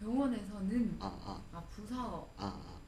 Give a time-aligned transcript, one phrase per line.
[0.00, 2.80] 병원에서는 어, 어, 아 부사어 어, 어.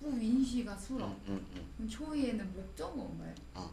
[0.00, 1.72] 부윈시가 수러 음, 음, 음.
[1.76, 3.34] 그럼 초이에는 목적어인가요?
[3.54, 3.70] 어.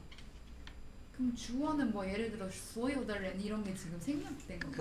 [1.14, 4.78] 그럼 주어는 뭐 예를 들어 소요달렌 이런 게 지금 생략된 건가요?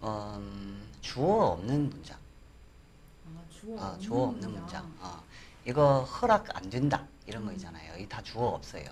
[0.00, 2.18] 그 음, 주어 없는 문장.
[3.26, 4.96] 아 주어 어, 없는 주어 없는 문장.
[5.00, 5.22] 어.
[5.66, 7.98] 이거 허락 안 된다 이런 거 있잖아요.
[7.98, 8.84] 이 다 주어 없어요.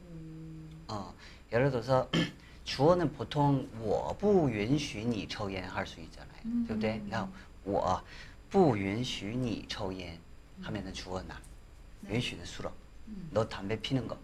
[0.00, 1.14] 음, 어,
[1.52, 2.10] 예를 들어서
[2.65, 6.35] 주어는 보통 我不允许你抽烟 할 수 있잖아요.
[6.45, 6.65] 음.
[6.67, 6.99] 对不对?
[6.99, 7.31] 그냥
[7.63, 8.01] 我
[8.49, 10.17] 不允许你抽烟
[10.61, 11.39] 하면은 주어 나.
[12.01, 12.15] 네.
[12.15, 12.71] 允许는 수로.
[13.07, 13.29] 음.
[13.31, 14.17] 너 담배 피는 거.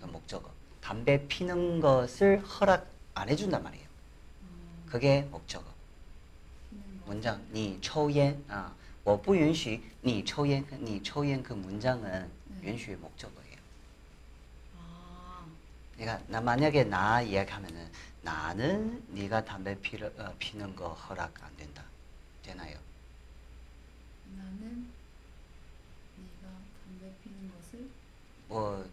[0.00, 0.50] 그 목적어.
[0.80, 3.86] 담배 피는 것을 허락 안 해준단 말이에요.
[4.42, 5.64] 음, 그게 목적어.
[6.70, 7.06] 피는 거.
[7.06, 8.72] 문장 你抽烟 아,
[9.04, 12.30] 我不允许你抽烟你抽烟그 문장은
[12.62, 12.70] 네.
[12.70, 13.43] 允许 목적어예요.
[15.94, 17.88] 아, 그러니까 나 만약에 나 이야기하면은
[18.22, 21.82] 나는 네가 담배 피를, 어, 피는 거 허락 안 된다.
[22.42, 22.76] 되나요?
[24.36, 24.88] 나는
[26.16, 26.48] 네가
[26.84, 27.88] 담배 피는 것을
[28.48, 28.88] 뭐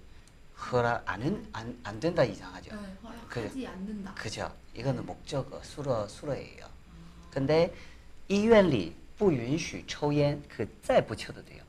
[0.72, 2.76] 허락 안은 안, 안 된다 이상하죠.
[2.76, 4.14] 네, 허락하지 않는다.
[4.16, 4.54] 그죠?
[4.74, 6.66] 이거는 목적어 수로 수로예요.
[6.66, 7.74] 아, 근데
[8.30, 11.64] 医院里不允许抽烟그再 붙여도 돼요.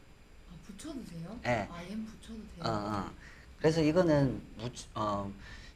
[0.51, 1.39] 아 붙여도 돼요?
[1.43, 1.69] 네.
[1.71, 2.65] 아 얘는 붙여도 돼요?
[2.65, 3.11] 어, 어.
[3.63, 5.31] 그래서 이거는 무, 어,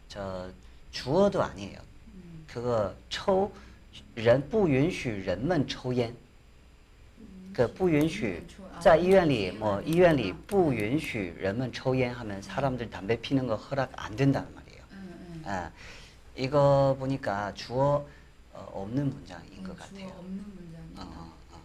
[0.09, 0.51] 저
[0.91, 1.79] 주어도 아니에요.
[2.15, 3.51] 음, 그거 抽
[4.15, 6.15] 人不允许人们抽烟。
[7.19, 8.43] 음, 个不允许
[8.75, 14.83] 아, 在医院里뭐 음,医院里 음, 不允许人们抽烟 하면 사람들 담배 피는 거 허락 안 된다는 말이에요.
[14.93, 14.97] 음,
[15.37, 15.43] 음.
[15.47, 15.71] 아,
[16.37, 18.07] 이거 보니까 주어
[18.55, 19.99] 어, 없는 문장인 것 음, 같아요.
[20.09, 21.03] 주어 없는 문장이다.
[21.03, 21.57] 어, 어, 어.
[21.57, 21.59] 아,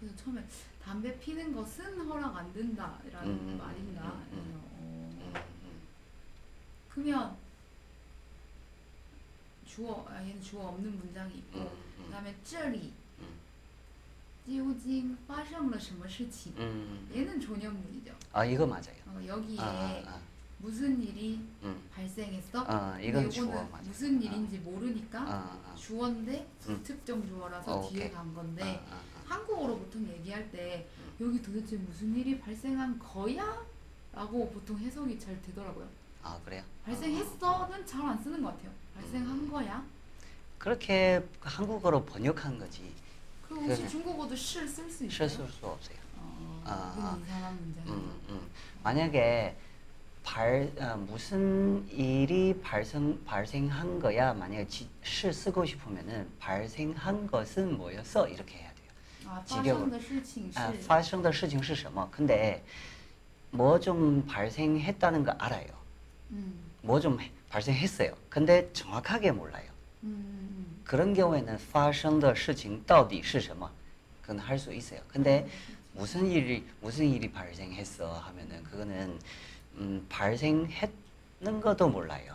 [0.00, 0.42] 그래서 처음에
[0.84, 4.02] 담배 피는 것은 허락 안 된다라는 음, 음, 말인가?
[4.02, 4.65] 음, 음, 그래서, 어, 음, 음.
[6.96, 7.36] 그러면
[9.66, 11.68] 주어 아, 얘는 주어 없는 문장이 있고 음,
[11.98, 12.04] 음.
[12.06, 13.26] 그다음에 这里嗯
[14.46, 17.08] 究竟发生了什么事情 음.
[17.14, 18.12] 얘는 존형문이죠.
[18.32, 18.96] 아 이거 맞아요.
[19.06, 20.20] 어, 여기에 아, 아, 아.
[20.58, 21.82] 무슨 일이 음.
[21.94, 22.64] 발생했어?
[22.68, 23.82] 아, 근데 이건 요거는 주어 맞아요.
[23.84, 25.74] 무슨 일인지 모르니까 아, 아.
[25.74, 26.80] 주어인데 음.
[26.84, 28.12] 특정 주어라서 어, 뒤에 오케이.
[28.12, 29.02] 간 건데 아, 아, 아.
[29.26, 30.86] 한국어로 보통 얘기할 때
[31.20, 33.64] 여기 도대체 무슨 일이 발생한 거야?
[34.12, 35.88] 라고 보통 해석이 잘 되더라고요.
[36.26, 36.62] 아 그래요?
[36.84, 38.70] 발생했어는 잘 안 쓰는 것 같아요.
[38.94, 39.50] 발생한 음.
[39.50, 39.82] 거야?
[40.58, 42.92] 그렇게 한국어로 번역한 거지.
[43.48, 43.88] 그럼 혹시 그러네.
[43.88, 45.10] 중국어도 실 쓸 수 있어요?
[45.28, 45.96] 실수할 수 없어요.
[46.18, 47.18] 어, 아, 그건 아.
[47.24, 47.90] 이상한 문제네.
[47.90, 48.40] 음, 음.
[48.82, 49.56] 만약에
[50.24, 58.28] 발 어, 무슨 일이 발생 발생한 거야 만약에 지, 시 쓰고 싶으면은 발생한 것은 뭐였어
[58.28, 58.88] 이렇게 해야 돼요.
[59.26, 59.90] 아, 직역으로.
[59.90, 62.08] 发生的事情是 아, 发生的事情是什么?
[62.12, 62.62] 근데
[63.50, 65.66] 뭐 좀 발생했다는 거 알아요.
[66.30, 67.18] 음, 뭐 좀
[67.50, 68.14] 발생했어요.
[68.30, 69.70] 근데 정확하게 몰라요.
[70.04, 73.70] 음, 음, 그런 경우에는 发生的事情到底是什么?
[74.22, 75.00] 그건 할 수 있어요.
[75.08, 75.46] 근데
[75.94, 79.18] 무슨 일이 무슨 일이 발생했어 하면은 그거는
[79.76, 82.34] 음, 발생했는 것도 몰라요.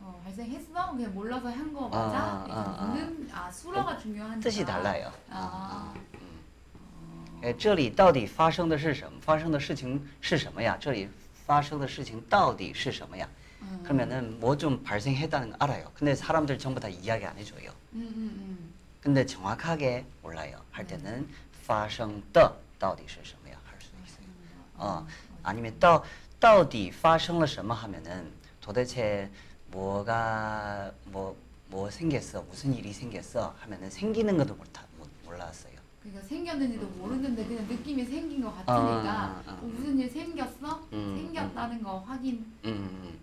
[0.00, 0.92] 어, 발생했어?
[0.92, 2.18] 그냥 몰라서 한 거 아, 맞아?
[2.18, 5.12] 아, 아, 는 아, 수로가 중요한 뜻이 달라요.
[5.30, 7.40] 아, 음, 음.
[7.44, 9.20] 哎，这里到底发生的是什么？
[9.20, 10.76] 发生的事情是什么呀？
[10.80, 11.08] 这里
[11.52, 13.28] 发生的事情到底是什么呀？
[13.62, 15.90] 음, 그러면은 뭐 좀 발생했다는 거 알아요.
[15.94, 17.70] 근데 사람들 전부 다 이야기 안 해줘요.
[17.94, 20.60] 음, 음, 근데 정확하게 몰라요.
[20.70, 21.28] 할 때는
[21.64, 23.58] 发生的到底是什么呀？
[23.64, 24.26] 할 수 있어요.
[24.26, 24.64] 음.
[24.76, 25.06] 어,
[25.42, 26.04] 아니면 到
[26.40, 28.30] 到底发生了什么 하면은
[28.60, 29.30] 도대체
[29.70, 31.36] 뭐가 뭐
[31.70, 32.40] 뭐 생겼어?
[32.48, 33.54] 무슨 일이 생겼어?
[33.60, 34.66] 하면은 생기는 것도 못,
[34.96, 35.71] 못 몰랐어요.
[36.02, 40.86] 그러니까 생겼는지도 모르는데 그냥 느낌이 생긴 것 아, 같으니까 아, 아, 어, 무슨 일 생겼어?
[40.92, 42.34] 음, 생겼다는 거 확인.
[42.64, 43.18] 음, 음.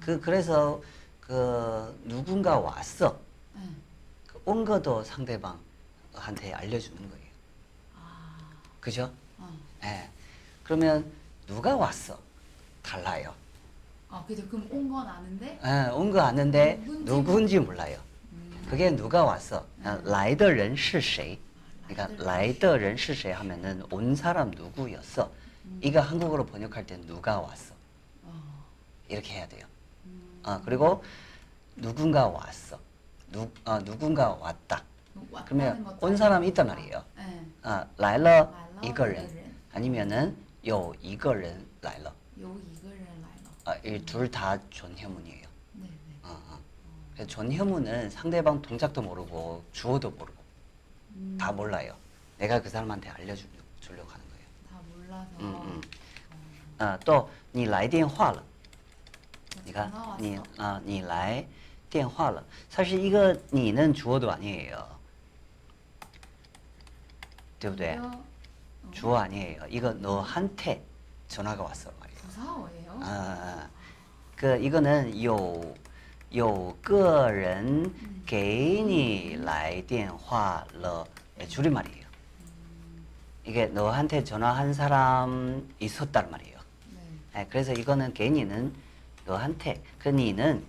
[0.00, 0.80] 그 그래서
[1.20, 3.18] 그 누군가 왔어.
[3.56, 3.76] 응.
[4.26, 7.24] 그 온 것도 상대방한테 알려주는 거예요.
[7.96, 8.38] 아,
[8.80, 9.12] 그죠?
[9.38, 9.48] 어.
[9.84, 10.08] 예.
[10.64, 11.04] 그러면
[11.46, 12.18] 누가 왔어?
[12.82, 13.34] 달라요.
[14.10, 14.46] 아, 그죠.
[14.48, 15.60] 그럼 온 건 아는데.
[15.64, 17.98] 예, 온 거 아는데 누군지 누군지 몰라요.
[18.32, 18.66] 음.
[18.70, 19.64] 그게 누가 왔어?
[19.84, 20.02] 아, 음.
[20.04, 21.38] 来的人是谁?
[21.92, 25.30] 아, 그러니까 来的人来的人是谁 하면은 온 사람 누구였어?
[25.64, 25.80] 음.
[25.82, 27.74] 이거 한국어로 번역할 때 누가 왔어?
[28.22, 28.64] 어.
[29.08, 29.66] 이렇게 해야 돼요.
[30.06, 30.40] 음.
[30.42, 31.02] 아, 그리고
[31.76, 32.78] 누군가 왔어.
[33.30, 34.82] 누, 어, 누군가 왔다.
[35.30, 36.62] 왔다는 그러면 것도 온 사람이 아니니까.
[36.62, 37.04] 있단 말이에요.
[37.16, 37.46] 네.
[37.62, 43.50] 啊，来了 말러 一个人 이거는 아니면은 有一个人来了 요 이거를 라이너.
[43.64, 45.46] 아, 이둘다 존혐문이에요.
[45.74, 46.14] 네, 네.
[46.22, 46.58] 어, 어.
[47.14, 50.31] 그래서 존혐문은 상대방 동작도 모르고 주어도 모르고
[51.16, 51.94] 음, 다 몰라요.
[52.38, 54.46] 내가 그 사람한테 알려주려고 주려고 하는 거예요.
[54.70, 55.28] 다 몰라서.
[55.40, 55.80] 음, 음.
[56.80, 58.42] 어, 啊，또你来电话了，
[59.50, 60.16] 전화 你看 왔어.
[60.20, 61.44] 你啊，你来
[61.90, 64.86] 电话了， 사실 이거 你는 주어도 아니에요.
[67.58, 67.94] 对不对？
[67.96, 68.24] 이거, 어,
[68.92, 69.64] 주어 아니에요.
[69.68, 70.84] 이거 너한테
[71.26, 72.20] 전화가 왔어 말이에요.
[72.22, 73.00] 부사어예요?
[73.02, 73.68] 아,
[74.36, 75.74] 그 이거는 有
[76.30, 77.92] 有个人
[78.26, 81.06] 给你来电话了
[81.40, 82.06] 예, 줄임말이에요.
[83.44, 86.58] 이게 너한테 전화한 사람 있었단 말이에요.
[87.32, 87.40] 네.
[87.40, 88.72] 예, 그래서 이거는 개니는
[89.24, 90.62] 너한테 그 니는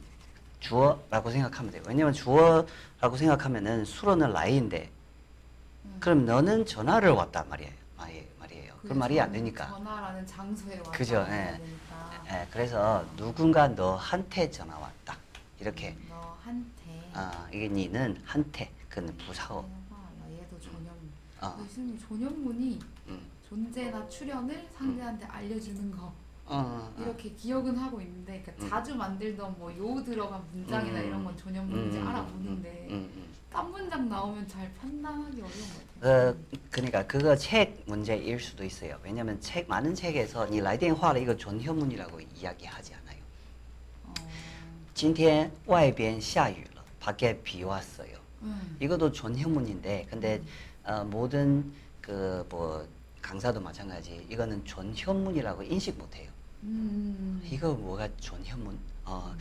[0.59, 1.81] 주어라고 생각하면 돼요.
[1.87, 4.89] 왜냐면 주어라고 생각하면은 수로는 라이인데
[5.85, 5.97] 음.
[5.99, 7.71] 그럼 너는 전화를 왔단 말이에요.
[7.97, 8.73] 말이- 말이에요.
[8.81, 9.67] 그 그게 말이 안 전- 되니까.
[9.67, 11.57] 전화라는 장소에 와서 그죠, 해야 예.
[11.57, 12.23] 되니까.
[12.31, 15.17] 예, 그래서 누군가 너한테 전화 왔다.
[15.59, 16.82] 이렇게 너한테.
[17.13, 19.61] 아, 이게 니는 한테 그는 부사어.
[19.61, 20.31] 해봐.
[20.31, 20.95] 얘도 전염.
[21.41, 21.55] 어.
[21.57, 23.21] 교수님 전염문이 음.
[23.47, 26.13] 존재나 출현을 상대한테 알려주는 거
[26.45, 27.01] 어, 어, 어.
[27.01, 28.69] 이렇게 기억은 하고 있는데 그러니까 음.
[28.69, 31.05] 자주 만들던 뭐 요 들어간 문장이나 음.
[31.07, 33.23] 이런 건 전염문인지 음, 알아보는데 음, 음.
[33.51, 36.33] 딴 문장 나오면 잘 판단하기 어려운 것 같아요.
[36.33, 38.99] 그 그러니까 그거 책 문제일 수도 있어요.
[39.03, 43.17] 왜냐면 책 많은 책에서 니来电话了 이거 존혐문이라고 이야기하지 않아요.
[44.05, 44.13] 어,
[44.93, 46.72] 今天外边下雨了.
[47.03, 48.17] 밖에 비 왔어요.
[48.41, 48.77] 음.
[48.79, 50.41] 이것도 존혐문인데 근데
[50.83, 51.71] 어, 모든
[52.01, 52.87] 그 뭐
[53.21, 56.31] 강사도 마찬가지 이거는 존혐문이라고 인식 못해요.
[56.63, 57.41] 음.
[57.45, 58.77] 이거 뭐가 존혐문?
[59.05, 59.35] 어,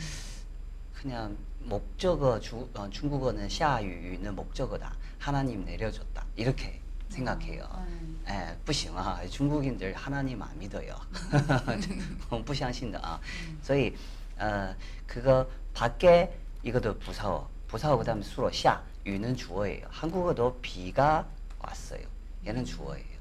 [0.94, 4.94] 그냥 목적어 주, 어, 중국어는 下雨는 목적어다.
[5.19, 6.25] 하나님 내려줬다.
[6.36, 7.64] 이렇게 생각해요.
[7.88, 8.20] 음.
[8.28, 9.20] 예, 不行啊.
[9.30, 10.94] 중국인들 하나님 안 믿어요.
[12.44, 13.19] 不相信的啊.
[13.62, 13.94] 所以
[14.38, 14.75] 어,
[15.06, 16.32] 그거 밖에
[16.62, 17.48] 이것도 부사어.
[17.72, 19.86] 부사어 그다음에 수로 下, 유는 주어예요.
[19.90, 21.28] 한국어도 비가
[21.58, 22.06] 왔어요.
[22.46, 23.19] 얘는 주어예요.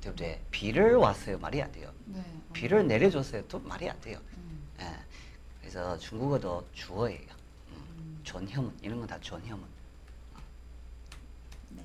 [0.00, 0.40] 对不对?
[0.50, 1.38] 비를 왔어요.
[1.38, 1.92] 말이 안 돼요.
[2.06, 2.20] 네.
[2.20, 2.52] 어.
[2.52, 3.46] 비를 내려줬어요.
[3.48, 4.18] 또 말이 안 돼요.
[4.38, 4.68] 음.
[4.80, 4.86] 예.
[5.60, 7.28] 그래서 중국어도 주어예요.
[7.70, 8.20] 음.
[8.24, 9.68] 존혐문 이런 건 다 존혐문.
[11.70, 11.82] 네.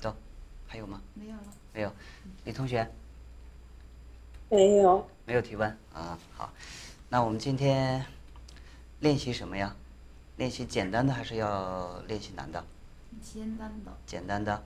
[0.00, 0.14] 都
[0.68, 1.00] 还有吗？
[1.14, 1.42] 没有了。
[1.72, 1.92] 没有。
[2.44, 2.88] 李同学
[4.48, 6.16] 没有，没有提问啊？
[6.36, 6.52] 好，
[7.08, 8.04] 那我们今天
[9.00, 9.74] 练习什么呀？
[10.36, 12.64] 练习简单的还是要练习难的？
[13.22, 13.98] 简单的。
[14.06, 14.64] 简单的。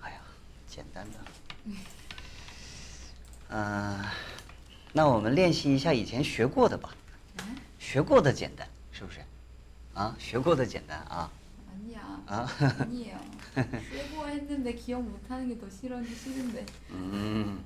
[0.00, 0.20] 哎呀，
[0.66, 1.18] 简单的。
[3.50, 4.04] 嗯、
[4.92, 6.94] 那我们练习一下以前学过的吧。
[7.36, 7.42] 네?
[7.78, 9.20] 学过的简单，是不是？
[9.94, 11.30] 啊，学过的简单啊。
[11.72, 12.22] 아니야.
[12.26, 12.46] 아.
[12.80, 13.18] 아니에요.
[13.54, 16.66] 쓰고 했는데 기억 못하는 게 더 싫은지 싫은데.
[16.90, 17.64] 음.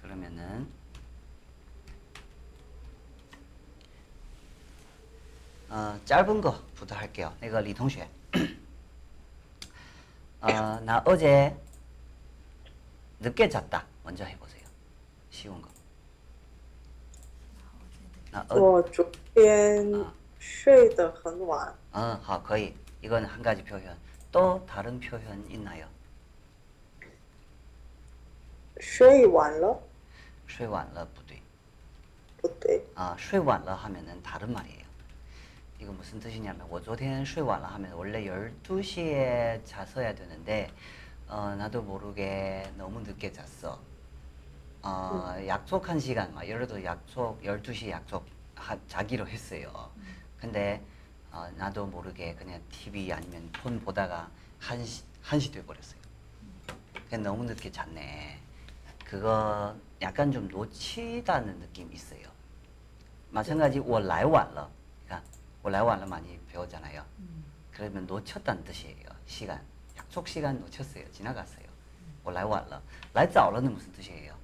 [0.00, 0.66] 그러면은
[5.72, 7.34] 어, 짧은 거부터 할게요.
[7.40, 8.08] 내가 리 동시에.
[10.40, 11.56] 어, 나 어제
[13.20, 13.84] 늦게 잤다.
[14.04, 14.62] 먼저 해보세요.
[15.30, 15.68] 쉬운 거.
[18.30, 22.74] 나 어, 我昨天啊睡得很晚， 어, 好, 거의.
[23.02, 23.96] 이건 한 가지 표현.
[24.30, 25.86] 또 다른 표현 있나요?
[28.80, 29.80] 睡晚了，
[30.46, 31.40] 睡晚了不对.
[32.40, 34.81] 不对， 아, 睡晚了 하면은 다른 말이에요.
[35.82, 40.70] 이거 무슨 뜻이냐면, 我昨天睡晚了 하면 원래 12시에 잤어야 되는데,
[41.28, 43.78] 어, 나도 모르게 너무 늦게 잤어.
[44.82, 49.90] 어, 약속한 시간, 막 예를 들어 약속, 12시 약속 하, 자기로 했어요.
[50.40, 50.82] 근데,
[51.30, 54.28] 어, 나도 모르게 그냥 TV 아니면 폰 보다가
[54.60, 56.00] 1시, 1시 돼버렸어요.
[57.08, 58.40] 그냥 너무 늦게 잤네.
[59.04, 62.28] 그거 약간 좀 놓치다는 느낌이 있어요.
[63.30, 64.68] 마찬가지 我来晚了.
[65.62, 67.04] 그러니까 我来晚了 많이 배웠잖아요.
[67.18, 67.44] 음.
[67.72, 69.06] 그러면 놓쳤다는 뜻이에요.
[69.26, 69.60] 시간.
[69.96, 71.10] 약속 시간 놓쳤어요.
[71.12, 71.66] 지나갔어요.
[72.24, 72.80] 我来晚了.
[73.14, 74.34] 来早了는 무슨 뜻이에요?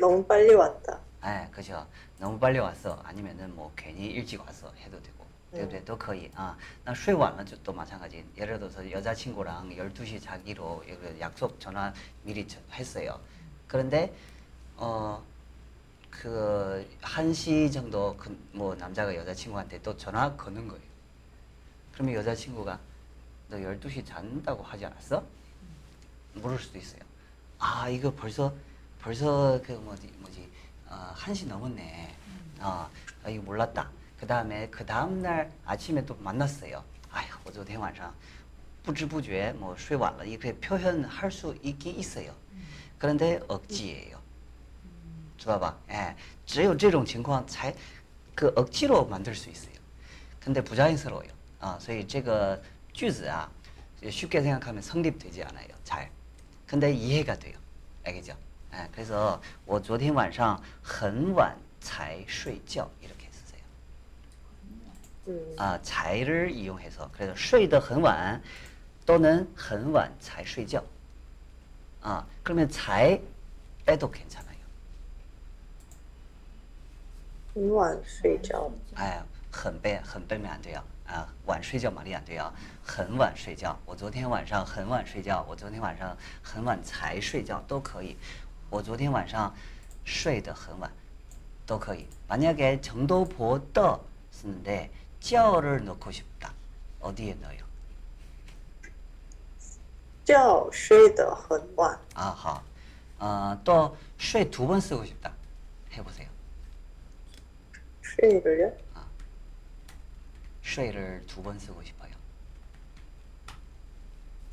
[0.00, 1.00] 너무 빨리 왔다.
[1.24, 1.86] 예, 그죠.
[2.18, 3.00] 너무 빨리 왔어.
[3.04, 5.16] 아니면은 뭐 괜히 일찍 왔어 해도 되고.
[5.52, 5.80] 对不对?
[5.84, 6.30] 都可以.
[6.34, 8.24] 아, 나睡晚了 또 마찬가지.
[8.36, 10.84] 예를 들어서 여자친구랑 12시 자기로
[11.20, 11.92] 약속 전화
[12.22, 13.18] 미리 저- 했어요.
[13.66, 14.14] 그런데
[14.76, 15.22] 어,
[16.10, 20.82] 그 1시 정도 그 뭐 남자가 여자친구한테 또 전화 거는 거예요.
[21.92, 22.78] 그러면 여자친구가
[23.48, 25.22] 너 12시 잔다고 하지 않았어?
[26.34, 27.00] 물을 수도 있어요.
[27.58, 28.52] 아, 이거 벌써
[29.00, 30.50] 벌써 그 뭐지 뭐지
[30.88, 32.14] 어, 1시 넘었네.
[32.60, 32.88] 어,
[33.24, 33.90] 아, 이거 몰랐다.
[34.18, 36.82] 그 다음에 그 다음 날 아침에 또 만났어요.
[37.12, 38.12] 아휴, 我昨天晚上
[38.82, 42.32] 不知不觉뭐睡晚了 이렇게 표현할 수 있긴 있어요.
[42.98, 44.18] 그런데 억지예요.
[45.40, 45.76] 들어봐.
[45.90, 46.14] 예.
[46.44, 47.74] 只有这种情况才
[48.34, 49.74] 그 억지로 만들 수 있어요.
[50.40, 51.28] 근데 부자연스러워요.
[51.60, 52.60] 아, 所以这个
[52.92, 53.50] 句子啊
[54.08, 55.68] 쉽게 생각하면 성립되지 않아요.
[55.84, 56.10] 잘.
[56.66, 57.56] 근데 이해가 돼요.
[58.04, 58.36] 알겠죠?
[58.74, 58.88] 예.
[58.92, 63.60] 그래서 我昨天晚上很晚才睡觉 이렇게 쓰세요.
[65.28, 68.40] 음, 아, 才를 이용해서 그래서 睡得很晚
[69.04, 70.82] 또는 很晚才睡觉.
[72.02, 73.20] 아, 그러면 才
[73.84, 74.49] 빼도 괜찮아요.
[77.72, 82.52] 晚睡觉，哎，很背很背面对呀啊，晚睡觉玛丽亚对呀，
[82.84, 83.78] 很晚睡觉。
[83.86, 88.16] 我昨天晚上很晚睡觉，我昨天晚上很晚才睡觉都可以。
[88.68, 89.54] 我昨天晚上
[90.04, 90.90] 睡得很晚
[91.64, 92.06] 都可以.
[92.28, 94.90] 만약에 정도보다 쓰는데
[95.20, 96.52] 쩌를 넣고 싶다.
[97.00, 97.64] 어디에 넣어요?
[100.24, 102.62] 觉睡得很晚， 아, 好.
[103.18, 105.32] 어, 또睡두 번 쓰고 싶다.
[105.92, 106.28] 해보세요.
[108.20, 108.72] 睡了
[110.62, 112.10] 睡를 두 번 쓰고 싶어요.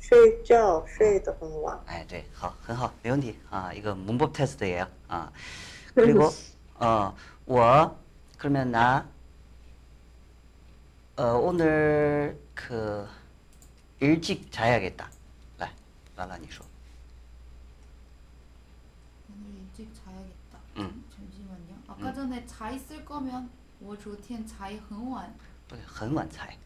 [0.00, 3.72] 睡觉睡得很晚，哎，对，好，很好，没问题啊。
[3.72, 5.30] 一个문법 테스트예요 아.
[5.94, 6.30] 그리고
[6.74, 7.14] 어,
[7.46, 7.96] 我
[8.38, 9.08] 그러면 나
[11.16, 13.08] 어, 오늘 그
[14.00, 15.08] 일찍 자야겠다.
[15.58, 15.72] 来，
[16.16, 16.66] 兰兰你说.
[19.30, 20.58] 오늘 일찍 자야겠다.
[20.76, 21.04] 응.
[21.16, 21.82] 잠시만요.
[21.88, 23.48] 아까 전에 자 있을 거면
[23.80, 25.32] 我昨天 자이 很晚.
[25.68, 26.56] 不是很晚才.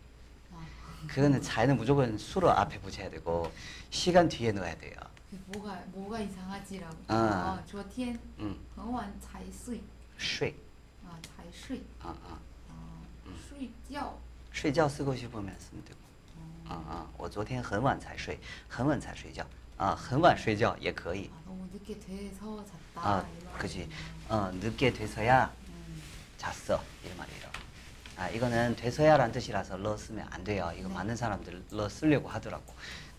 [0.52, 0.58] 아,
[1.06, 3.50] 그거는 자는 무조건 수로 앞에 붙여야 되고
[3.90, 4.94] 시간 뒤에 넣어야 돼요.
[5.30, 6.96] 그 뭐가 뭐가 이상하지라고.
[7.08, 7.14] 아.
[7.14, 9.80] 아, 昨天 응, 很晚才睡.
[10.18, 10.54] 睡.
[11.06, 11.82] 아, 才睡.
[12.00, 12.38] 아, 아.
[12.70, 13.02] 아,
[13.48, 14.14] 睡觉.
[14.52, 15.98] 睡觉 쓰고 싶으면 쓰면 되고.
[16.66, 17.06] 아, 아.
[17.18, 18.38] 我昨天很晚才睡,
[18.68, 19.44] 很晚才睡觉.
[19.76, 21.30] 아, 很晚睡觉也可以.
[21.32, 23.00] 아, 너무 늦게 돼서 잤다.
[23.00, 23.88] 아, 이런 그지.
[24.28, 24.34] 거.
[24.36, 25.61] 어, 늦게 돼서야 음.
[26.36, 26.82] 잤어.
[27.04, 27.48] 이런 말이에요.
[28.16, 30.72] 아, 이거는 돼서야란 뜻이라서 러 쓰면 안 돼요.
[30.76, 30.94] 이거 네.
[30.94, 32.74] 많은 사람들 러 쓰려고 하더라고.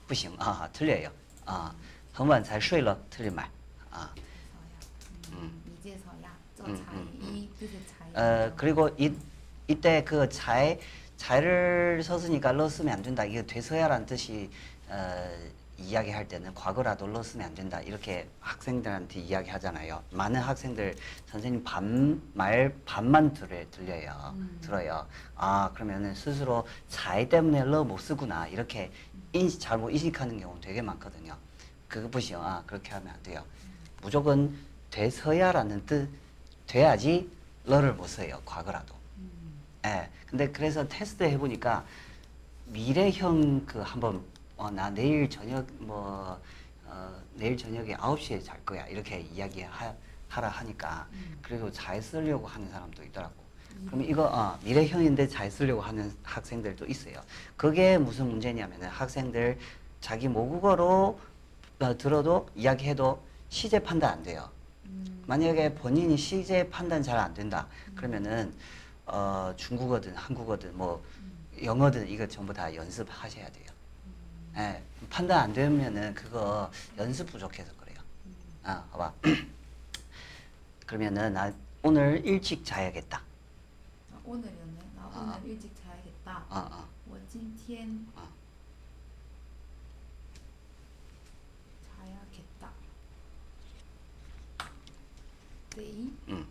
[0.07, 0.35] 不行.
[0.39, 1.11] 아, 틀려요.
[1.45, 1.73] 아,
[2.13, 3.49] 很晚才睡了 틀린 말.
[3.91, 5.39] 아, 이제서야.
[5.39, 6.37] 음, 이제서야.
[6.57, 7.79] 저 음, 자이 음, 이 뜻의
[8.13, 8.23] 자이.
[8.23, 9.13] 어, 그리고 이,
[9.67, 10.79] 이때 그 잘,
[11.15, 13.23] 잘을 썼으니까 러 쓰면 안 된다.
[13.23, 14.49] 이거 돼서야란 뜻이
[14.89, 15.29] 어,
[15.78, 17.80] 이야기할 때는 과거라도 러 쓰면 안 된다.
[17.80, 20.02] 이렇게 학생들한테 이야기하잖아요.
[20.10, 20.94] 많은 학생들
[21.26, 24.34] 선생님 반, 말 반만 들을, 들려요.
[24.36, 24.58] 음.
[24.62, 25.06] 들어요.
[25.34, 28.46] 아, 그러면은 스스로 잘 때문에 러 못 쓰구나.
[28.48, 28.90] 이렇게
[29.32, 31.36] 인식, 잘못 인식하는 경우 되게 많거든요.
[31.88, 32.38] 그거 보시오.
[32.38, 33.44] 아, 그렇게 하면 안 돼요.
[34.00, 34.56] 무조건
[34.90, 36.08] 돼서야라는 뜻,
[36.66, 37.28] 돼야지
[37.64, 38.40] 러를 못 써요.
[38.44, 38.94] 과거라도.
[39.18, 39.60] 음.
[39.86, 40.08] 예.
[40.26, 41.84] 근데 그래서 테스트 해보니까
[42.66, 44.22] 미래형 그 한번
[44.56, 46.40] 어, 나 내일 저녁 뭐
[46.86, 49.92] 어, 내일 저녁에 9시에 잘 거야 이렇게 이야기 하,
[50.28, 51.38] 하라 하니까 음.
[51.42, 53.34] 그리고 잘 쓰려고 하는 사람도 있더라고.
[53.86, 57.20] 그러면 이거 어, 미래형인데 잘 쓰려고 하는 학생들도 있어요.
[57.56, 59.58] 그게 무슨 문제냐면은 학생들
[60.00, 61.18] 자기 모국어로
[61.80, 64.48] 어, 들어도 이야기해도 시제 판단 안 돼요.
[64.86, 65.24] 음.
[65.26, 68.54] 만약에 본인이 시제 판단 잘 안 된다 그러면은
[69.06, 71.02] 어, 중국어든 한국어든 뭐
[71.62, 73.63] 영어든 이거 전부 다 연습하셔야 돼요.
[74.57, 77.99] 예, 판단 안 되면은 그거 연습 부족해서 그래요.
[78.63, 79.13] 아, 봐봐.
[80.85, 81.53] 그러면은 나
[81.83, 83.21] 오늘 일찍 자야겠다.
[84.13, 84.79] 아, 오늘이었네.
[84.95, 85.39] 나 아.
[85.41, 86.45] 오늘 일찍 자야겠다.
[86.49, 86.89] 어, 어.
[87.09, 88.27] 我今天 어.
[91.97, 92.71] 자야겠다.
[95.75, 96.47] 내일 음.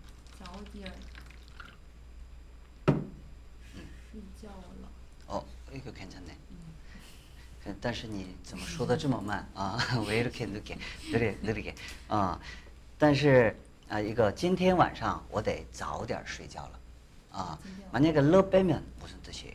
[7.80, 9.78] 但是你怎么说的这么慢啊？
[10.06, 10.78] 왜 이렇게 늦게
[11.12, 11.74] 느리 느리게?
[12.08, 12.38] 어,
[12.98, 13.54] 但是
[13.88, 16.80] 啊，一个今天晚上我得早点睡觉了
[17.32, 17.58] 啊。
[17.92, 19.54] 만약에 러 빼면 무슨 뜻이에요?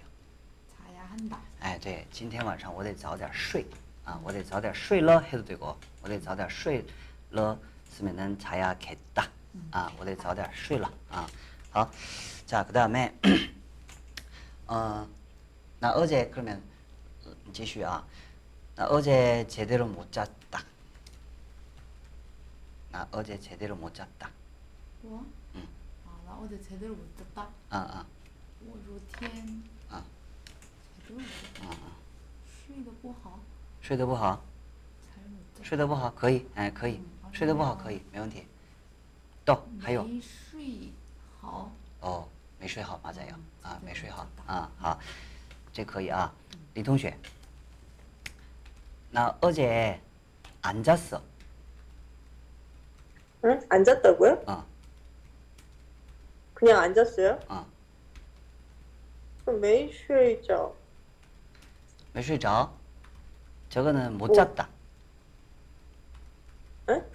[0.69, 1.39] 자야 한다.
[1.61, 3.65] 哎，对，今天晚上我得早点睡
[4.05, 6.85] 啊，我得早点睡了해도 되고，我得早点睡
[7.31, 7.57] 了
[7.89, 9.27] 쓰면은 자야겠다
[9.71, 11.27] 아, 我得早点睡了啊。
[11.71, 11.89] 好，
[12.45, 13.13] 자 그다음에
[14.67, 15.07] 어,
[15.79, 16.61] 나 어제 그러면
[17.27, 18.03] 어, 继续啊，
[18.75, 20.63] 나 어제 제대로 못 잤다.
[22.91, 24.29] 나 어제 제대로 못 잤다.
[25.01, 25.25] 뭐?
[25.55, 25.67] 응.
[26.05, 27.47] 아, 나 어제 제대로 못 잤다.
[27.69, 28.05] 아, 아,
[28.65, 30.01] 我昨天 아,
[31.07, 31.65] 제대로 못 잤다.
[31.65, 31.93] 아, 아.
[32.67, 33.39] 睡得不好.
[33.81, 34.41] 睡得不好。
[35.13, 35.63] 잘못 잤다.
[35.63, 38.47] 睡得不好可以，哎，可以嗯，好睡得不好的可以，没问题。
[39.45, 40.91] 到还有没睡
[41.41, 41.71] 好.
[42.01, 42.27] 哦，
[42.59, 43.35] 没睡好 맞아요.
[43.63, 44.25] 아, 네, 没睡好.
[44.37, 44.43] 맞다.
[44.47, 44.99] 아, 好.
[45.73, 46.31] 这可以啊.
[46.73, 47.15] 리同学.
[49.11, 50.01] 나 어제
[50.61, 51.21] 안 잤어.
[53.45, 53.59] 응?
[53.69, 54.43] 앉았다고요?
[54.47, 54.65] 어.
[56.53, 57.39] 그냥 앉았어요?
[57.49, 57.65] 어.
[59.45, 60.73] 그럼 매일睡觉.
[62.13, 62.71] 没睡着.
[63.69, 64.33] 저거는 못 오.
[64.33, 64.69] 잤다.
[66.89, 67.05] 응?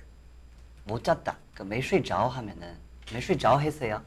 [0.84, 1.36] 못 잤다.
[1.54, 2.76] 그没睡着 하면은
[3.12, 4.02] 没睡着 했어요.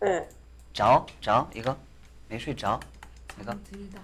[0.00, 0.28] 네.
[0.72, 1.76] 着着 이거
[2.28, 2.78] 没睡着
[3.40, 4.02] 이거 잠이 들다.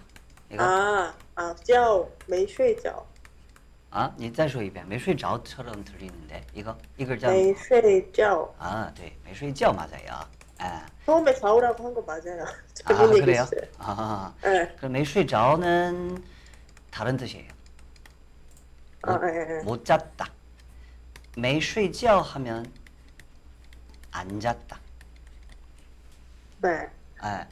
[0.51, 3.05] 이거 아, 아, 觉没睡觉.
[3.91, 4.85] 아, 你再说一遍.
[4.87, 8.53] 没睡着처럼 들리는데 이거 이걸 자 没睡觉.
[8.59, 9.17] 아, 네.
[9.25, 10.27] 没睡觉 맞아요.
[10.59, 12.45] 아, 처음에 자오라고 한 거 맞아요.
[12.45, 13.47] 아 잘못 그래요?
[13.47, 13.61] 얘기했어요.
[13.79, 14.75] 아, 네.
[14.77, 16.23] 그럼 没睡着는
[16.91, 17.53] 다른 뜻이에요.
[19.03, 19.63] 아, 못, 예, 예.
[19.65, 20.27] 못 잤다.
[21.37, 22.65] 没睡觉 하면
[24.13, 24.79] 안 잤다.
[26.63, 26.89] 네.
[27.21, 27.47] 아,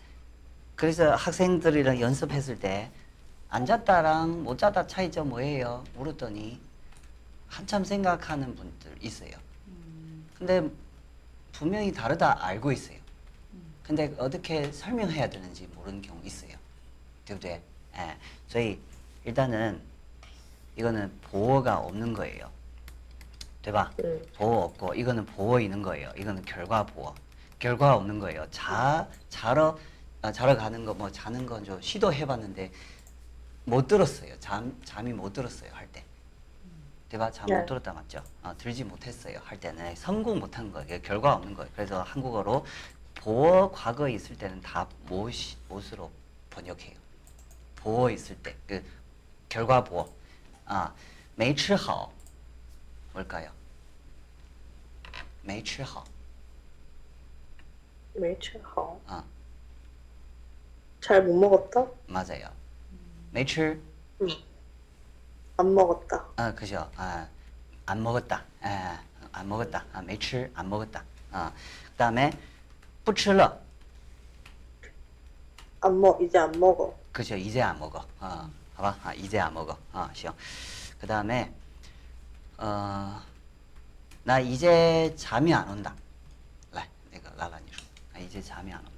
[0.76, 2.91] 그래서 학생들이랑 연습했을 때
[3.55, 5.85] 안 잤다랑 못 잤다 차이점 뭐예요?
[5.95, 6.59] 물었더니
[7.49, 9.31] 한참 생각하는 분들 있어요.
[9.69, 10.67] 음, 근데
[11.52, 12.97] 분명히 다르다 알고 있어요.
[13.52, 13.75] 음.
[13.83, 16.52] 근데 어떻게 설명해야 되는지 모르는 경우 있어요.
[17.26, 17.61] 对不对?
[17.99, 18.17] 예.
[18.49, 18.79] 所以
[19.26, 19.78] 일단은
[20.76, 22.50] 이거는 보어가 없는 거예요.
[23.61, 23.93] 对吧?
[24.02, 24.19] 음.
[24.35, 26.11] 보어 없고 이거는 보어 있는 거예요.
[26.17, 27.15] 이거는 결과 보어.
[27.58, 28.47] 결과 없는 거예요.
[28.50, 29.76] 자 자러
[30.26, 32.71] 아, 자러 가는 거 뭐 자는 건 좀 시도해 봤는데
[33.65, 34.39] 못 들었어요.
[34.41, 36.04] 잠 잠이 못 들었어요 할 때.
[37.08, 37.30] 对吧?
[37.30, 37.67] 잠 못 네.
[37.67, 38.23] 들었다 맞죠?
[38.43, 41.00] 아, 들지 못했어요 할 때는 성공 못한 거예요.
[41.02, 41.71] 결과 없는 거예요.
[41.75, 42.65] 그래서 한국어로
[43.17, 46.11] 보어 과거에 있을 때는 다 못이 못으로
[46.50, 46.97] 번역해요.
[47.76, 48.82] 보어 있을 때 그
[49.49, 50.08] 결과 보어.
[50.67, 50.93] 아,
[51.37, 52.11] 没吃好
[53.13, 53.50] 뭘까요?
[55.43, 56.04] 没吃好.
[58.15, 58.99] 没吃好.
[59.06, 59.23] 아,
[61.06, 61.87] 잘 못 먹었다?
[62.06, 62.49] 맞아요.
[63.32, 63.80] 没吃
[64.21, 64.28] 응.
[65.56, 66.25] 안 먹었다.
[66.37, 66.91] 아, 그죠.
[66.97, 67.26] 아,
[67.87, 68.45] 안 먹었다.
[68.63, 69.85] 아, 안 먹었다.
[69.93, 71.02] 아, 没吃, 안 먹었다.
[71.32, 71.52] 아,
[71.93, 72.30] 그다음에
[73.04, 73.58] 不吃了.
[75.80, 76.97] 안 먹, 이제 안 먹어.
[77.11, 77.37] 그죠.
[77.37, 78.04] 이제 안 먹어.
[78.21, 78.97] 아, 봐봐.
[79.02, 79.76] 아, 이제 안 먹어.
[79.93, 80.32] 아, 行.
[81.00, 81.52] 그다음에
[82.58, 83.21] 어,
[84.23, 85.95] 나 이제 잠이 안 온다.
[86.73, 87.82] 来, 내가 라라니 줘.
[88.13, 88.96] 나 이제 잠이 안 온다.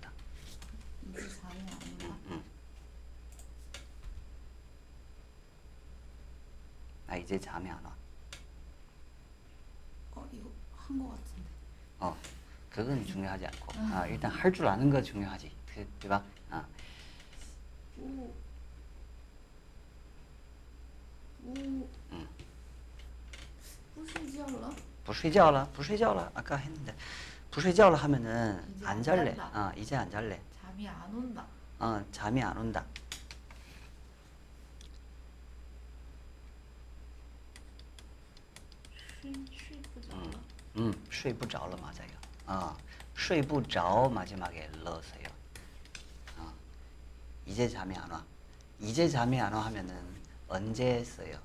[7.08, 7.92] 나 이제 잠이 안 와.
[10.12, 11.50] 어 이거 한 거 같은데.
[12.00, 12.16] 어,
[12.70, 13.72] 그건 중요하지 않고.
[13.92, 15.50] 아, 일단 할 줄 아는 거 중요하지.
[15.74, 16.22] 그, 对吧?
[16.50, 16.64] 아,
[17.98, 18.32] 오.
[21.46, 21.54] 오.
[22.12, 22.28] 응.
[23.94, 24.74] 不睡觉了?
[25.04, 26.30] 不睡觉了,不睡觉了.
[26.34, 26.94] 아까 했는데.
[27.50, 29.34] 不睡觉了 하면은 이제 안 안 잘래.
[29.34, 29.50] 잔다.
[29.52, 30.40] 아, 이제 안 잘래.
[30.60, 31.46] 잠이 안 온다.
[31.78, 32.84] 어, 잠이 안 온다.
[39.24, 39.46] 음,
[40.76, 42.08] 음, 睡不着了 맞아요.
[42.46, 42.76] 어,
[43.16, 45.26] 睡不着 마지막에 넣으세요.
[46.38, 46.52] 어,
[47.46, 48.22] 이제 잠이 안 와.
[48.80, 49.96] 이제 잠이 안 와 하면은
[50.48, 51.38] 언제 써요?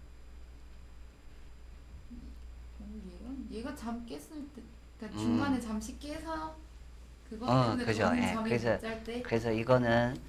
[2.79, 2.85] 어,
[3.51, 4.61] 얘가 얘가 잠 깼을 때,
[4.99, 5.23] 그러니까 음.
[5.23, 6.55] 중간에 잠시 깨서
[7.29, 8.03] 그것 어, 때문에 그죠.
[8.05, 9.21] 너무 예, 잠이 그래서 못 잘 때.
[9.21, 10.19] 그래서 이거는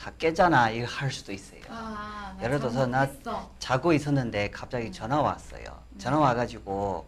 [0.00, 0.70] 다 깨잖아.
[0.70, 1.60] 이거 할 수도 있어요.
[1.68, 3.50] 아, 나 예를 잠 들어서 못 나 깼어.
[3.58, 5.64] 자고 있었는데 갑자기 전화 왔어요.
[5.98, 7.06] 전화 와가지고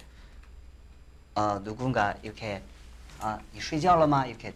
[1.34, 2.62] 어 누군가 이렇게
[3.20, 4.26] 아, 你睡觉了吗?
[4.26, 4.54] 이렇게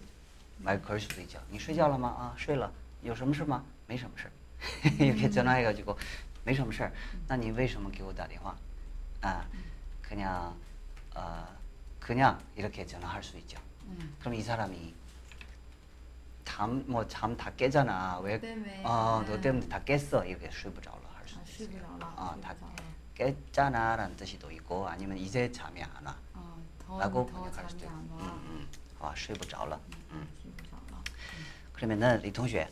[0.58, 1.38] 말 걸 수도 있죠.
[1.50, 2.14] 你睡觉了吗?
[2.18, 2.70] 아, 睡了.
[3.02, 3.62] 有什么事吗?
[3.86, 4.30] 没什么事.
[4.98, 5.96] 이렇게 전화해가지고
[6.44, 6.90] 没什么事.
[7.28, 8.56] 那你为什么给我打电话?
[9.20, 9.44] 아,
[10.00, 10.54] 그냥
[11.14, 11.46] 어
[12.00, 13.58] 그냥 이렇게 전화할 수 있죠.
[13.88, 14.14] 응.
[14.20, 14.94] 그럼 이 사람이
[16.46, 18.18] 잠뭐잠 다 깨잖아.
[18.20, 18.38] 왜?
[18.40, 18.82] 때문에.
[18.84, 19.40] 어, 너 응.
[19.40, 20.24] 때문에 다 깼어.
[20.24, 21.68] 이렇게 睡不着了 할 수 아, 있어요.
[21.68, 22.06] 쉬고 자라.
[22.16, 22.72] 어, 쉬고 다 자라.
[23.14, 26.16] 깼잖아라는 뜻이도 있고 아니면 이제 잠이 안 와.
[26.34, 28.14] 어, 더, 라고 더 번역할 수도 잠이 있고.
[28.14, 28.26] 안 와.
[28.34, 28.68] 음, 음.
[29.00, 29.78] 아, 睡不着了.
[30.10, 30.28] 음.
[30.42, 31.02] 쉬고 자라.
[31.72, 32.68] 그러면은 리 동시에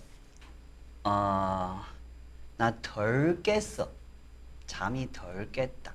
[1.04, 1.82] 어,
[2.56, 3.88] 나 덜 깼어.
[4.66, 5.92] 잠이 덜 깼다.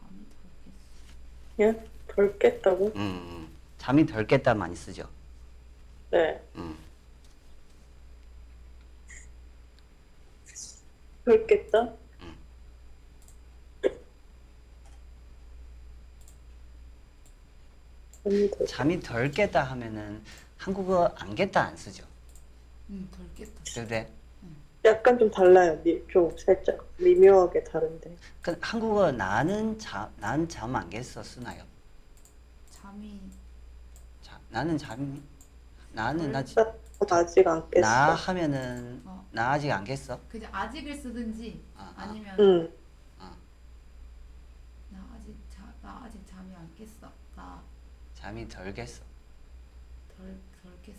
[0.00, 1.72] 잠이 덜 깼어.
[1.72, 1.86] 예?
[2.08, 2.86] 덜 깼다고?
[2.96, 3.56] 음, 음.
[3.78, 5.08] 잠이 덜 깼다 많이 쓰죠.
[6.11, 6.41] 네.
[6.55, 6.77] 음.
[11.23, 11.93] 덜 깼다?
[12.21, 12.37] 음.
[18.23, 20.21] 잠이 덜 잠이 덜 깼다 하면은
[20.57, 22.05] 한국어 안 깼다 안 쓰죠.
[22.89, 23.61] 응, 덜 깼다.
[23.73, 24.09] 그래?
[24.83, 25.79] 약간 좀 달라요.
[25.83, 28.17] 미, 좀 살짝 미묘하게 다른데.
[28.41, 31.63] 그 한국어 나는 잠 난잠 안 깼어 쓰나요?
[32.71, 33.21] 잠이
[34.21, 35.21] 자, 나는 잠이
[35.93, 37.81] 나는 나, 지- 나도 아직 안 깼어.
[37.81, 39.27] 나 하면은 어.
[39.31, 40.19] 나 아직 안 겠어.
[40.29, 42.03] 그냥 아직을 쓰든지 아, 아.
[42.03, 42.73] 아니면 응.
[43.19, 43.35] 아.
[44.89, 47.11] 나 아직 자, 나 아직 잠이 안 깼어.
[48.13, 49.03] 잠이 덜 겠어.
[50.15, 50.95] 덜, 덜 깼어.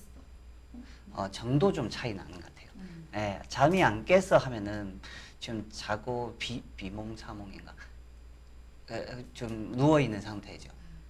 [1.13, 1.23] 어?
[1.23, 2.69] 어, 정도 좀 차이 나는 것 같아요.
[2.77, 3.09] 음.
[3.15, 5.01] 예, 잠이 안 깼어 하면은
[5.39, 7.73] 지금 자고 비, 비몽 사몽인가
[8.91, 10.69] 에, 좀 누워 있는 상태죠.
[10.73, 11.01] 음.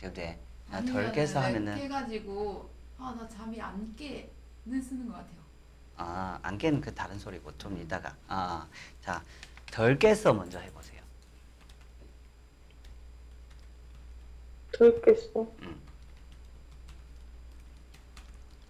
[0.00, 2.68] 근데 나 덜 아니면은 하면은 깨가지고
[2.99, 5.35] 아 나 잠이 안 깨는 쓰는 것 같아요.
[5.97, 8.15] 아, 안 깨는 그 다른 소리고 좀 이따가.
[8.27, 8.67] 아,
[9.01, 9.23] 자,
[9.71, 11.01] 덜 깼어 먼저 해보세요.
[14.71, 15.47] 덜 깼어.
[15.61, 15.81] 음.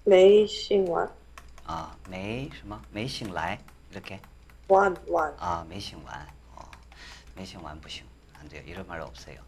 [0.07, 1.09] 没醒完
[1.65, 3.59] 아, 没什么没醒来
[3.91, 4.19] 이렇게.
[4.67, 6.27] 晚晚 아, 没醒完.
[6.55, 6.69] 어,
[7.35, 8.05] 没醒完不行.
[8.39, 8.61] 안 돼요.
[8.67, 9.39] 이런 말 없어요.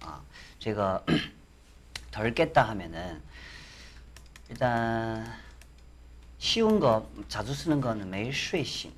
[0.00, 0.22] 아,
[0.58, 1.04] 제가
[2.10, 3.22] 덜 깼다 하면은
[4.48, 5.24] 일단
[6.38, 8.90] 쉬운 거 자주 쓰는 거는 没睡醒.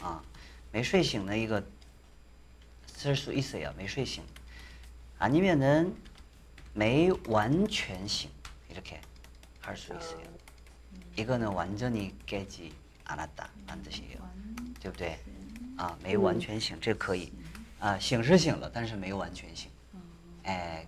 [0.00, 0.20] 아,
[0.72, 1.62] 没睡醒는 이거
[2.86, 3.72] 쓸 수 있어요.
[3.76, 4.22] 没睡醒.
[5.18, 5.96] 아니면은
[6.74, 8.30] 没完全醒
[8.68, 9.00] 이렇게
[9.60, 10.26] 할 수 있어요.
[11.16, 14.20] 이거는 완전히 깨지 않았다 는 뜻이에요.
[14.20, 15.18] 完对不对？
[15.78, 17.32] 啊，没完全醒，这可以。
[17.78, 19.70] 啊，醒是醒了，但是没有完全醒。
[20.44, 20.86] 哎，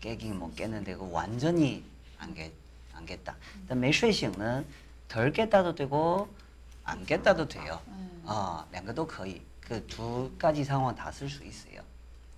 [0.00, 2.50] 깨긴못깼는데그완전히안깨
[2.98, 3.36] 안깼다。
[3.68, 4.64] 但没睡醒呢，
[5.08, 7.80] 덜깼다도되고안깼다도돼요。
[7.88, 8.22] 음.
[8.26, 9.40] 아, 两个都可以。
[9.60, 11.82] 그 두 가지 상황 다 쓸 수 있어요.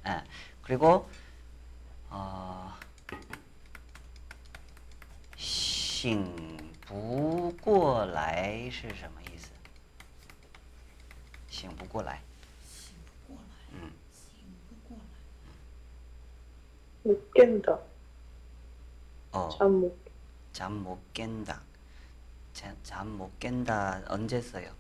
[0.07, 0.22] 예.
[0.62, 1.09] 그리고
[2.09, 2.72] 어,
[5.37, 9.50] 醒不过来是什么意思？
[11.50, 12.22] 醒不过来。
[12.64, 12.94] 醒
[13.26, 15.02] 不过来，嗯醒不过来。
[17.02, 17.79] 못 깬다.
[19.33, 19.92] 어, 잠 못.
[20.52, 21.61] 잠 못 깬다.
[22.83, 24.02] 잠 못 깬다.
[24.09, 24.70] 언제 써요?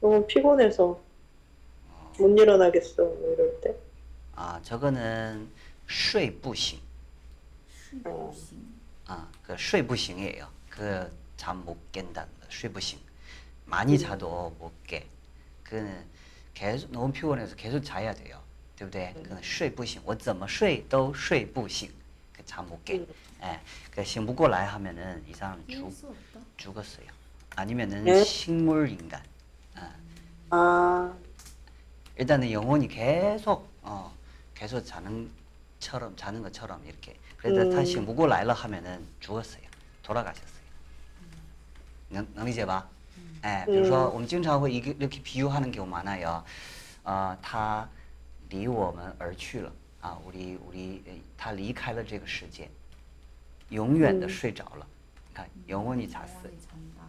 [0.00, 0.98] 너무 피곤해서
[2.18, 3.02] 못 일어나겠어.
[3.04, 3.74] 뭐 이럴 때.
[4.34, 5.48] 아, 저거는
[5.88, 6.80] 睡不醒.
[7.90, 8.58] 睡不醒，
[9.06, 10.48] 아, 그 睡不醒예요.
[10.70, 12.46] 그 잠 못 깬다는 거.
[12.50, 12.98] 睡不醒.
[13.66, 15.06] 많이 자도 못 깨.
[15.62, 16.04] 그는
[16.54, 18.40] 계속 너무 피곤해서 계속 자야 돼요.
[18.76, 19.12] 对不对?
[19.22, 21.90] 그는 睡不醒.我怎么睡都睡不醒.
[22.32, 23.06] 그잠못 깨.
[23.40, 23.44] 음.
[23.44, 23.60] 예.
[23.90, 26.40] 그 醒不过来 하면은 이 사람 죽 깰수 없다.
[26.56, 27.06] 죽었어요.
[27.56, 28.24] 아니면은 네?
[28.24, 29.22] 식물 인간.
[29.74, 29.94] 아,
[30.50, 31.14] 아,
[32.16, 34.12] 일단은 영혼이 계속 어
[34.54, 35.30] 계속 자는
[35.78, 37.16] 처럼 자는 것처럼 이렇게.
[37.36, 37.70] 그래서 음.
[37.74, 39.62] 他醒不过来了 하면은 죽었어요.
[40.02, 40.62] 돌아가셨어요.
[42.10, 42.86] 능, 능리제 봐.
[43.44, 44.14] 예, 比如说 음.
[44.14, 46.44] 我们经常会一个 이렇게 비유하는 경우 많아요.
[47.04, 47.88] 어, 他
[48.50, 51.02] 离我们而去了啊, 우리 우리
[51.36, 52.70] 他离开了这个世界，
[53.70, 54.28] 永远的 음.
[54.28, 54.86] 睡着了。
[55.28, 56.44] 你看 영혼이 잤어요.
[56.44, 56.58] 영원히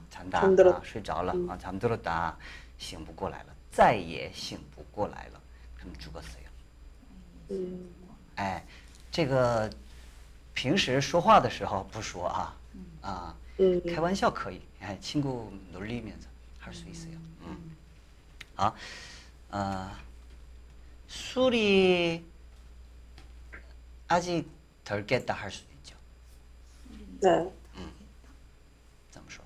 [0.10, 0.40] 잔다.
[0.40, 1.50] 잔다 잠들었- 아, 睡着了 음.
[1.50, 2.38] 아, 잠들었다
[2.78, 5.42] 醒不过来了再也醒不过来了
[5.78, 6.44] 그럼 죽었어요
[7.52, 7.90] 음,
[8.36, 8.64] 哎
[9.12, 9.70] 这个
[10.54, 12.56] 平时说话的时候不说啊
[13.02, 16.28] 啊 음, 开玩笑可以 예, 친구 놀리면서
[16.60, 17.76] 할 수 있어요 음.
[18.56, 18.72] 아,
[19.52, 19.92] 어,
[21.08, 22.24] 술이
[24.08, 24.48] 아직
[24.84, 25.64] 덜 깼다 할 수
[27.18, 27.52] 도 있죠 네.
[29.12, 29.44] 怎么说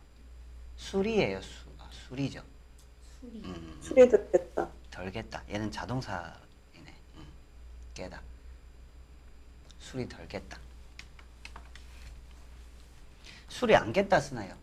[0.78, 2.42] 술이에요 수, 아, 술이죠
[3.22, 3.80] 술이 음.
[3.82, 4.70] 술이 듣겠다.
[4.92, 5.44] 덜 깼다.
[5.50, 6.96] 얘는 자동사이네.
[7.16, 7.28] 음.
[7.94, 8.22] 깨다.
[9.80, 10.58] 술이 덜 깼다.
[13.50, 14.56] 술이 안 깼다 쓰나요?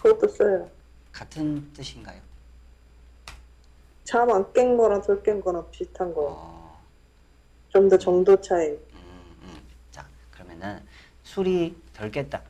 [0.00, 0.70] 그것도 써요.
[1.12, 2.20] 같은 뜻인가요?
[4.04, 6.34] 잠 안 깬 거랑 덜 깬 거랑 비슷한 거.
[6.38, 6.82] 어,
[7.70, 8.68] 좀 더 정도 차이.
[8.68, 9.66] 음, 음.
[9.90, 10.86] 자, 그러면은
[11.30, 12.42] 술이 덜 깼다.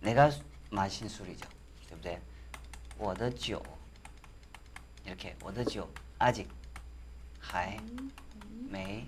[0.00, 1.48] 내가 수- 마신 술이죠.
[1.88, 2.20] 对不对?
[2.98, 3.62] 我的酒
[5.04, 5.88] 이렇게 我的酒
[6.18, 6.48] 아직
[7.40, 7.78] 还
[8.68, 9.06] 没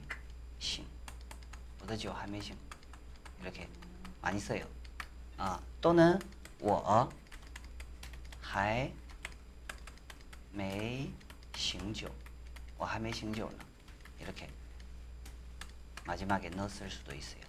[0.61, 0.85] 醒.
[1.81, 2.57] 我的酒还没醒.
[3.43, 3.69] 이렇게
[4.23, 4.67] 많이 써요.
[5.37, 6.19] 아, 또는
[6.61, 7.09] 我
[8.41, 8.91] 还
[10.53, 11.11] 没
[11.57, 12.09] 醒酒.
[12.79, 13.59] 我还没醒酒呢.
[14.21, 14.49] 이렇게
[16.09, 17.43] 마지막에 넣었을 수도 있어요.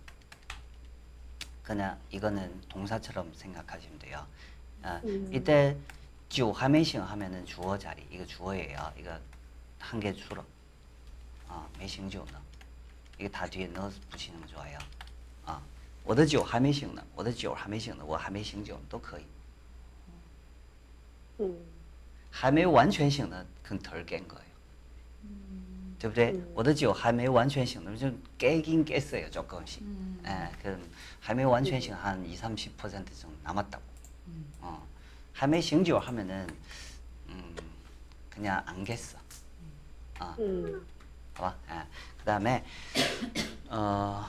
[1.64, 4.26] 그냥 이거는 동사처럼 생각하시면 돼요.
[4.84, 5.30] 아, 음.
[5.34, 5.76] 이때
[6.30, 8.94] 酒还没醒 하면은 주어 자리 이거 주어예요.
[8.98, 9.18] 이거
[9.80, 10.44] 한 개 줄어.
[11.48, 12.42] 아, 没醒酒呢.
[13.20, 14.78] 이거 다 뒤에 넣어 붙이는 거 좋아요.
[15.46, 15.60] 아,
[16.04, 19.26] 我的酒还没醒呢.我的酒还没醒呢.我还没醒酒都可以.
[21.40, 21.58] 음,
[22.32, 24.49] 还没完全醒呢, 그건 덜 깬 거예요.
[26.00, 26.32] 对不对？
[26.34, 29.82] 嗯我的酒还没完全醒的，就깨긴깼어요 조금씩.
[29.82, 30.20] 음.
[30.26, 30.78] 예, 그
[31.20, 33.84] 还没完全醒한 2, 30% 정도 남았다고.
[34.28, 34.46] 음.
[34.62, 34.82] 어.
[35.34, 36.48] 还没醒酒 하면은
[37.30, 37.56] 음,
[38.30, 39.18] 그냥 안 깼어.
[40.20, 40.36] 어.
[40.40, 40.86] 음.
[41.34, 41.56] 봐봐.
[41.72, 41.88] 예.
[42.20, 42.64] 그다음에
[43.70, 44.26] 어.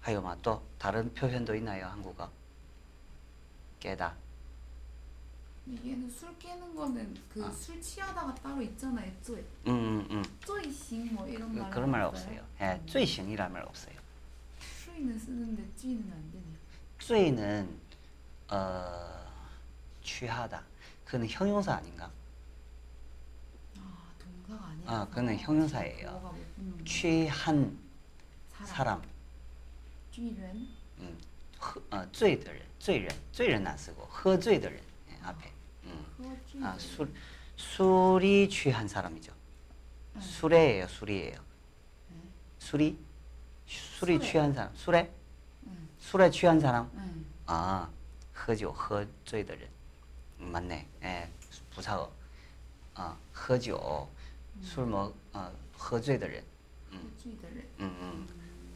[0.00, 0.34] 还有吗?
[0.42, 2.30] 또 다른 표현도 있나요, 한국어?
[3.80, 4.14] 깨다.
[5.66, 7.50] 이게는 술 깨는 거는 그 아.
[7.50, 9.12] 술 취하다가 따로 있잖아요.
[9.22, 9.38] 쪼이.
[9.66, 10.24] 음, 음, 음.
[10.46, 11.70] 쪼이싱 뭐 이런 말.
[11.70, 12.42] 그런 말 없어요.
[12.60, 13.94] 예, 醉醒이란 말 없어요.
[14.84, 16.56] 슈이는 쓰는데 찌는 안 되네요.
[16.98, 17.78] 醉는
[18.48, 19.26] 어,
[20.02, 20.62] 취하다.
[21.04, 22.10] 그는 형용사 아닌가?
[23.76, 24.92] 아 동사가 아니라.
[24.92, 26.10] 아, 그거는 형용사예요.
[26.12, 27.78] 뭐가 못 붙는 취한
[28.50, 28.66] 사람.
[28.66, 29.02] 사람.
[30.12, 30.68] 쥐ren.
[31.00, 31.18] 음,
[31.58, 35.51] 喝, 어, 醉的人,醉人,醉人안 쓰고 喝醉的人 예, 앞에.
[36.22, 36.22] 음.
[36.22, 36.58] 그거 쥐.
[36.62, 37.12] 아, 술
[37.56, 39.32] 술이 취한 사람이죠.
[40.14, 40.20] 네.
[40.20, 41.34] 술에예요, 술이에요.
[41.34, 42.16] 네.
[42.58, 42.98] 술이
[43.66, 44.30] 술이 술에.
[44.30, 44.74] 취한 사람.
[44.74, 45.12] 술에
[45.62, 45.72] 네.
[45.98, 46.90] 술에 취한 사람.
[46.94, 47.02] 네.
[47.46, 47.88] 아,
[48.32, 49.68] 喝酒喝醉的人.
[50.40, 50.86] 음, 맞네.
[51.02, 51.30] 예,
[51.70, 52.10] 부사어.
[52.94, 54.08] 아, 喝酒,
[54.62, 56.42] 술 먹, 어, 喝醉的人.
[56.92, 57.68] 음, 쥐들을.
[57.80, 58.28] 음, 음.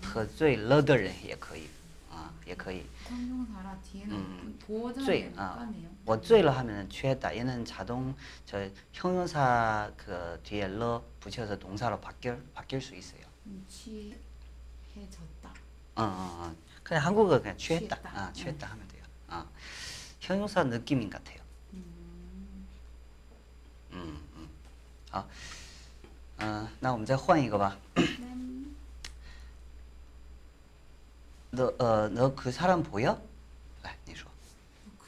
[0.02, 1.68] 喝醉了的人也可以.
[2.16, 2.84] 아, 也可以.
[3.08, 4.58] 형용사라 뒤에는 음.
[4.66, 5.88] 보호자를 醉, 못 아, 가네요.
[6.04, 7.34] 我醉了 하면은 취했다.
[7.36, 8.14] 얘는 자동
[8.44, 13.22] 저 형용사 그 뒤에 러 붙여서 동사로 바뀔 바뀔 수 있어요.
[13.46, 15.48] 음, 취해졌다.
[15.96, 16.54] 어, 어, 어.
[16.82, 17.96] 그냥 한국어 그냥 취했다.
[17.96, 18.10] 취했다.
[18.20, 19.02] 아, 취했다 하면 돼요.
[19.28, 19.46] 아,
[20.20, 21.38] 형용사 느낌인 같아요.
[21.72, 22.66] 음.
[23.92, 24.48] 음, 음.
[25.10, 25.26] 好，
[26.38, 27.76] 呃，那我们再换一个吧。
[31.57, 33.19] 너, 어, 너 그 사람 보여?
[33.83, 34.23] 네, 아니그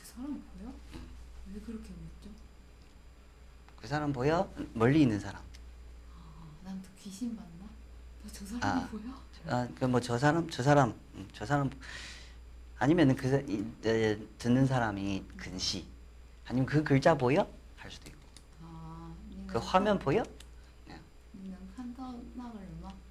[0.04, 0.74] 사람 보여?
[1.54, 2.30] 왜 그렇게 믿죠?
[3.80, 4.50] 그 사람 보여?
[4.74, 5.42] 멀리 있는 사람.
[6.12, 7.50] 아, 난 또 귀신 봤나?
[8.24, 8.88] 나 저 사람 아.
[8.90, 9.02] 보여?
[9.48, 10.94] 아, 그 뭐 저 사람, 저 사람,
[11.34, 11.68] 저 사람.
[11.68, 11.72] 음,
[12.80, 15.86] 아니면은 그 이, 에, 듣는 사람이 근시.
[16.48, 17.48] 아니면 그 글자 보여?
[17.78, 18.20] 할 수도 있고.
[18.64, 19.14] 아,
[19.48, 20.24] 그 화면 그 보여?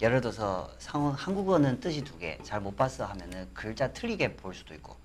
[0.00, 4.74] 예를 들어서 상, 한국어는 뜻이 두 개, 잘 못 봤어 하면은 글자 틀리게 볼 수도
[4.74, 4.96] 있고,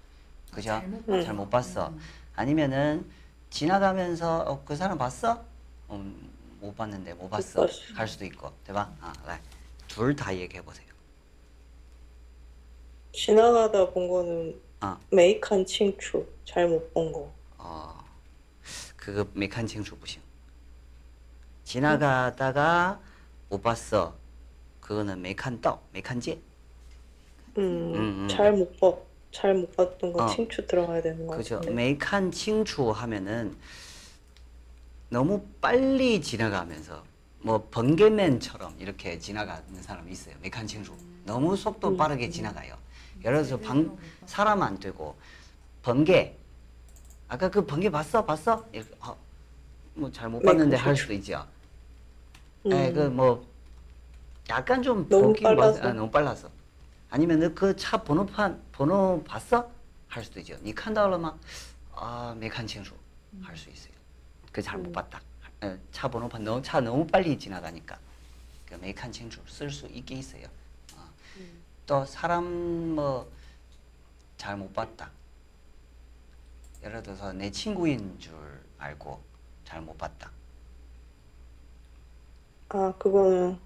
[0.51, 0.71] 그죠?
[0.73, 0.81] 아,
[1.23, 1.89] 잘못 봤어.
[1.89, 1.99] 음.
[2.35, 3.09] 아니면은
[3.49, 5.43] 지나가면서 어, 그 사람 봤어?
[5.89, 6.31] 음,
[6.61, 7.67] 못 봤는데 못 봤어.
[7.95, 8.95] 갈 수도 있고, 대박.
[9.01, 9.39] 아, 네.
[9.87, 10.85] 둘다 얘기해 보세요.
[13.13, 17.31] 지나가다 본 거는 아, 没看清楚 잘못 본 거.
[17.57, 18.03] 어,
[18.95, 20.19] 그거 没看清楚 不是.
[21.63, 22.99] 지나가다가
[23.49, 24.15] 못 봤어.
[24.85, 26.39] 그거는 메칸떡, 메칸제.
[27.57, 28.79] 음잘못 음, 음.
[28.79, 28.93] 봐.
[29.31, 30.27] 잘못 봤던 거 어.
[30.27, 31.55] 칭추 들어가야 되는 거 그죠.
[31.55, 31.75] 같은데.
[31.75, 33.57] 메칸 칭추 하면은
[35.09, 37.03] 너무 빨리 지나가면서
[37.41, 40.35] 뭐 번개맨처럼 이렇게 지나가는 사람이 있어요.
[40.43, 40.93] 메칸 칭추.
[41.25, 41.97] 너무 속도 음.
[41.97, 42.77] 빠르게 지나가요.
[43.25, 45.15] 예를 들어서 방, 사람 안 되고
[45.81, 46.35] 번개.
[47.27, 48.23] 아까 그 번개 봤어?
[48.23, 48.63] 봤어?
[48.71, 49.17] 이렇게 어,
[49.95, 50.85] 뭐잘 못 네, 봤는데 그렇죠.
[50.85, 51.45] 할 수도 있죠.
[52.67, 52.69] 음.
[52.69, 53.54] 네, 그뭐
[54.49, 55.81] 약간 좀 너무 벗긴 빨라서.
[55.83, 56.49] 아, 너무 빨라서.
[57.09, 59.69] 아니면 그 차 번호판 번호 봤어?
[60.07, 60.57] 할 수도 있죠.
[60.61, 61.37] 니 칸달러만
[61.93, 62.93] 아, 메칸 칭수
[63.41, 63.93] 할 수 있어요.
[64.51, 64.91] 그 잘못 음.
[64.93, 65.21] 봤다.
[65.61, 67.97] 어, 차 번호판 너무 차 너무 빨리 지나가니까
[68.65, 70.47] 그 메칸 칭수 쓸 수 있게 있어요.
[70.95, 71.09] 어.
[71.37, 71.63] 음.
[71.85, 72.43] 또 사람
[72.95, 73.27] 뭐
[74.37, 75.09] 잘 못 봤다.
[76.83, 78.33] 예를 들어서 내 친구인 줄
[78.77, 79.19] 알고
[79.63, 80.29] 잘 못 봤다.
[82.69, 83.57] 아, 그거는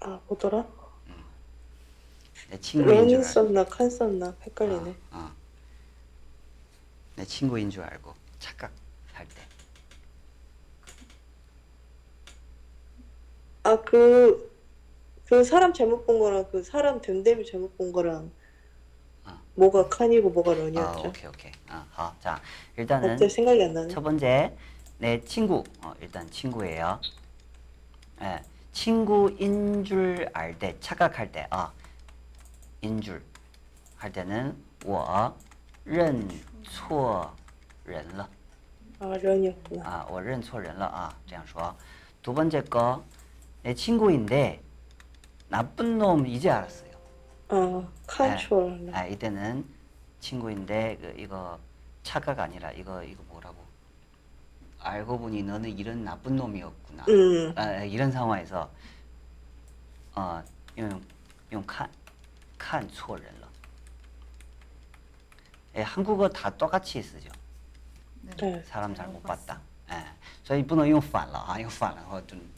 [0.00, 0.66] 아, 뭐더라?
[2.50, 3.28] 내 친구인 줄 알고.
[3.28, 4.90] 썼나 칸 썼나 헷갈리네.
[4.90, 5.30] 어, 어.
[7.16, 9.42] 내 친구인 줄 알고 착각할 때.
[13.64, 14.50] 아, 그,
[15.26, 18.30] 그 사람 잘못 본 거랑 그 사람 됨됨이 잘못 본 거랑
[19.26, 19.40] 어.
[19.56, 21.08] 뭐가 칸이고 뭐가 아, 런이었죠?
[21.08, 21.52] 오케이 오케이.
[21.68, 22.40] 아, 어, 자
[22.78, 23.88] 일단은 갑자기 생각이 안 나네.
[23.88, 24.56] 첫 번째
[24.98, 25.64] 내 친구.
[25.82, 26.98] 어, 일단 친구예요.
[28.22, 31.71] 예, 친구인 줄 알 때, 착각할 때, 아,
[32.81, 33.21] 인 줄
[33.97, 35.33] 할 때는 我
[35.85, 36.27] 认
[36.63, 37.33] 错
[37.85, 38.27] 人了。
[38.99, 39.83] 아, 런이었구나.
[39.83, 41.75] 啊，我认错人了啊，这样说。
[42.21, 43.01] 두 번째 거
[43.63, 44.61] 내 친구인데
[45.49, 46.91] 나쁜 놈 이제 알았어요.
[47.49, 48.97] 아, 칸초라.
[48.97, 49.65] 아, 이때는
[50.19, 51.59] 친구인데 그 이거
[52.03, 53.26] 착각 아니라 이거 이거 뭐라고?
[54.80, 57.04] 알고 보니 너는 이런 나쁜 놈이었구나.
[57.08, 57.52] 음.
[57.56, 58.70] 아, 이런 상황에서
[60.14, 60.42] 어,
[60.78, 61.02] 용,
[61.52, 61.90] 용 칸,
[62.56, 63.24] 칸 초월러.
[65.76, 67.30] 예, 한국어 다 똑같이 쓰죠.
[68.22, 68.34] 네.
[68.36, 68.62] 네.
[68.66, 69.60] 사람 잘 못 봤다.
[69.88, 69.96] 네.
[69.96, 70.04] 예.
[70.42, 72.26] 저희 분은 용 반러, 아, 용 반러.
[72.26, 72.50] 좀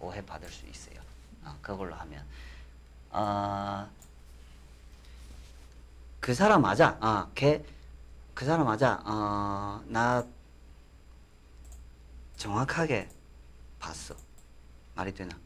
[0.00, 0.96] 오해 받을 수 있어요.
[1.44, 2.24] 어, 그걸로 하면.
[3.10, 3.86] 어,
[6.20, 6.96] 그 사람 맞아.
[7.00, 7.62] 아, 걔,
[8.32, 9.02] 그 사람 맞아.
[9.04, 10.24] 어, 나
[12.43, 13.09] 정확하게
[13.79, 14.15] 봤어.
[14.95, 15.37] 말이 되나?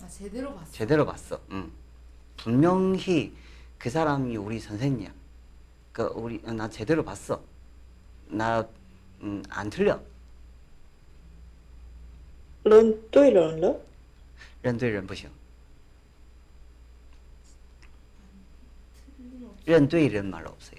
[0.00, 0.72] 아 제대로 봤어.
[0.72, 1.40] 제대로 봤어.
[1.50, 1.70] 응.
[2.36, 3.34] 분명히
[3.78, 5.12] 그 사람이 우리 선생이야.
[5.92, 7.42] 그 우리 어, 나 제대로 봤어.
[8.28, 8.66] 나
[9.22, 10.00] 음, 안 틀려.
[12.62, 13.80] 人对人了？
[14.62, 15.30] 认对人不行.
[19.16, 20.73] 틀림 없이 认对人 말 없어요.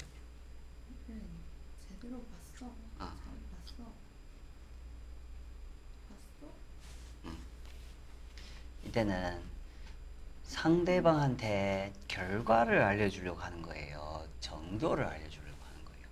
[8.95, 9.39] 때는
[10.43, 14.25] 상대방한테 결과를 알려주려고 하는 거예요.
[14.41, 16.07] 정도를 알려주려고 하는 거예요.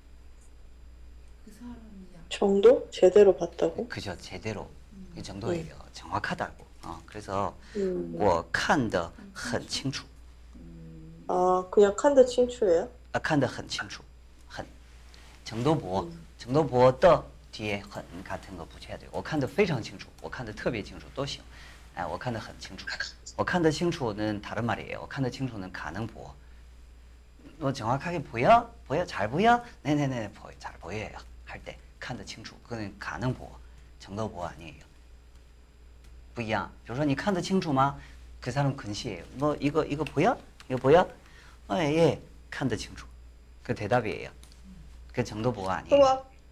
[1.46, 2.26] 그 사람이야.
[2.30, 2.90] 정도?
[2.92, 3.88] 제대로 봤다고?
[3.90, 4.16] 그죠?
[4.18, 4.70] 제대로
[5.14, 5.76] 그 정도예요.
[5.94, 6.66] 정확하다고.
[6.84, 8.16] 어, 그래서 음.
[8.18, 10.08] 我看得很清楚.
[11.28, 12.90] 아, 그냥 칸드 친추예요?
[13.12, 14.02] 啊，看得很清楚，
[14.48, 14.66] 很
[15.44, 19.10] 程度博，程度博的뒤에 很 같은 거 붙여야 돼요.
[19.12, 21.44] 我看得非常清楚，我看得特别清楚都行。
[21.96, 22.86] 哎，我看得很清楚，
[23.36, 25.02] 我看得清楚는 다른 말이에요.
[25.02, 26.34] 我看得清楚는 가능 보여.
[27.58, 28.74] 너 정확하게 보여?
[28.88, 29.06] 보여?
[29.06, 29.64] 잘 보여?
[29.84, 30.54] 네네네 보여.
[30.60, 31.10] 잘 보여요.
[31.46, 33.50] 할 때, 看得清楚, 그는 가능 보여.
[34.00, 34.84] 정도 보여 아니에요.
[36.34, 38.00] 不一样.比如说你看得清楚吗?
[38.40, 39.26] 그 사람 근시예요.
[39.34, 40.38] 뭐 이거 이거 보여?
[40.70, 41.02] 이거 보여?
[41.68, 43.06] 어, 예, 看得清楚.
[43.64, 44.30] 그 대답이에요.
[45.12, 45.90] 그 정도 보가 아니에요.
[45.90, 46.08] 그럼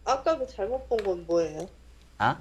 [0.06, 1.70] 아, 아까 그 잘못 본 건 뭐예요?
[2.18, 2.38] 아?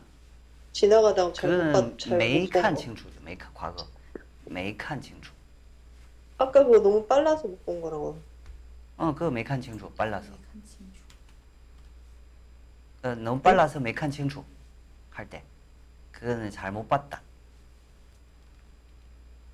[0.73, 2.81] 지나가다가 잘못 그거는 봤, 잘못 본 没看 거.
[2.81, 3.87] 清楚,没看 과거.
[4.45, 5.33] 没看清楚.
[6.39, 8.19] 아까 그거 너무 빨라서 못 본 거라고.
[8.99, 10.29] 어, 그거 没看清楚, 빨라서.
[10.31, 10.87] 한 친구.
[13.03, 14.45] 그 너무 빨라서 没看清楚
[15.11, 15.43] 할 때.
[16.13, 17.23] 그거는 잘 못 봤다.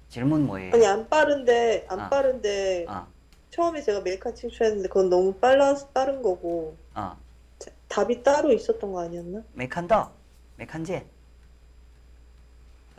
[0.08, 0.72] 질문 뭐예요?
[0.74, 2.08] 아니 안 빠른데 안 아.
[2.10, 3.06] 빠른데 어,
[3.50, 7.16] 처음에 제가 메이카 친추했는데 그건 너무 빨라 빠른 거고 어.
[7.58, 9.42] 자- 답이 따로 있었던 거 아니었나?
[9.54, 10.15] 没看到,没
[10.57, 11.05] 맥한지?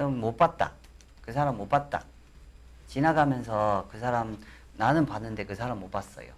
[0.00, 0.72] 음, 못 봤다.
[1.22, 2.04] 그 사람 못 봤다.
[2.88, 4.38] 지나가면서 그 사람
[4.74, 6.32] 나는 봤는데 그 사람 못 봤어요.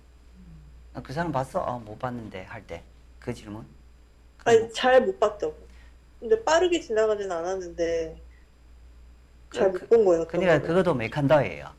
[1.02, 1.62] 그 사람 봤어?
[1.64, 2.83] 아, 못 봤는데 할 때
[3.20, 3.66] 그 질문?
[4.44, 5.56] 아니 잘 못 봤다고.
[6.20, 8.20] 근데 빠르게 지나가진 않았는데
[9.52, 10.26] 잘 그러니까 못본 거예요.
[10.26, 11.74] 그니까 그것도 메칸다예요.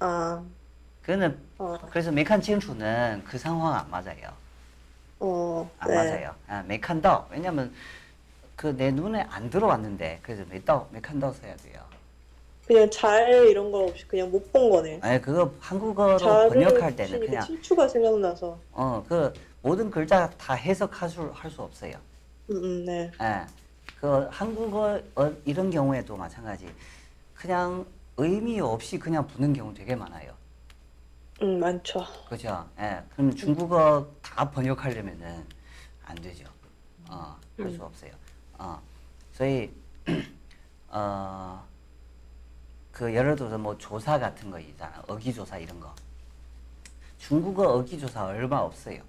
[0.00, 0.44] 아.
[1.02, 1.78] 그는 어.
[1.90, 4.36] 그래서 메칸 친추는 그 상황 안 맞아요.
[5.20, 5.70] 어.
[5.78, 5.94] 안 네.
[5.94, 6.34] 맞아요.
[6.46, 7.26] 아, 메칸다.
[7.30, 7.74] 왜냐면
[8.58, 10.44] 그 내 눈에 안 들어왔는데 그래서
[10.90, 11.80] 몇칸더서 해야 돼요.
[12.66, 14.98] 그냥 잘 이런 거 없이 그냥 못 본 거네.
[15.00, 18.58] 아니 그거 한국어로 번역할 때는 그냥 실추가 생각나서.
[18.72, 21.94] 어 그 모든 글자 다 해석할 수, 할수 없어요.
[22.50, 23.10] 음, 음 네.
[23.22, 23.46] 예.
[24.00, 26.68] 그 한국어 어, 이런 경우에도 마찬가지.
[27.34, 30.32] 그냥 의미 없이 그냥 부는 경우 되게 많아요.
[31.42, 32.04] 음 많죠.
[32.28, 32.68] 그죠.
[32.80, 33.00] 예.
[33.14, 35.46] 그럼 중국어 다 번역하려면은
[36.04, 36.44] 안 되죠.
[37.08, 37.82] 어, 할수 음.
[37.82, 38.10] 없어요.
[38.58, 38.80] 어.
[39.32, 39.70] 所以
[40.90, 41.64] 어,
[42.90, 45.02] 그 예를 들어서 뭐 조사 같은 거 있잖아.
[45.06, 45.94] 어기 조사 이런 거.
[47.18, 49.00] 중국어 어기 조사 얼마 없어요.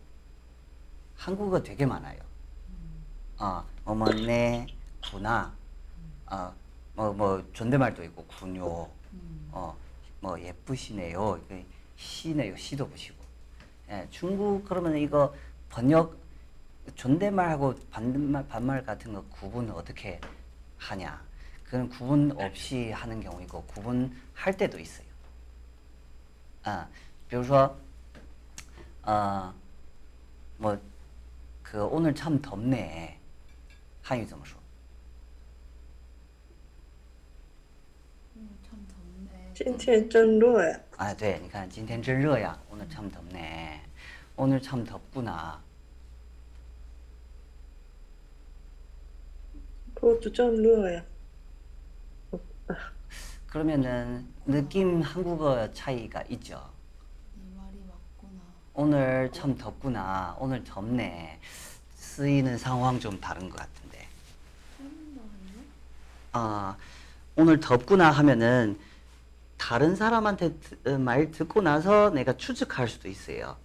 [1.16, 2.20] 한국어 되게 많아요.
[3.39, 4.68] 어, 어머, 네,
[5.02, 5.54] 구나.
[6.28, 6.54] 어,
[6.93, 8.89] 뭐, 뭐, 존댓말도 있고, 군요.
[9.52, 9.76] 어,
[10.20, 11.39] 뭐, 예쁘시네요.
[11.47, 12.56] 그 시네요.
[12.58, 13.18] 시도 보시고.
[13.89, 15.34] 예, 중국, 그러면 이거
[15.70, 16.18] 번역,
[16.95, 20.20] 존댓말하고 반말, 반말 같은 거 구분 어떻게
[20.78, 21.22] 하냐.
[21.64, 25.07] 그건 구분 없이 하는 경우이고, 구분할 때도 있어요.
[26.64, 26.86] 아,
[27.28, 27.76] 比如说,
[29.03, 29.53] 어,
[30.59, 30.78] 뭐,
[31.62, 33.18] 그 오늘 참 덥네.
[34.03, 34.59] 한유 怎么说?
[38.36, 39.53] 음, 참 덥네.
[39.55, 40.78] 今天真热呀.
[40.97, 42.59] 아, 对,你看今天真热呀.
[42.70, 43.80] 오늘 참 덥네.
[44.36, 45.61] 오늘 참 덥구나.
[50.10, 51.05] 그것도 좀热呀.
[53.45, 56.68] 그러면은 느낌 한국어 차이가 있죠.
[57.36, 58.41] 이 말이 맞구나.
[58.74, 60.36] 오늘 참 덥구나.
[60.39, 61.39] 오늘 덥네.
[61.95, 64.07] 쓰이는 상황 좀 다른 것 같은데.
[66.32, 66.76] 아
[67.36, 68.80] 오늘 덥구나 하면은
[69.57, 73.57] 다른 사람한테 드- 어, 말 듣고 나서 내가 추측할 수도 있어요.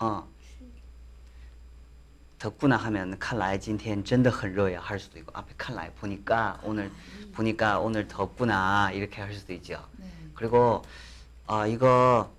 [0.00, 0.28] 어.
[2.38, 7.36] 덥구나 하면 칼라이 진텐 쩐더 헌러야 할 수도 있고 앞에 칼라이 보니까 오늘 아.
[7.36, 9.84] 보니까 오늘 덥구나 이렇게 할 수도 있죠.
[9.96, 10.06] 네.
[10.34, 10.82] 그리고
[11.46, 12.30] 아 이거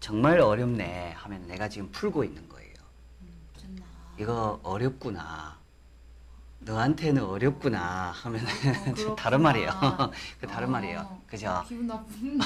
[0.00, 2.72] 정말 어렵네 하면 내가 지금 풀고 있는 거예요.
[3.22, 3.76] 음,
[4.18, 5.58] 이거 어렵구나.
[6.60, 8.42] 너한테는 어렵구나 하면
[9.08, 9.70] 어, 다른 말이에요.
[10.40, 11.20] 그 다른 어, 말이에요.
[11.26, 11.64] 그죠?
[11.68, 12.44] 기분 나쁜데.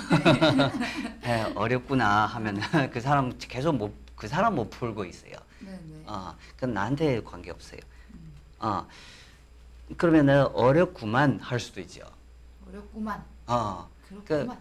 [1.22, 2.60] 네, 어렵구나 하면
[2.92, 5.32] 그 사람 계속 못 그 사람 못 풀고 있어요.
[5.60, 5.93] 네네.
[6.05, 7.79] 어, 그건 나한테 관계 없어요.
[8.59, 8.85] 어,
[9.97, 12.01] 그러면은 어렵구만 할 수도 있죠.
[12.67, 13.23] 어렵구만.
[13.47, 14.57] 어, 그렇구만.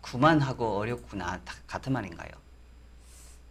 [0.00, 2.30] 구만 하고 어렵구나 다 같은 말인가요?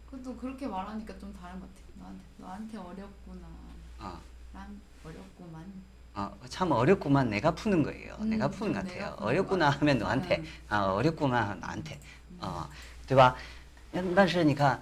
[0.09, 1.82] 그것도 그렇게 말하니까 좀 다른 것 같아.
[1.97, 3.47] 너한테 너한테 어렵구나.
[3.99, 4.19] 어,
[4.51, 5.65] 난 어렵구만.
[6.13, 8.17] 어, 참 어렵구만 내가 푸는 거예요.
[8.19, 9.03] 음, 내가 푸는 것 좀 같아요.
[9.05, 9.78] 내가 푸는 어렵구나 거.
[9.78, 10.45] 하면 너한테, 음.
[10.67, 11.99] 아, 어렵구만 나한테,
[12.39, 12.69] 어,
[13.07, 13.36] 对吧？
[14.15, 14.82] 但是你看，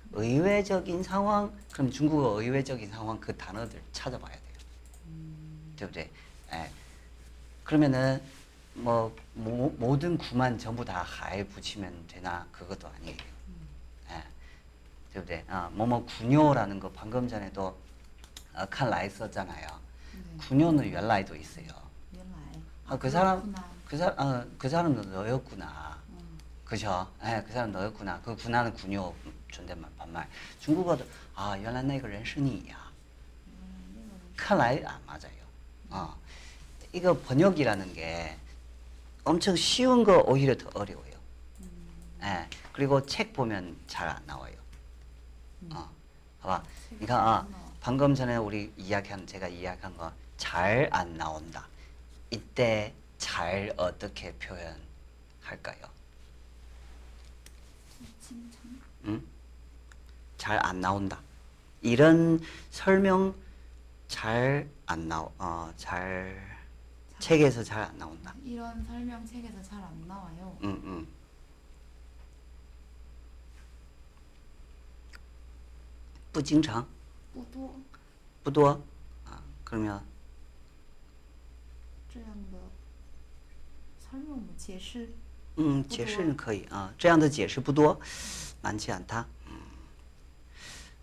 [0.13, 4.41] 의외적인 상황 그럼 중국어 의외적인 상황 그 단어들 찾아봐야 돼요.
[5.07, 5.75] 음.
[5.79, 5.99] 그죠?
[5.99, 6.69] 예.
[7.63, 8.21] 그러면은
[8.73, 13.17] 뭐 모, 모든 구만 전부 다 하에 붙이면 되나 그것도 아니에요.
[13.47, 13.67] 음.
[14.09, 15.19] 예.
[15.19, 15.43] 그죠?
[15.47, 17.77] 아, 어, 뭐뭐 군요라는 거 방금 전에도
[18.53, 19.67] 어, 칸라 있었잖아요.
[20.13, 20.37] 네.
[20.47, 21.67] 군요는 연라에도 있어요.
[22.87, 23.55] 어, 그 아, 그 사람
[23.85, 25.97] 그 어, 사람 아, 그 사람도 너였구나.
[26.09, 26.37] 음.
[26.65, 27.07] 그죠?
[27.23, 28.19] 예, 그 사람 너였구나.
[28.21, 29.13] 그 군화는 군요
[29.50, 30.28] 존댓말 반말.
[30.60, 31.04] 중국어도
[31.34, 32.76] 아, 原来那个人是你呀.
[34.36, 35.32] 看来안 맞아요.
[35.90, 36.16] 어.
[36.92, 38.36] 이거 번역이라는 게
[39.24, 41.12] 엄청 쉬운 거 오히려 더 어려워요.
[42.22, 42.48] 예.
[42.72, 44.54] 그리고 책 보면 잘 안 나와요.
[45.70, 45.90] 어.
[46.42, 46.62] 봐봐.
[46.90, 47.46] 그러니까 아,
[47.80, 51.66] 방금 전에 우리 이야기한 제가 이야기한 거 잘 안 나온다.
[52.30, 55.88] 이때 잘 어떻게 표현할까요?
[58.20, 58.80] 칭찬.
[59.06, 59.26] 응?
[60.40, 61.20] 잘 안 나온다.
[61.82, 63.34] 이런 설명
[64.08, 66.56] 잘 안 나오, 어, 잘
[67.18, 68.34] 책에서 잘 안 나온다.
[68.44, 70.56] 이런 설명 책에서 잘 안 나와요.
[70.62, 71.06] 응, 응.
[76.32, 76.86] 부经常
[77.52, 77.74] 또
[78.44, 78.80] 不多
[79.24, 80.04] 아, 그러면
[82.12, 82.58] 这样的
[83.98, 85.08] 설명 뭐解释
[85.58, 85.96] 음, 不多。
[85.96, 87.98] 解释可以啊，这样的解释不多，
[88.62, 89.26] 많지않다。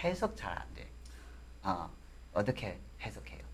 [0.00, 0.86] 해석 잘 안 돼.
[1.62, 1.88] 아,
[2.32, 3.44] 어떻게 해석해요?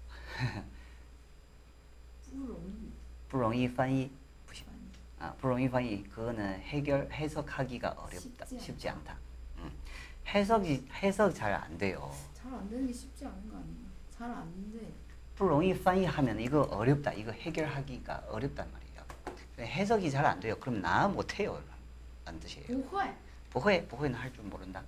[2.30, 2.92] 不容易
[3.28, 4.10] 不容易翻译，
[4.46, 4.64] 不行。
[4.66, 4.82] 翻译
[5.20, 6.02] 아, 不容易翻译.
[6.10, 8.46] 그거는 해결 해석하기가 어렵다.
[8.46, 9.12] 쉽지 쉽지 않다.
[9.12, 9.18] 않다.
[9.58, 9.70] 음.
[10.26, 12.12] 해석이 해석 잘 안 돼요.
[12.34, 13.86] 잘안 되는 게 쉽지 않은 거 아니에요?
[14.18, 14.92] 잘 안 돼.
[15.36, 17.12] 不容易翻译하면 이거 어렵다.
[17.12, 19.02] 이거 해결하기가 어렵단 말이에요.
[19.58, 20.56] 해석이 잘 안 돼요.
[20.58, 21.60] 그럼 나 못해요.
[22.24, 22.66] 라는 뜻이에요.
[22.66, 23.12] 不会.
[23.50, 24.82] 不会,不会는 할 줄 모른다.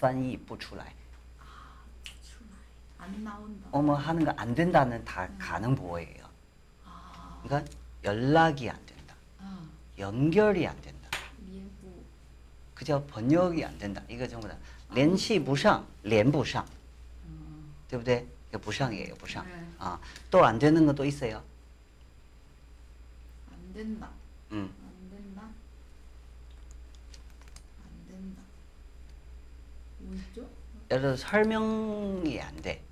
[0.00, 0.84] 翻译不出来.
[2.22, 2.50] 출라이.
[2.98, 3.68] 안 나온다.
[3.72, 6.24] 어머 하는 거 안 된다는 다 가능 보호예요.
[6.84, 7.40] 아.
[7.44, 7.70] 그러니까
[8.04, 9.14] 연락이 안 된다.
[9.40, 9.66] 아.
[9.98, 11.08] 연결이 안 된다.
[11.48, 12.04] 连不
[12.74, 14.02] 그저 번역이 안 된다.
[14.08, 14.56] 이거 전부 다
[14.90, 16.64] 联系不上,连不上.
[17.88, 18.26] 对不对?
[18.50, 19.14] 이거 不上이에요.
[19.16, 19.44] 不上.
[19.46, 19.66] 네.
[19.78, 19.98] 아,
[20.30, 21.42] 또 안 되는 것도 있어요.
[23.50, 24.10] 안 된다.
[24.52, 24.70] 음.
[30.10, 30.48] 뭐 있죠?
[30.90, 32.82] 예를 들어 설명이 안 돼.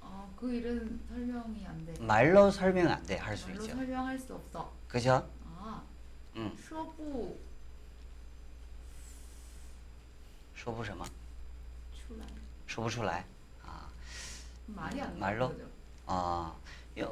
[0.00, 1.94] 아, 그 일은 설명이 안 돼.
[2.00, 3.74] 말로 설명 안 돼 할 수 말로 있죠.
[3.76, 4.72] 설명할 수 없어.
[4.88, 5.28] 그죠?
[5.58, 5.82] 아,
[6.36, 6.56] 음.
[6.58, 7.38] 说不
[10.56, 11.04] 说不什么?
[11.94, 12.26] 出来.
[12.66, 13.24] 说不出来.
[13.64, 13.86] 아.
[14.66, 15.48] 말이 안 말로?
[15.48, 15.70] 나오는 거죠.
[16.06, 16.56] 어,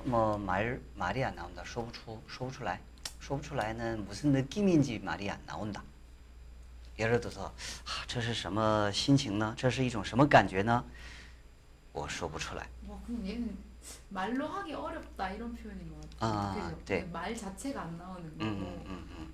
[0.05, 1.63] 뭐 말 말이 안 나온다.
[1.65, 2.81] 说不出,说不出来.
[3.21, 5.83] 说不出来는 무슨 느낌인지 말이 안 나온다.
[6.99, 7.47] 예를 들어서
[7.87, 9.55] 아, 这是什么心情呢?
[9.57, 10.85] 这是一种什么感觉呢?
[11.93, 12.67] 我说不出来.
[12.89, 13.57] 와, 그럼 얘는
[14.11, 16.27] 말로 하기 어렵다 이런 표현인 것 같아.
[16.27, 16.77] 아, 그죠?
[16.87, 17.05] 네.
[17.13, 18.49] 말 자체가 안 나오는 음, 거고.
[18.49, 19.33] 음, 음, 음.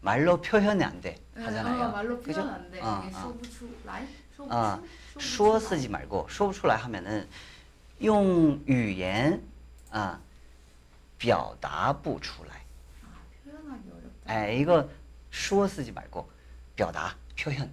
[0.00, 1.18] 말로 표현이 안 돼.
[1.34, 1.84] 네, 하잖아요.
[1.84, 2.40] 어, 말로 그죠?
[2.42, 2.80] 표현 안 돼.
[2.80, 3.20] 어, 이게 어.
[3.20, 4.80] 说不出来, 说不 아,
[5.14, 7.28] 出,说 쓰지 말고 说不出来 하면은
[7.98, 9.40] 用语言
[9.90, 10.20] 啊
[11.18, 12.57] 表达不出来.
[14.28, 14.46] 아, 표현하기 어렵다.
[14.46, 14.88] 에 이거
[15.32, 16.28] 说 쓰지 말고
[16.76, 17.70] 表达 표현.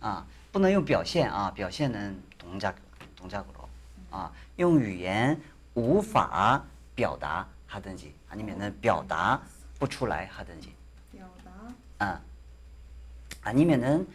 [0.00, 2.76] 아, 不能用表现啊,表现는 동작
[3.16, 3.68] 동작으로.
[4.10, 5.40] 아, 用语言
[5.74, 6.64] 无法
[6.94, 9.40] 表达 하든지 아니면은 表达
[9.78, 10.74] 不出来 하든지.
[11.12, 12.20] 表达 아,
[13.42, 14.06] 아니면은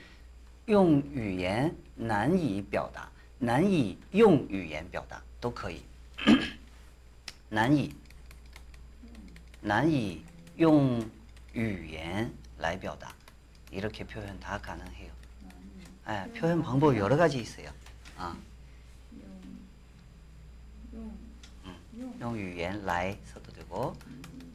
[0.66, 5.84] 用语言难以表达，难以用语言表达都可以。
[7.50, 7.96] 难以
[9.62, 10.22] 难以
[10.58, 11.02] 用
[11.54, 13.14] 语言来表达
[13.72, 15.12] 이렇게 표현 다 가능해요.
[16.10, 17.70] 예, 표현 방법 여러 가지 있어요.
[18.18, 18.36] 아,
[20.94, 21.12] 用
[21.64, 23.94] 用用 용语言来 써도 되고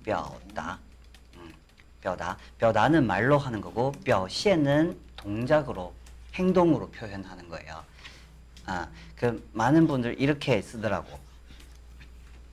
[0.02, 0.78] 表达
[1.36, 1.52] 음,
[2.00, 5.92] 表达 表达는 말로 하는 거고 表现는 동작으로
[6.34, 7.84] 행동으로 표현하는 거예요.
[8.64, 11.18] 아, 그 많은 분들 이렇게 쓰더라고.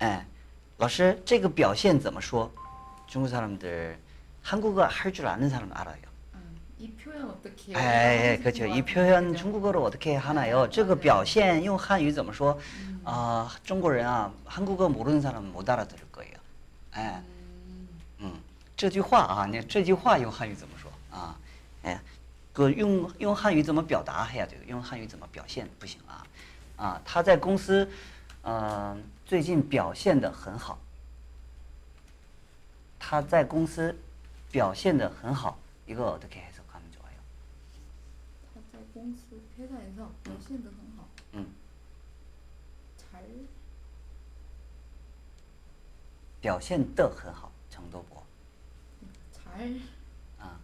[0.02, 0.26] 예.
[0.78, 2.52] 老师,这个表现怎么说?
[3.08, 3.98] 중국 사람들
[4.44, 5.98] 한국어 할 줄 아는 사람 알아요.
[6.34, 6.38] 아,
[6.78, 7.84] 이 표현 어떻게 예, 해요?
[7.84, 8.66] 예, 하면서 그렇죠.
[8.66, 9.38] 이 좋아하는 표현 거죠.
[9.38, 10.64] 중국어로 어떻게 하나요?
[10.64, 11.02] 네, 这个 맞아요.
[11.02, 12.60] 表现用汉语怎么说?
[12.82, 13.02] 음.
[13.06, 16.34] 아, 중국人啊, 한국어 모르는 사람은 못 알아들을 거예요.
[16.98, 17.22] 예.
[17.70, 17.88] 음,
[18.20, 18.34] 嗯，
[18.76, 21.38] 这句话啊，你这句话用汉语怎么说啊？
[21.84, 22.00] 哎，
[22.54, 24.48] 个用用汉语怎么表达呀？
[24.50, 26.26] 这个用汉语怎么表现不行啊？
[26.78, 27.90] 啊，他在公司，
[28.42, 30.80] 呃，最近表现的很好。
[32.98, 33.98] 他在公司
[34.54, 37.20] 表现的很好，一个어떻게해석하면좋아요？
[38.54, 39.22] 타자 공수
[39.58, 41.08] 회사에서表现得很好.
[41.36, 41.54] 음,
[42.98, 43.22] 잘
[46.42, 48.16] 表现的很好，程度不
[49.34, 49.80] 잘,
[50.40, 50.58] 啊，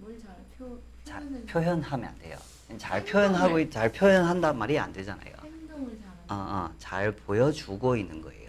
[0.00, 0.28] 뭘 잘
[0.58, 2.38] 표, 잘 표현을 표현하면 안 돼요.
[2.78, 5.34] 잘 표현하고 있- 잘 표현한다 말이 안 되잖아요.
[5.42, 6.34] 행동을 잘하는 어,
[6.66, 8.41] 어, 잘 보여주고 있는 거예요.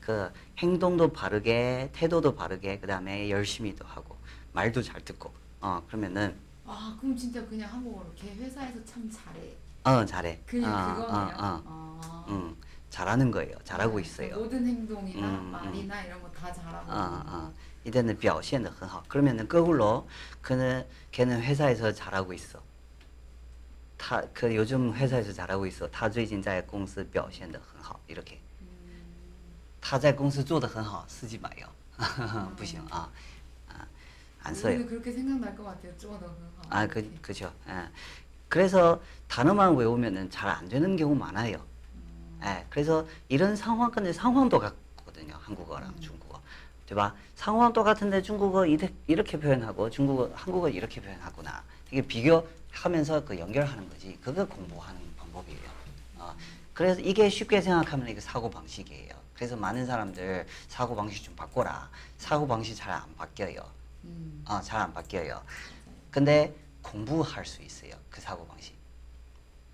[0.00, 4.16] 그 행동도 바르게, 태도도 바르게, 그 다음에 열심히도 하고,
[4.52, 10.04] 말도 잘 듣고, 어, 그러면은, 아 그럼 진짜 그냥 한국어로 걔 회사에서 참 잘해 어,
[10.04, 10.40] 잘해.
[10.46, 12.24] 그냥 어, 그거네요 어, 어, 아.
[12.28, 12.56] 음,
[12.90, 13.54] 잘하는 거예요.
[13.62, 14.36] 잘하고 그 있어요.
[14.36, 15.52] 모든 행동이나 음, 음.
[15.52, 17.54] 말이나 이런 거 다 잘하고 어, 어,
[17.84, 19.02] 이때는 表现的很好.
[19.08, 20.08] 그러면은 거꾸로,
[20.42, 22.60] 그는, 걔는 회사에서 잘하고 있어.
[23.98, 25.88] 他, 그 요즘 회사에서 잘하고 있어.
[25.90, 28.00] 他最近在公司表现得很好.
[28.08, 28.40] 이렇게.
[29.80, 31.66] 他在公司做得很好, 쓰지 마요.
[32.56, 33.08] 不行啊.
[33.68, 33.86] 아,
[34.42, 34.74] 안 써요.
[34.74, 36.36] 우리는 그렇게 생각날 것 같아요 쪼더 그거
[36.70, 37.52] 아, 그, 그죠.
[37.68, 37.88] 예.
[38.48, 41.64] 그래서 단어만 외우면은 잘 안 되는 경우 많아요.
[42.44, 42.66] 예.
[42.70, 45.38] 그래서 이런 상황, 근데 상황도 같거든요.
[45.42, 46.40] 한국어랑 중국어.
[46.86, 47.14] 对吧?
[47.34, 51.64] 상황 똑같은데 중국어 이렇게, 이렇게 표현하고 중국어, 한국어 이렇게 표현하구나.
[51.90, 54.16] 이게 비교하면서 그 연결하는 거지.
[54.22, 55.68] 그거 공부하는 방법이에요.
[56.18, 56.36] 어,
[56.74, 59.19] 그래서 이게 쉽게 생각하면 이게 사고 방식이에요.
[59.40, 61.90] 그래서 많은 사람들 사고 방식 좀 바꿔라.
[62.18, 63.60] 사고 방식 잘 안 바뀌어요.
[64.04, 64.42] 음.
[64.46, 65.42] 아, 잘 안 바뀌어요.
[66.10, 67.94] 근데 공부할 수 있어요.
[68.10, 68.74] 그 사고 방식.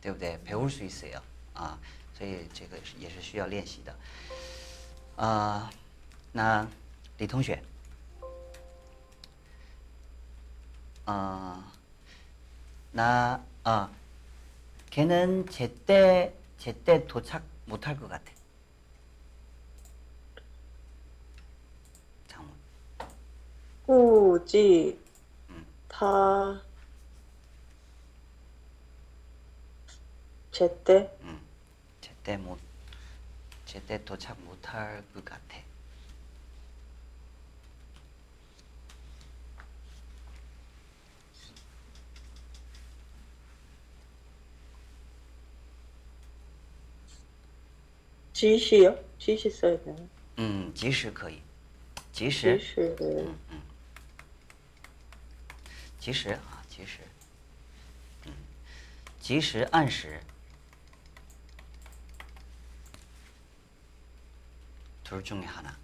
[0.00, 0.40] 对不对?
[0.44, 1.20] 배울 수 있어요.
[1.54, 1.78] 아,
[2.18, 3.94] 所以这个也是需要练习的.
[5.16, 5.70] 아,
[6.32, 6.66] 那
[7.18, 7.62] 李同学.
[11.06, 11.62] 어,
[12.92, 13.88] 나, 아,
[14.90, 18.24] 걔는 제때, 제때 도착 못할 것 같아.
[23.86, 24.98] 估计
[25.48, 26.60] 嗯他
[30.52, 31.40] 제때 음,
[32.00, 32.58] 제때 못,
[33.64, 35.56] 제때 도착 못할 것 같아.
[48.32, 48.98] 지시요?
[49.18, 49.96] 지시 써야 되나?
[50.36, 51.40] 嗯，及时可以，
[52.12, 52.96] 及时， 지시.
[56.06, 57.00] 及时啊，及时，
[58.26, 58.32] 嗯，
[59.20, 60.20] 及时按时。
[65.04, 65.76] 둘 중에 하나.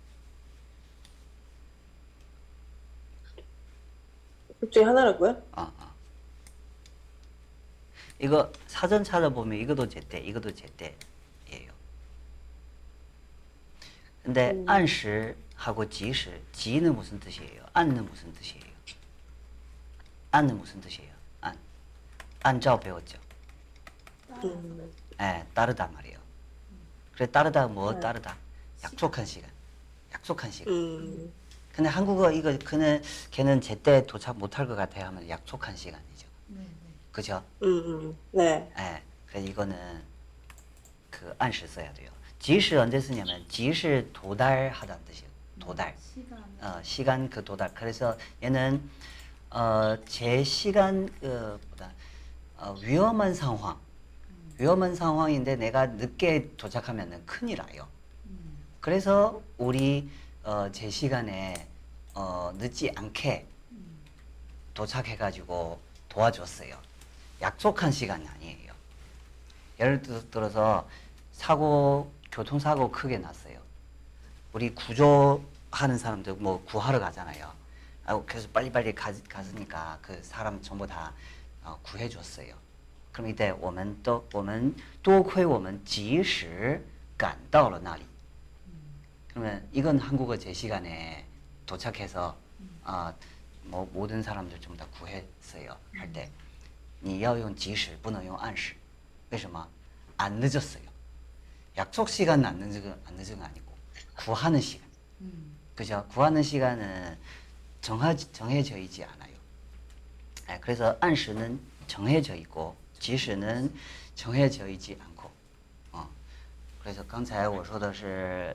[4.59, 5.31] 둘 중에 하나라고요?
[5.53, 5.95] 어, 어.
[8.19, 11.73] 이거 사전 찾아보면 이것도 제때, 이것도 제때예요.
[14.23, 14.69] 근데 음.
[14.69, 17.67] 안시하고 지시, 지는 무슨 뜻이에요?
[17.75, 18.62] 안는 무슨 뜻이에요?
[20.34, 21.12] 안는 무슨 뜻이에요?
[21.42, 21.56] 안.
[22.42, 23.20] 안照 배웠죠?
[24.44, 24.92] 음.
[25.22, 26.18] 예, 따르다 말이에요.
[27.14, 28.36] 그래 따르다 뭐 따르다?
[28.84, 29.48] 약속한 시간.
[30.12, 30.74] 약속한 시간.
[30.74, 31.32] 음.
[31.72, 36.28] 근데 한국어 이거 그는 걔는 제때 도착 못할 것 같아요 하면 약속한 시간이죠.
[36.48, 36.68] 네, 네.
[37.12, 37.44] 그죠?
[37.62, 37.68] 음.
[37.68, 38.18] 음.
[38.32, 38.74] 네.
[38.80, 39.04] 예.
[39.28, 40.02] 그래서 이거는
[41.12, 42.10] 그 안시 써야 돼요.
[42.40, 45.30] 지시 언제 쓰냐면 지시 도달하다는 뜻이에요.
[45.60, 45.96] 도달.
[46.00, 46.44] 시간.
[46.60, 47.72] 어, 시간 그 도달.
[47.76, 48.82] 그래서 얘는
[49.54, 51.92] 어, 제 시간 그 보다
[52.58, 53.78] 어, 위험한 상황.
[54.58, 57.88] 위험한 상황인데 내가 늦게 도착하면은 큰일 나요.
[58.26, 58.58] 음.
[58.82, 60.10] 그래서 우리
[60.44, 61.68] 어, 제 시간에
[62.16, 64.00] 어, 늦지 않게 음.
[64.74, 65.80] 도착해가지고
[66.10, 66.76] 도와줬어요.
[67.42, 68.74] 약속한 시간이 아니에요.
[69.80, 70.88] 예를 들- 들어서
[71.32, 73.60] 사고 교통사고 크게 났어요.
[74.52, 77.52] 우리 구조하는 사람들 뭐 구하러 가잖아요.
[78.05, 81.13] 아, 그래서 빨리빨리 가, 갔으니까 그 사람 전부 다
[81.63, 82.55] 어, 구해줬어요.
[83.13, 86.83] 그럼 이때 我们都我们多亏我们及时
[87.17, 88.07] 赶到了那里。
[89.29, 91.25] 그러면 이건 한국어 제 시간에
[91.67, 92.37] 도착해서
[92.85, 93.13] 아,
[93.65, 95.77] 뭐 모든 사람들 좀 다 구했어요.
[95.95, 96.31] 할 때.
[97.01, 98.75] 你要用及时不能用按时
[99.31, 99.69] 为什么
[100.17, 100.83] 안 늦었어요.
[101.77, 103.73] 약속 시간은 안 늦은 거- 안 늦은 거 아니고
[104.17, 104.89] 구하는 시간.
[105.21, 105.57] 음.
[105.77, 106.05] 그죠?
[106.11, 107.17] 구하는 시간은
[107.83, 109.33] 정하, 정해져 있지 않아요.
[110.51, 113.73] 예, 그래서 안시는 정해져 있고 지시는
[114.15, 115.31] 정해져 있지 않고.
[115.93, 116.09] 어.
[116.81, 118.55] 그래서 刚才我说的是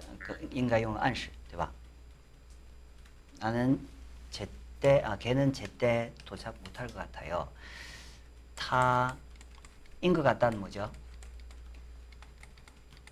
[0.51, 1.71] 应该用暗示, 对吧?
[3.39, 3.79] 나는
[4.31, 7.47] 제때 아 걔는 제때 도착 못할 것 같아요.
[8.55, 10.91] 타인 것 같다는 뭐죠?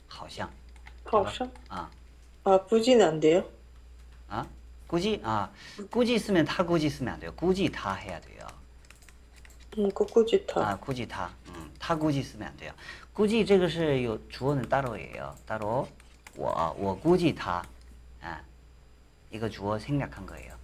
[0.08, 0.50] 好像.
[1.06, 1.50] 好像.
[1.70, 1.90] 아.
[2.44, 3.48] 아, 부지는 안 돼요?
[4.28, 4.46] 아?
[4.88, 5.22] 꾸지?
[5.24, 5.50] 아,
[5.90, 7.34] 꾸지 쓰면 타 꾸지 쓰면 안 돼요.
[7.36, 8.46] 꾸지 타 해야 돼요.
[9.78, 10.70] 음, 그 꾸지 타.
[10.72, 11.30] 아, 꾸지 타.
[11.48, 12.74] 음, 타 꾸지 쓰면 안 돼요.
[13.14, 15.36] 꾸지 这个是有 주어는 따로예요.
[15.46, 15.88] 따로
[16.36, 17.64] 我我 꾸지 타.
[18.22, 18.42] 아.
[19.32, 20.56] 이거 주어 생략한 거예요.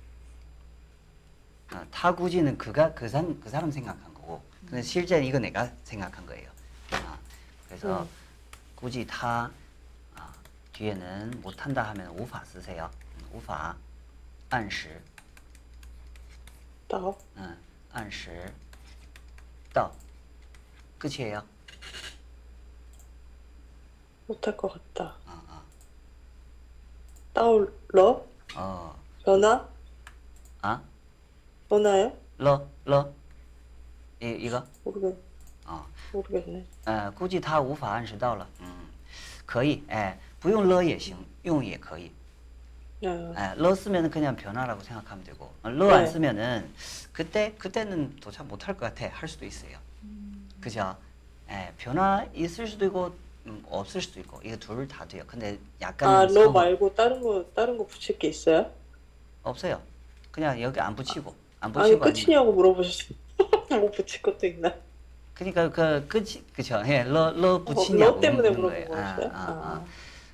[1.69, 4.41] 아, 타 꾸지는 그가 그 사람 그 사람 생각한 거고.
[4.61, 6.49] 근데 실제 이거 내가 생각한 거예요.
[6.91, 7.17] 아,
[7.67, 8.09] 그래서 음.
[8.75, 9.49] 꾸지 타
[10.15, 10.33] 아,
[10.73, 12.89] 뒤에는 못한다 하면 우파 쓰세요.
[13.21, 13.75] 음, 우파
[14.51, 15.01] 按时
[16.88, 17.13] 나.
[17.35, 17.57] 嗯，
[17.91, 18.53] 按时
[19.73, 19.91] 到，
[20.97, 21.43] 끝이에요.
[24.27, 25.15] 못할 것 같다.
[25.25, 25.63] 어, 어,
[27.33, 28.25] 따올러?
[28.55, 29.67] 어, 전화?
[30.61, 30.81] 아,
[31.69, 32.17] 전화요?
[32.38, 33.13] 러, 러,
[34.21, 35.15] 이 이거, 모르겠,
[35.65, 36.65] 어, 모르겠네.
[36.85, 38.88] 呃，估计他无法按时到了，嗯，
[39.45, 42.11] 可以，哎，不用了也行，用也可以，
[43.05, 46.11] 아, 예, 了 쓰면은 그냥 변화라고 생각하면 되고, 어, 了 안 네.
[46.11, 46.70] 쓰면은
[47.12, 49.76] 그때 그때는 도착 못할 것 같아 할 수도 있어요.
[50.61, 50.96] 그죠?
[51.50, 53.12] 예, 변화 있을 수도 있고
[53.46, 55.24] 음, 없을 수도 있고 이거 둘 다 돼요.
[55.26, 58.70] 근데 약간 아, 了 말고 다른 거, 다른 거 붙일 게 있어요?
[59.42, 59.82] 없어요.
[60.30, 63.18] 그냥 여기 안 붙이고 안 아니, 붙이고 아니- 끝이냐고 물어보셨어요.
[63.80, 64.72] 뭐 붙일 것도 있나?
[65.34, 66.80] 그러니까 그 끝이 그죠?
[66.86, 68.50] 예, 了, 了 어, 붙이냐고 了 때문에.
[68.50, 69.26] 물어본 아, 거였어요?
[69.32, 69.84] 아, 아.
[69.84, 69.84] 아.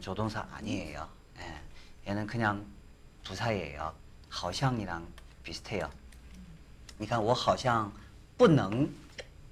[0.00, 1.08] 조동사 아니에요.
[1.38, 2.64] 예, 얘는 그냥
[3.24, 3.92] 부사예요.
[4.28, 5.06] 好像이랑
[5.42, 5.90] 비슷해요.
[6.98, 7.90] 你看我好像
[8.36, 8.88] 不能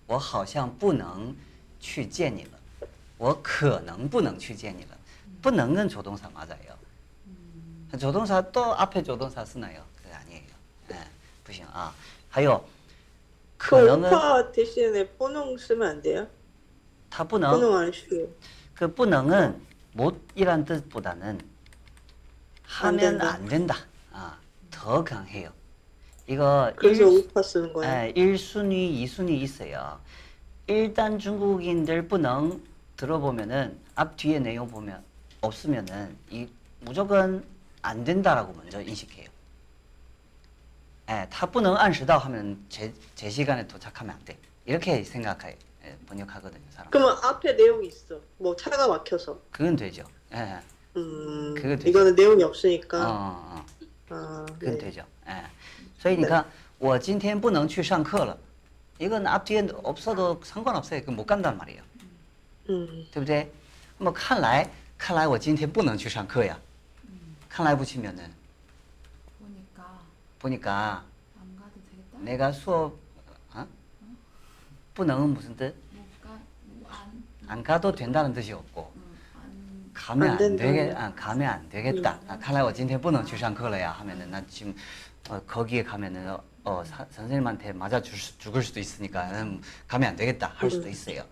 [0.07, 1.35] 我好像不能
[1.81, 2.51] 去见你了
[3.17, 4.97] 我可能不能去见你了
[5.43, 6.77] 不能은 조동사 맞아요.
[7.99, 9.83] 조동사 또 앞에 조동사 쓰나요?
[9.97, 10.43] 그게 아니에요.
[10.93, 10.97] 예,
[11.45, 11.93] 不行啊.
[12.31, 12.63] 还有
[13.57, 16.27] 그 可能은 오파 대신에 뽀농 쓰면 안 돼요?
[17.11, 18.29] 它不能 뽀농 안 쉬워.
[18.75, 19.61] 그 不能은
[19.93, 21.41] 못이란 뜻보다는
[22.65, 23.31] 하면 된다.
[23.33, 23.77] 안 된다.
[24.13, 24.39] 아,
[24.71, 25.53] 더 강해요.
[26.27, 28.07] 이거 그래서 일- 우파 쓰는 거야.
[28.09, 29.99] 예, 1순위, 2순위 있어요.
[30.67, 32.61] 일단 중국인들 不能
[32.97, 35.03] 들어보면은 앞 뒤에 내용 보면
[35.41, 36.47] 없으면은 이
[36.81, 37.45] 무조건
[37.81, 39.29] 안 된다라고 먼저 인식해요.
[41.11, 44.37] 예, 他不能按时到 하면 제, 제 시간에 도착하면 안 돼.
[44.67, 45.72] 이렇게 생각해 예,
[46.07, 46.91] 번역하거든요, 사람.
[46.91, 48.21] 그러면 앞에 내용이 있어.
[48.39, 49.41] 뭐 차가 막혀서.
[49.51, 50.05] 그건 되죠.
[50.33, 50.59] 예.
[50.97, 51.89] 음, 그거 되죠.
[51.89, 52.99] 이거는 내용이 어, 없으니까.
[52.99, 53.67] 어, 어.
[54.11, 54.79] 아, 그건 네.
[54.79, 55.05] 되죠.
[55.29, 55.45] 예.
[55.99, 56.45] 所以你看
[56.79, 58.37] 我今天不能去上课了.
[59.01, 61.03] 이건 앞 뒤에 없어도 상관없어요.
[61.05, 61.83] 그 못 간단 말이에요.
[62.71, 63.51] 음, 对不对？
[63.99, 64.69] 那么看来，
[64.99, 66.59] 看来我今天不能去上课呀。
[67.49, 68.31] 看来 붙이면은
[69.39, 69.99] 보니까
[70.39, 71.05] 보니까
[71.41, 72.19] 안 가도 되겠다.
[72.21, 72.99] 내가 수업 어?
[74.95, 75.75] 不能 무슨 뜻?
[75.93, 76.31] 못가
[76.89, 79.03] 안, 안 가도 된다는 뜻이 없고 음,
[79.37, 80.65] 안 가면 안 안 된다.
[80.65, 82.19] 되게 아, 가면 안 되겠다.
[82.29, 84.75] 아, 看来我今天不能去上课了呀 하면은 나 지금
[85.29, 90.11] 어, 거기에 가면은 어, 어, 사- 선생님한테 맞아 줄 수- 죽을 수도 있으니까 음, 가면
[90.11, 91.23] 안 되겠다 할 수도 있어요.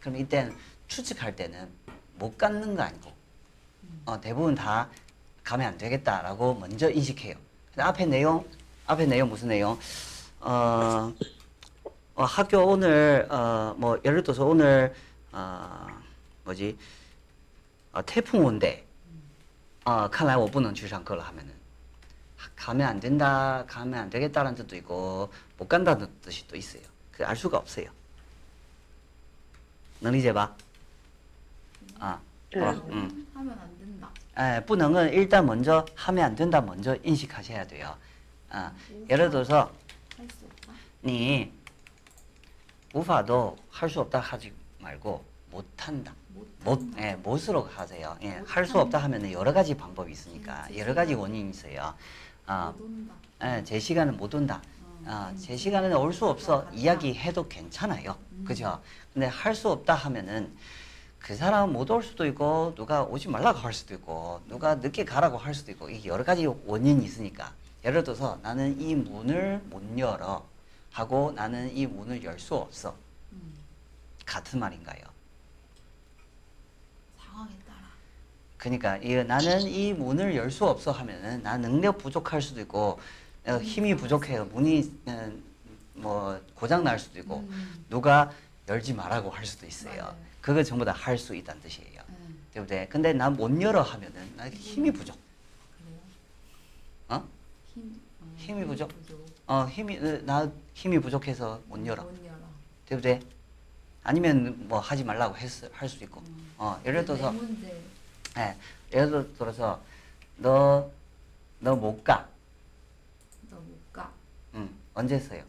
[0.00, 0.54] 그럼 이때는
[0.88, 1.68] 추측할 때는
[2.18, 3.12] 못 갖는 거 아니고
[4.06, 4.88] 어, 대부분 다
[5.44, 7.36] 가면 안 되겠다라고 먼저 인식해요.
[7.70, 8.44] 근데 앞에 내용
[8.86, 9.78] 앞에 내용 무슨 내용?
[10.40, 11.12] 어,
[12.16, 14.94] 어, 학교 오늘 어, 뭐 예를 들어서 오늘
[15.32, 15.86] 어,
[16.44, 16.76] 뭐지?
[17.92, 18.84] 어, 태풍 온대.
[19.84, 21.52] 어, 看来我不能去上课了 하면은
[22.36, 26.82] 하- 가면 안 된다, 가면 안 되겠다라는 뜻도 있고 못 간다는 뜻이 또 있어요.
[27.12, 27.88] 그 알 수가 없어요.
[30.00, 30.54] 能理解吧?
[31.98, 32.18] 아,
[32.52, 32.60] 네.
[32.60, 33.26] 어, 음.
[33.34, 34.10] 하면 안 된다.
[34.38, 37.96] 에, 不能은 일단 먼저 하면 안 된다 먼저 인식하셔야 돼요.
[38.50, 38.72] 아,
[39.10, 39.72] 예를 들어서
[40.18, 40.72] 할 수 없다.
[41.04, 41.52] 你
[42.93, 46.13] 无法도 할 수 없다 하지 말고 못 한다.
[46.33, 47.01] 못, 못한다.
[47.01, 48.17] 예, 못으로 하세요.
[48.21, 48.97] 예, 못할수 없다.
[48.99, 51.93] 하면은 여러 가지 방법이 있으니까 음, 여러 가지 원인이 있어요.
[52.45, 52.73] 아.
[53.43, 54.61] 예, 제 시간은 못 온다.
[55.05, 56.63] 어, 아, 음, 제 시간에는 올 수 없어.
[56.65, 56.71] 간다.
[56.75, 58.15] 이야기해도 괜찮아요.
[58.33, 58.43] 음.
[58.45, 58.79] 그죠?
[59.13, 60.55] 근데 할 수 없다 하면은
[61.19, 65.37] 그 사람 못 올 수도 있고 누가 오지 말라고 할 수도 있고 누가 늦게 가라고
[65.37, 70.45] 할 수도 있고 이게 여러 가지 원인이 있으니까 예를 들어서 나는 이 문을 못 열어
[70.97, 72.95] 하고 나는 이 문을 열 수 없어.
[74.25, 74.99] 같은 말인가요?
[77.17, 77.79] 상황에 따라.
[78.57, 82.99] 그러니까 이, 나는 이 문을 열 수 없어 하면은 나 능력 부족할 수도 있고
[83.45, 84.45] 어, 음, 힘이 부족해요.
[84.45, 85.31] 문이 어,
[85.93, 87.85] 뭐 고장 날 수도 있고 음.
[87.89, 88.31] 누가
[88.67, 90.15] 열지 말라고 할 수도 있어요.
[90.41, 92.01] 그거 전부 다 할 수 있다는 뜻이에요.
[92.67, 95.15] 네 근데 나 못 열어 하면은 나 힘이 부족.
[95.77, 95.99] 그래요?
[97.09, 97.27] 어?
[97.73, 98.87] 힘, 어, 힘이 부족.
[98.89, 99.26] 부족.
[99.47, 102.03] 어, 힘이, 나 힘이 부족해서 못 열어.
[102.03, 102.37] 못 열어.
[102.85, 103.21] 되부대?
[104.03, 105.47] 아니면 뭐 하지 말라고 할
[105.89, 106.21] 수 있고.
[106.21, 106.53] 음.
[106.57, 107.33] 어, 예를 들어서.
[108.37, 108.55] 예,
[108.93, 109.81] 예를 들어서,
[110.37, 110.89] 너,
[111.59, 112.27] 너 못 가.
[113.49, 114.11] 너 못 가.
[114.53, 115.43] 응, 언제 써요?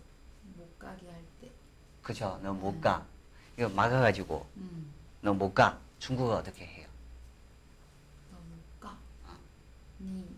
[0.57, 1.51] 못 가게 할 때.
[2.03, 3.05] 그죠, 너 못 가.
[3.59, 4.93] 이거 막아가지고, 음.
[5.23, 5.79] 너못 가.
[5.99, 6.87] 중국어 어떻게 해요?
[8.31, 8.97] 너 못 가.
[9.27, 9.37] 어.
[10.01, 10.38] 니.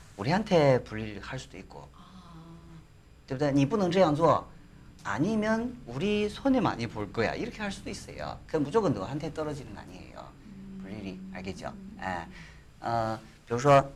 [0.16, 1.88] 우리한테 불일 할 수도 있고.
[1.94, 2.32] 아,
[3.26, 3.52] 对不对?
[3.52, 4.46] 你不能这样做.
[5.04, 7.34] 아니면 우리 손해 많이 볼 거야.
[7.34, 8.38] 이렇게 할 수도 있어요.
[8.46, 10.28] 그 무조건 너한테 떨어지는 거 아니에요.
[10.82, 11.72] 불일이 알겠죠?
[12.00, 12.26] 예.
[12.80, 13.88] 어, 比如说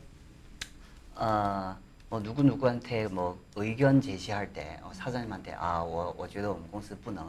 [1.17, 1.77] 어,
[2.09, 7.27] 뭐 누구 누구한테 뭐 의견 제시할 때 어, 사장님한테 아, 我我觉得我们公司不能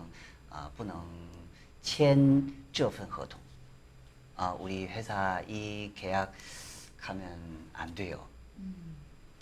[0.50, 0.96] 아, 不能
[1.82, 3.40] 签这份合同.
[4.36, 6.32] 아, 우리 회사 이 계약
[6.98, 7.26] 가면
[7.74, 8.20] 안 돼요.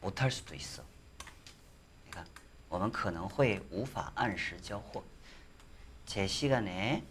[0.00, 0.82] 못할 수도 있어.
[2.10, 2.24] 그러니까
[2.68, 5.02] 我们可能会无法按时交货。
[6.06, 7.02] 제 시간에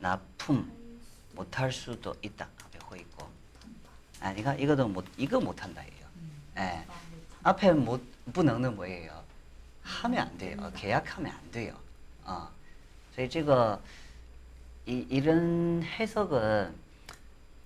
[0.00, 0.70] 납품
[1.34, 2.48] 못할 수도 있다.
[2.64, 3.28] 앞에 호 있고.
[4.20, 6.06] 아, 그러니까 이거도 못 이거 못한다예요.
[6.56, 6.60] 예.
[6.60, 6.88] 아, 못한-
[7.44, 8.02] 앞에 못,
[8.32, 9.24] 不能는 뭐예요?
[9.82, 10.56] 하면 안 돼요.
[10.56, 10.70] 됩니다.
[10.76, 11.78] 계약하면 안 돼요.
[12.24, 12.48] 어.
[13.14, 13.80] 所以这个
[14.86, 16.74] 이, 이런 해석은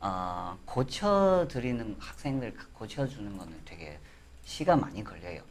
[0.01, 3.99] 어, 고쳐드리는 학생들 고쳐주는 거는 되게
[4.47, 5.43] 시간 많이 걸려요.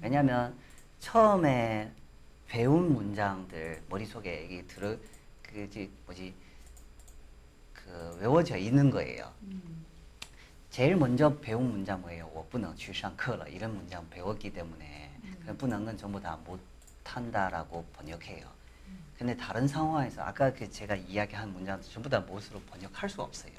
[0.00, 0.56] 왜냐하면
[1.00, 1.92] 처음에
[2.46, 4.96] 배운 문장들 머릿속에 이게 들어
[5.42, 6.34] 그지 뭐지
[7.72, 9.32] 그 외워져 있는 거예요.
[9.42, 9.84] 음.
[10.70, 12.28] 제일 먼저 배운 문장 뭐예요?
[12.34, 15.10] 我不能去上课了 이런 문장 배웠기 때문에
[15.46, 18.48] 그 不能은 전부 다 못한다라고 번역해요.
[19.16, 23.52] 근데 다른 상황에서 아까 그 제가 이야기한 문장 전부 다 못으로 번역할 수 없어요.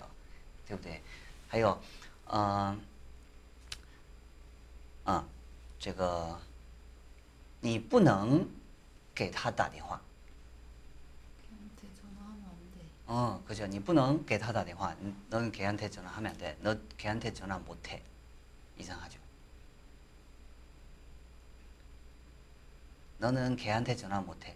[0.68, 1.02] 对不对？
[1.48, 1.80] 还有，
[2.26, 2.76] 呃，
[5.10, 5.28] 啊，
[5.80, 6.40] 这个
[7.62, 8.48] 你不能
[9.14, 10.00] 给他打电话，
[11.48, 12.86] 걔한테 전화하면 안 돼.
[13.08, 13.66] 어, 그죠?
[13.68, 14.94] 你不能给他打电话.
[15.02, 16.58] 음, 너는 걔한테 전화하면 안 돼.
[16.62, 18.02] 너 걔한테 전화 못 해.
[18.78, 19.20] 이상하죠?
[23.18, 24.56] 너는 걔한테 전화 못 해.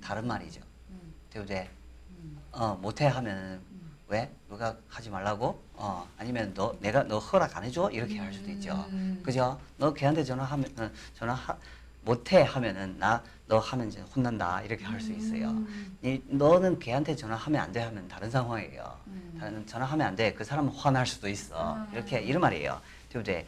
[0.00, 0.60] 다른 말이죠.
[0.90, 1.14] 응.
[1.30, 1.70] 对不对?
[2.10, 2.36] 응.
[2.52, 3.85] 어, 못 해 하면 음.
[4.08, 4.30] 왜?
[4.48, 5.62] 누가 하지 말라고?
[5.74, 7.90] 어, 아니면 너 내가 너 허락 안 해줘?
[7.90, 8.72] 이렇게 할 수도 있죠.
[8.90, 9.20] 음.
[9.24, 9.58] 그죠?
[9.78, 11.56] 너 걔한테 전화하면 어, 전화 하,
[12.04, 15.50] 못해 하면은 나 너 하면 이제 혼난다 이렇게 할 수 있어요.
[15.50, 15.98] 음.
[16.02, 18.98] 이, 너는 걔한테 전화하면 안 돼 하면 다른 상황이에요.
[19.08, 19.36] 음.
[19.38, 20.32] 다른 전화하면 안 돼.
[20.32, 21.74] 그 사람은 화날 수도 있어.
[21.76, 21.86] 음.
[21.92, 22.80] 이렇게 이런 말이에요.
[23.10, 23.44] 对不对?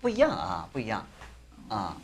[0.00, 1.06] 不一样啊,不一样.
[1.68, 1.96] 아.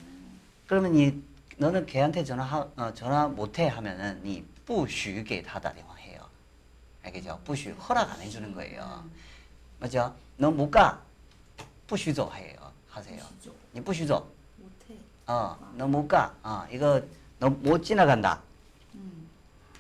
[0.69, 1.13] 그러면 이
[1.57, 2.45] 너는 걔한테 전화
[2.77, 5.94] 어, 전화 못 해 하면은 你不许给他打电话 해요.
[7.05, 7.41] 알겠죠?
[7.45, 9.03] 不许 허락 안 해주는 거예요.
[9.05, 9.11] 음.
[9.81, 10.15] 맞죠?
[10.37, 11.01] 너 못 가.
[11.87, 12.57] 不许走 해요.
[12.89, 13.19] 하세요.
[13.41, 13.53] 시죠.
[13.73, 14.27] 你不许走.
[14.59, 14.99] 못해.
[15.27, 16.35] 어, 너 못 가.
[16.43, 17.01] 어, 이거
[17.39, 18.43] 너 못 지나간다.
[18.95, 19.29] 음.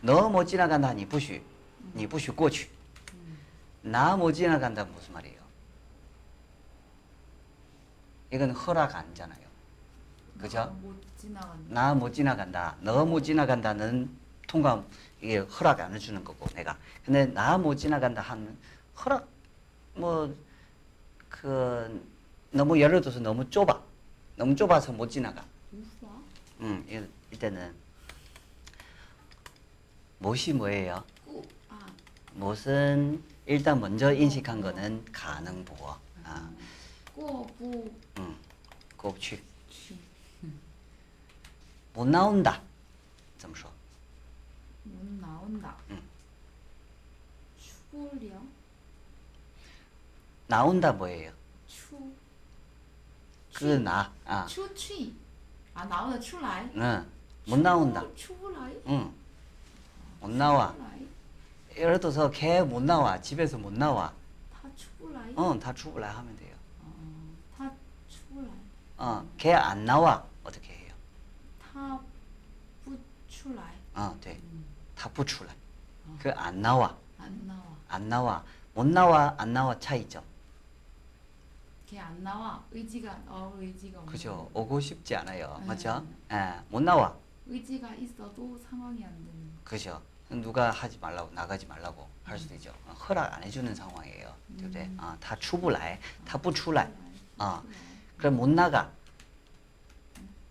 [0.02, 0.92] 너 못 지나간다.
[0.92, 1.42] 你不许.
[1.94, 2.68] 你不许过去.
[3.14, 3.38] 음.
[3.82, 5.40] 나 못 지나간다 무슨 말이에요?
[8.32, 9.40] 이건 허락 아니잖아요.
[10.40, 10.58] 그죠?
[10.58, 11.56] 나 못 지나간다.
[11.68, 12.76] 나 못 지나간다.
[12.80, 14.08] 너 못 지나간다는
[14.46, 14.82] 통과
[15.24, 16.76] 이게 허락 안 해주는 거고 내가.
[17.04, 18.56] 근데 나 못 지나간다 하는
[19.04, 19.28] 허락
[19.94, 20.34] 뭐
[21.28, 22.04] 그
[22.50, 23.80] 너무 예를 들어서 너무 좁아.
[24.36, 25.44] 너무 좁아서 못 지나가.
[25.72, 26.12] 우와.
[26.60, 27.72] 음, 이- 이때는
[30.18, 31.02] 못이 뭐예요?
[31.24, 31.42] 꾸.
[31.68, 31.78] 아.
[32.34, 35.98] 못은 일단 먼저 인식한 거는 가능보어.
[36.24, 36.50] 아,
[37.14, 37.90] 꾸부.
[38.18, 38.36] 음,
[38.96, 39.40] 꼽취.
[39.70, 39.96] 취.
[41.94, 42.60] 못 나온다.
[43.38, 43.70] 怎么说?
[44.85, 45.75] 못 나온다.
[45.89, 46.01] 음.
[47.59, 48.41] 추불이요?
[50.47, 51.31] 나온다 뭐예요?
[51.67, 51.97] 추.
[53.53, 54.11] 그 나.
[54.25, 55.13] 아, 추취.
[55.73, 56.69] 아 나온다 출라이.
[56.75, 57.05] 응.
[57.47, 58.03] 못 나온다.
[58.15, 58.81] 추불라이.
[58.87, 59.13] 응.
[60.21, 60.73] 못 나와.
[61.75, 63.19] 예를 들어서 걔 못 나와.
[63.21, 64.13] 집에서 못 나와.
[64.53, 65.33] 다 추불라이.
[65.35, 66.55] 어, 다 출来하면 돼요.
[66.83, 67.71] 어, 다
[68.07, 68.51] 추불라이.
[68.97, 70.23] 어, 걔안 나와.
[70.43, 70.93] 어떻게 해요?
[71.61, 71.99] 다
[72.85, 73.73] 부출라이.
[73.95, 74.39] 어, 네.
[75.04, 75.04] 음.
[75.04, 75.54] 다不出来.
[76.18, 76.96] 그 안 나와.
[77.18, 77.62] 안 나와.
[77.88, 78.44] 안 나와.
[78.74, 79.34] 못 나와.
[79.38, 80.22] 안 나와 차이죠.
[81.86, 82.62] 걔 안 나와.
[82.70, 84.12] 의지가 어 의지가 없는.
[84.12, 84.48] 그죠?
[84.54, 85.58] 오고 싶지 않아요.
[85.62, 85.66] 음.
[85.66, 86.04] 맞죠?
[86.32, 87.14] 예, 못 나와.
[87.46, 89.50] 의지가 있어도 상황이 안 되는.
[89.64, 90.00] 그죠?
[90.30, 92.72] 누가 하지 말라고 나가지 말라고 할 수도 있죠.
[92.86, 94.32] 어, 허락 안 해주는 상황이에요.
[94.58, 94.84] 对不对?
[94.86, 94.96] 음.
[95.00, 95.98] 아, 다出不来.
[96.24, 96.88] 다 不出来.
[97.38, 97.74] 아, 출라이.
[98.18, 98.90] 그럼 못 나가.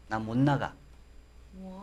[0.10, 0.74] 나 못 나가.
[1.56, 1.83] 我 아, 못 나가.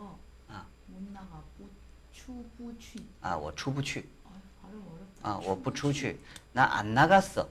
[2.31, 3.05] 추부취.
[3.21, 4.07] 아, 我出不去.
[4.25, 4.31] 아
[4.61, 5.29] 발음 어렵다.
[5.29, 6.19] 아, 我不出去.
[6.53, 7.47] 나 안 나갔어.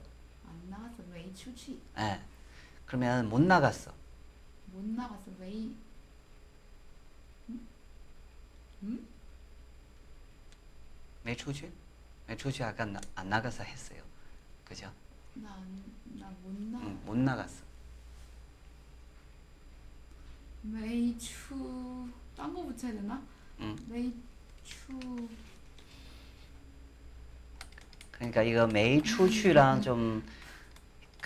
[0.46, 1.80] 안 나가서 왜 추취?
[1.98, 2.20] 예.
[2.86, 3.92] 그러면 못 나갔어.
[4.72, 5.68] 못 나가서 왜?
[7.48, 7.60] 응?
[8.82, 9.06] 응?
[11.22, 11.70] 没出去?
[12.26, 14.02] 没出去 아까 나, 안 나가서 했어요.
[14.64, 14.90] 그죠?
[15.34, 16.84] 나나못 나가.
[16.86, 17.64] 응, 못 나갔어.
[20.62, 23.22] 메이추 딴거 붙여야 되나?
[23.60, 23.76] 응.
[23.88, 24.12] 메이
[24.70, 25.28] 추
[28.12, 30.22] 그러니까 이거 没出去랑 좀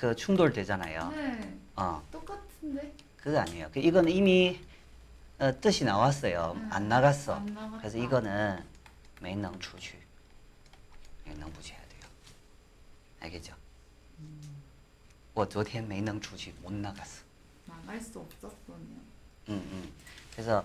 [0.00, 1.10] 그 충돌되잖아요.
[1.10, 2.02] 네 어.
[2.10, 3.68] 똑같은데 그거 아니에요.
[3.70, 4.58] 그 이건 이미
[5.38, 6.54] 어, 뜻이 나왔어요.
[6.56, 7.34] 음, 안 나갔어.
[7.34, 7.78] 안 나갔다.
[7.78, 8.64] 그래서 이거는
[9.20, 9.98] 没能出去.
[11.26, 12.00] 이거 능 붙여야 돼요.
[13.20, 13.54] 알겠죠?
[15.34, 17.22] 我昨天没能出去, 못 나갔어.
[17.66, 18.76] 나갈 수 없었어요.
[18.78, 19.04] 음,
[19.48, 19.92] 음.
[20.32, 20.64] 그래서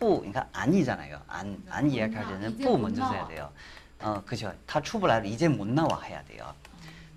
[0.00, 1.22] 不, 그러니까 아니잖아요.
[1.26, 3.28] 안, 안 못 이야기할 나- 때는 이제 不 못 먼저 써야 나와.
[3.28, 3.52] 돼요.
[4.00, 4.52] 어, 그죠.
[4.66, 6.54] 다出不来了, 이제 못 나와 해야 돼요.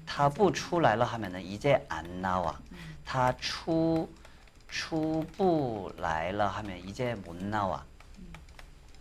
[0.06, 2.58] 他不出来了 하면은 이제 안 나와.
[3.06, 4.10] 他出
[4.70, 7.84] 出不来了 하면 이제 못 나와.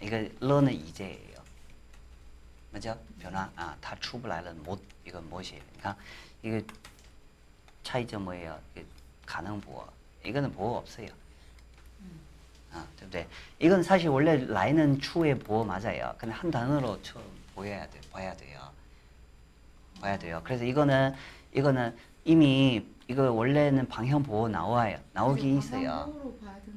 [0.00, 1.38] 이거 러는 이제예요.
[2.72, 2.98] 맞죠?
[3.18, 3.50] 변화.
[3.56, 5.62] 아, 다出不来了 못 이건 못이에요.
[5.78, 5.96] 그러니까
[6.42, 6.64] 이게
[7.82, 8.58] 차이점 뭐예요?
[8.74, 8.84] 이게
[9.24, 9.86] 가능 보어.
[10.24, 11.08] 이거는 보어 없어요.
[12.73, 13.27] 아, 네不对?
[13.59, 16.13] 이건 사실 원래 라인은 추의 보호 맞아요.
[16.17, 17.19] 근데 한 단어로 처
[17.55, 18.59] 보여야 돼, 봐야 돼요.
[20.01, 20.41] 봐야 돼요.
[20.43, 21.13] 그래서 이거는
[21.53, 21.95] 이거는
[22.25, 24.97] 이미 이거 원래는 방향 보호 나와요.
[25.13, 26.11] 나오긴 있어요.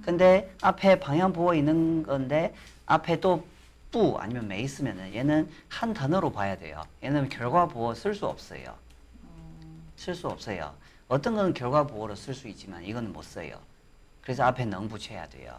[0.05, 2.55] 근데 앞에 방향 보호 있는 건데
[2.87, 3.45] 앞에 또
[3.97, 6.83] 뿌 아니면 메 있으면은 얘는 한 단어로 봐야 돼요.
[7.03, 8.75] 얘는 결과 보호 쓸 수 없어요.
[9.97, 10.75] 쓸 수 없어요.
[11.09, 13.59] 어떤 거는 결과 보호로 쓸 수 있지만 이거는 못 써요.
[14.21, 15.59] 그래서 앞에 능 붙여야 돼요.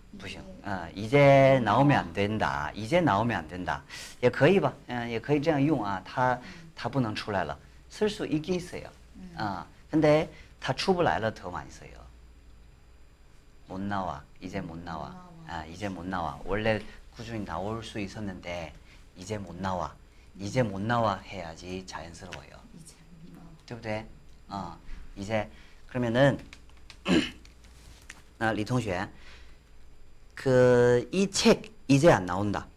[0.20, 2.70] 不行 이제 ，呃，이제 나오면 안 된다.
[2.74, 3.82] 이제 나오면 안 된다.
[4.20, 6.02] 也可以吧，嗯、也可以这样用啊。
[6.04, 6.40] 它
[6.74, 7.56] 它不能出来了，
[7.90, 8.88] 쓸수있긴있어요。
[9.36, 11.90] 아, 근데 다出不来了더 많이 써요.
[13.68, 14.22] 못 나와.
[14.40, 15.14] 이제 못 나와.
[15.46, 16.38] 아, 이제 못 나와.
[16.44, 16.80] 원래
[17.14, 18.72] 꾸준히 나올 수 있었는데
[19.16, 19.94] 이제 못 나와.
[20.38, 22.50] 이제 못 나와 해야지 자연스러워요.
[22.74, 23.46] 이제 못 나와.
[23.66, 24.06] 对不对？
[24.48, 24.78] 啊、
[25.16, 25.50] 이제
[25.88, 26.38] 그러면은
[28.38, 29.08] 아, 리同学,
[30.40, 32.68] 그 이 책 이제 안 나온다.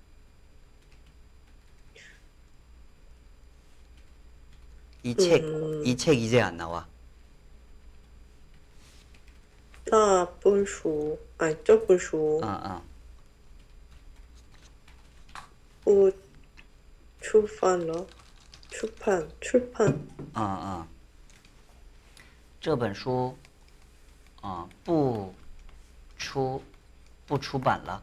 [5.03, 5.83] 이 책, 음.
[5.85, 6.87] 이 책 이제 안 나와.
[9.85, 12.81] 那本书，哎，这本书 어, 어.
[15.83, 16.11] 不
[17.19, 18.05] 出版了，
[18.69, 19.91] 出版出版
[20.35, 20.87] 어, 어.
[22.61, 23.35] 这本书,
[24.41, 25.33] 어, 不
[26.17, 26.61] 出
[27.27, 28.01] 不出版了.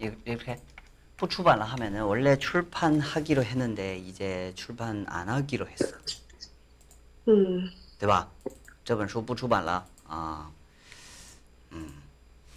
[0.00, 0.58] 이- 이렇게
[1.16, 5.96] 不出版了 하면은 원래 출판하기로 했는데 이제 출판 안 하기로 했어.
[7.26, 8.28] 嗯对吧？
[8.84, 10.50] 这本书不出版了啊，
[11.70, 11.88] 嗯，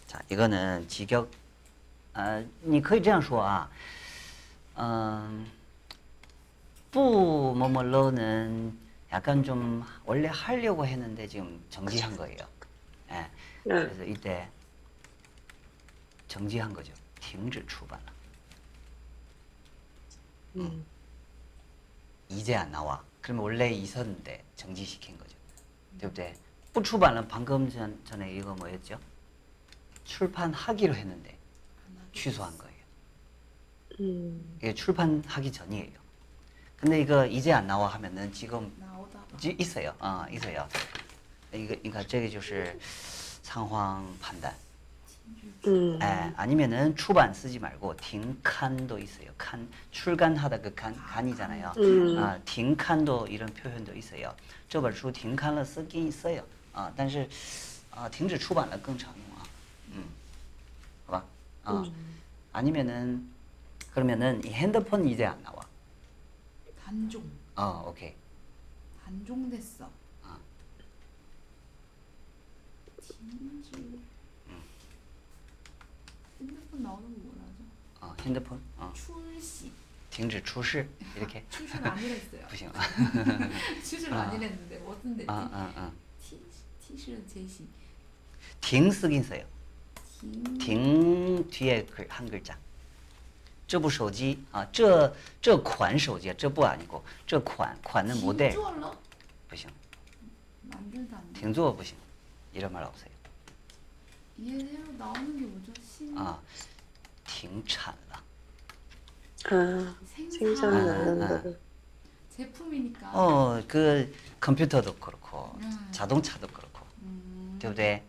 [0.08, 1.28] 자 이거는 직역，
[2.14, 3.70] 呃，你可以这样说啊，
[4.78, 5.46] 嗯，
[6.92, 8.76] 不뭐뭐로는
[9.12, 12.38] 약간 좀 원래 하려고 했는데 지금 정지한 거예요.
[13.12, 13.30] 예.
[13.64, 14.50] 그래서 이때
[16.30, 16.94] 정지한 거죠.
[17.20, 18.14] 停止出版了.
[20.56, 20.86] 嗯
[22.30, 23.04] 이제 안 나와.
[23.22, 25.36] 그러면 원래 있었는데 정지시킨 거죠.
[26.00, 26.34] 对不对?
[26.74, 29.00] 不出版了 방금 전, 전에 이거 뭐였죠?
[30.04, 31.38] 출판하기로 했는데
[31.88, 32.76] 안 하고 취소한 거예요.
[34.00, 36.06] 嗯 이게 출판하기 전이에요.
[36.78, 39.96] 근데 이거 이제 안 나와 하면은 지금 나오다가 지- 있어요.
[40.00, 40.68] 어, 있어요.
[41.54, 42.78] 이거 그러니까 这个就是
[43.42, 44.54] 상황 판단.
[45.68, 49.32] 嗯 에, 아니면은 출版쓰지 말고 停刊도 있어요.
[49.38, 51.74] 칸 출간하다 그 칸, 간이잖아요.
[51.78, 52.18] 음.
[52.20, 54.34] 아, 停刊도 이런 표현도 있어요.
[54.70, 56.44] 这本书停刊了 쓰긴 있어요.
[56.74, 57.28] 아, 但是
[57.92, 59.44] 아, 停止出版了更常用啊.
[59.94, 60.04] 음.
[61.08, 61.26] 好吧?
[61.66, 61.84] 어.
[62.54, 63.28] 아니면은
[63.94, 65.66] 그러면은 이 핸드폰 이제 안 나와.
[66.84, 67.24] 단종
[67.56, 68.14] 어, 오케이.
[69.04, 69.90] 단종됐어.
[70.24, 70.38] 아.
[73.02, 74.00] 틴지
[76.70, 77.64] 핸드폰 나오는 거 뭐라죠?
[78.02, 78.62] 어, 핸드폰.
[78.78, 78.94] 어.
[78.96, 79.72] 출시
[80.12, 81.44] 停止出世 이렇게.
[81.50, 82.48] 출시는 아니랬어요.
[82.48, 82.72] 不行.
[83.84, 84.22] 출시는 아.
[84.30, 85.30] 아니랬는데 뭐 어떤 데지?
[85.30, 85.92] 아, 아, 아.
[86.22, 86.40] 티
[86.80, 87.68] 티시는 제시
[88.62, 89.44] 停 쓰긴 써요.
[90.22, 92.58] 팅 停 뒤에 글, 한 글자.
[93.68, 98.96] 这部手机啊，这这款手机，这部 아니고 这款款은 모델 팅주얼러
[99.50, 99.70] 不行，
[100.62, 101.40] 만들도 안 돼.
[101.42, 101.98] 停坐不行，
[102.54, 103.09] 이런 말 없어요.
[104.40, 105.72] 얘네로 나오는 게 뭐죠?
[105.82, 106.40] 신 아,
[107.26, 108.22] 停产了.
[109.46, 111.56] 아 생산 생산을 아, 안 한다고.
[112.36, 113.12] 제품이니까.
[113.14, 115.88] 어, 그 컴퓨터도 그렇고 음.
[115.92, 117.58] 자동차도 그렇고, 음.
[117.60, 118.04] 对不对?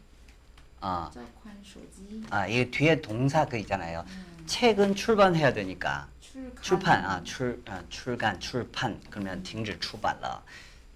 [0.80, 4.04] 아, 这款手机 아, 이 뒤에 동사 그 있잖아요.
[4.08, 4.44] 음.
[4.46, 10.42] 책은 출판해야 되니까 출간 출판 아, 출 아, 출간 출판 그러면 停止出版了.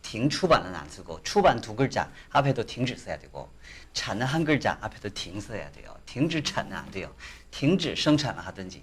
[0.03, 3.49] 停 출판은 안 쓰고 출판 두 글자 앞에도 停止 써야 되고
[3.95, 5.95] 产은 한 글자 앞에도 停 써야 돼요.
[6.07, 7.13] 停止产은 안 돼요.
[7.51, 8.83] 停止 生产을 하든지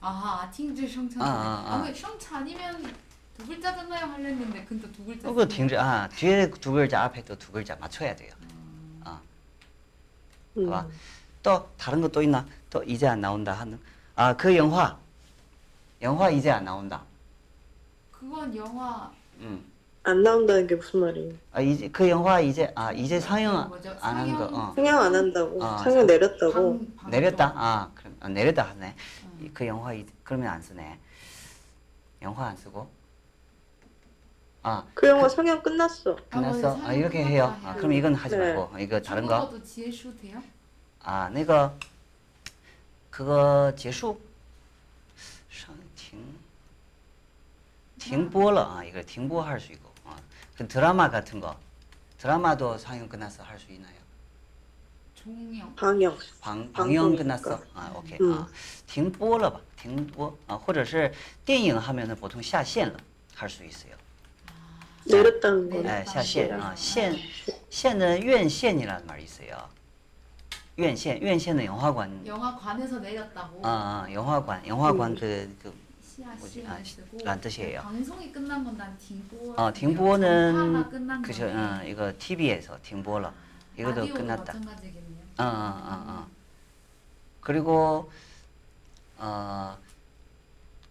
[0.00, 1.20] 아하 팅즈 성찬.
[1.22, 1.82] 아, 아, 아.
[1.82, 2.94] 왜 성찬 아니면
[3.36, 5.28] 두 글자잖아요 하려는데 근데 두 글자.
[5.28, 8.32] 그거 쓰면- 팅즈 아 뒤에 두 글자 앞에 또 두 글자 맞춰야 돼요.
[9.04, 9.20] 아.
[10.56, 10.70] 음.
[10.70, 10.86] 봐봐.
[11.42, 12.46] 또 다른 거 또 있나?
[12.70, 13.78] 또 이제 안 나온다 하는
[14.16, 14.96] 아 그 영화
[16.02, 17.02] 영화 이제 안 나온다.
[18.12, 19.10] 그건 영화
[19.40, 19.64] 음.
[20.02, 21.32] 안 나온다는 게 무슨 말이에요?
[21.52, 23.90] 아 이제 그 영화 이제 아 이제 상영 뭐죠?
[24.00, 24.46] 안 한 거.
[24.46, 24.54] 상영?
[24.54, 24.72] 어.
[24.76, 25.64] 상영 안 한다고.
[25.64, 26.52] 아, 상영 상- 내렸다고.
[26.52, 26.62] 방-
[26.96, 27.10] 방송.
[27.10, 27.52] 내렸다.
[27.56, 28.88] 아 그럼 아, 내렸다 하네.
[29.24, 29.38] 어.
[29.42, 30.98] 이- 그 영화 이- 그러면 안 쓰네.
[32.22, 32.88] 영화 안 쓰고.
[34.62, 36.16] 아 그 영화 상영 끝났어.
[36.30, 36.76] 끝났어.
[36.82, 37.56] 아, 아 이렇게 해요.
[37.58, 38.54] 아 상영 그럼 이건 하지 네.
[38.54, 39.40] 말고 이거 다른 거.
[39.40, 40.40] 중국어도 지혜슈 돼요?
[41.02, 41.72] 아那个
[43.10, 44.20] 그거结束
[45.50, 46.18] 上停
[47.98, 49.89] 停播了啊이거停播할 수 있고 아, 그
[50.68, 51.56] 드라마 같은 거
[52.18, 53.94] 드라마도 상영 끝났어 할 수 있나요?
[55.14, 55.74] 종영.
[55.74, 56.16] 방영.
[56.40, 57.16] 방 방영 방송이니까.
[57.22, 58.32] 끝났어 아 오케이 음.
[58.32, 58.48] 啊
[58.86, 61.12] 停播了吧停播啊或者是
[61.44, 62.96] 电影하면은 보통 下线了
[63.34, 63.94] 할 수 있어요
[65.04, 65.76] 내렸다는 네.
[65.76, 65.90] 거는.
[65.90, 67.14] 哎下线啊 아, 线
[67.70, 69.68] 线는院线이라는 말이 있어요
[70.78, 73.60] 院线院线는 영화관 영화관에서 내렸다고.
[73.66, 75.72] 아, 아 영화관 영화관 그, 그
[76.11, 76.27] 시야
[76.67, 76.77] 아.
[77.23, 77.81] 란 뜻이에요.
[77.81, 79.53] 방송이 끝난 건난 팅보.
[79.55, 79.71] 어,
[80.89, 81.45] 끝난 그죠.
[81.45, 83.31] 어, 이거 TV에서 팅보러
[83.77, 85.21] 이것도 끝났다 마찬가지겠네요.
[85.37, 86.27] 어, 어, 어, 어.
[87.39, 88.11] 그리고
[89.17, 89.77] 어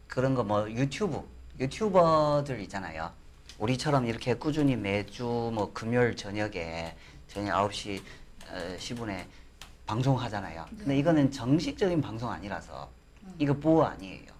[0.08, 1.22] 그런 거 뭐 유튜브
[1.58, 3.12] 유튜버들 있잖아요
[3.58, 6.96] 우리처럼 이렇게 꾸준히 매주 뭐 금요일 저녁에
[7.28, 8.00] 저녁 9시
[8.48, 9.26] 어, 10분에
[9.86, 10.98] 방송하잖아요 근데 네.
[10.98, 12.90] 이거는 정식적인 방송 아니라서
[13.22, 13.34] 음.
[13.38, 14.32] 이거 보호 아니에요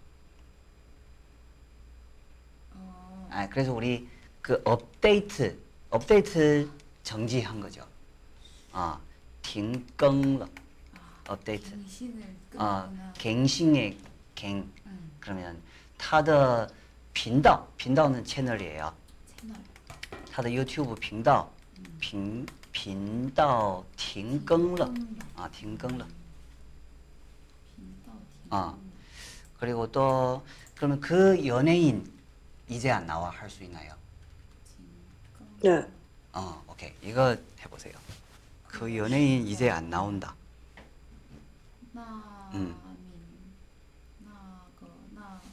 [2.75, 4.08] 어, 아, 그래서 우리
[4.42, 5.58] 그 업데이트,
[5.90, 6.70] 업데이트
[7.04, 7.86] 정지한 거죠.
[8.72, 9.00] 아,
[9.42, 10.48] 停更了.
[11.28, 11.70] 업데이트.
[11.72, 12.24] 갱신을
[12.58, 13.14] 아, 끝났구나.
[13.18, 13.98] 갱신의
[14.36, 14.72] 갱.
[14.86, 15.60] 음, 그러면
[15.98, 16.70] 它的
[17.14, 18.94] 频道,频道는 채널이에요.
[19.38, 19.56] 채널.
[20.32, 21.50] 它的 유튜브 频道,
[22.00, 24.94] 频频道停更了.
[25.36, 26.06] 아, 停更了.
[27.76, 28.12] 빈다,
[28.50, 28.76] 아.
[29.58, 30.44] 그리고 또
[30.76, 32.12] 그러면 그 연예인
[32.71, 33.93] 이제야 나와 할 수 있나요?
[35.61, 35.85] 네.
[36.33, 36.93] 어, 오케이.
[37.03, 37.93] 이거 해보세요.
[38.69, 40.35] 그 연예인 이제 안 나온다.
[41.93, 42.77] 나민 음.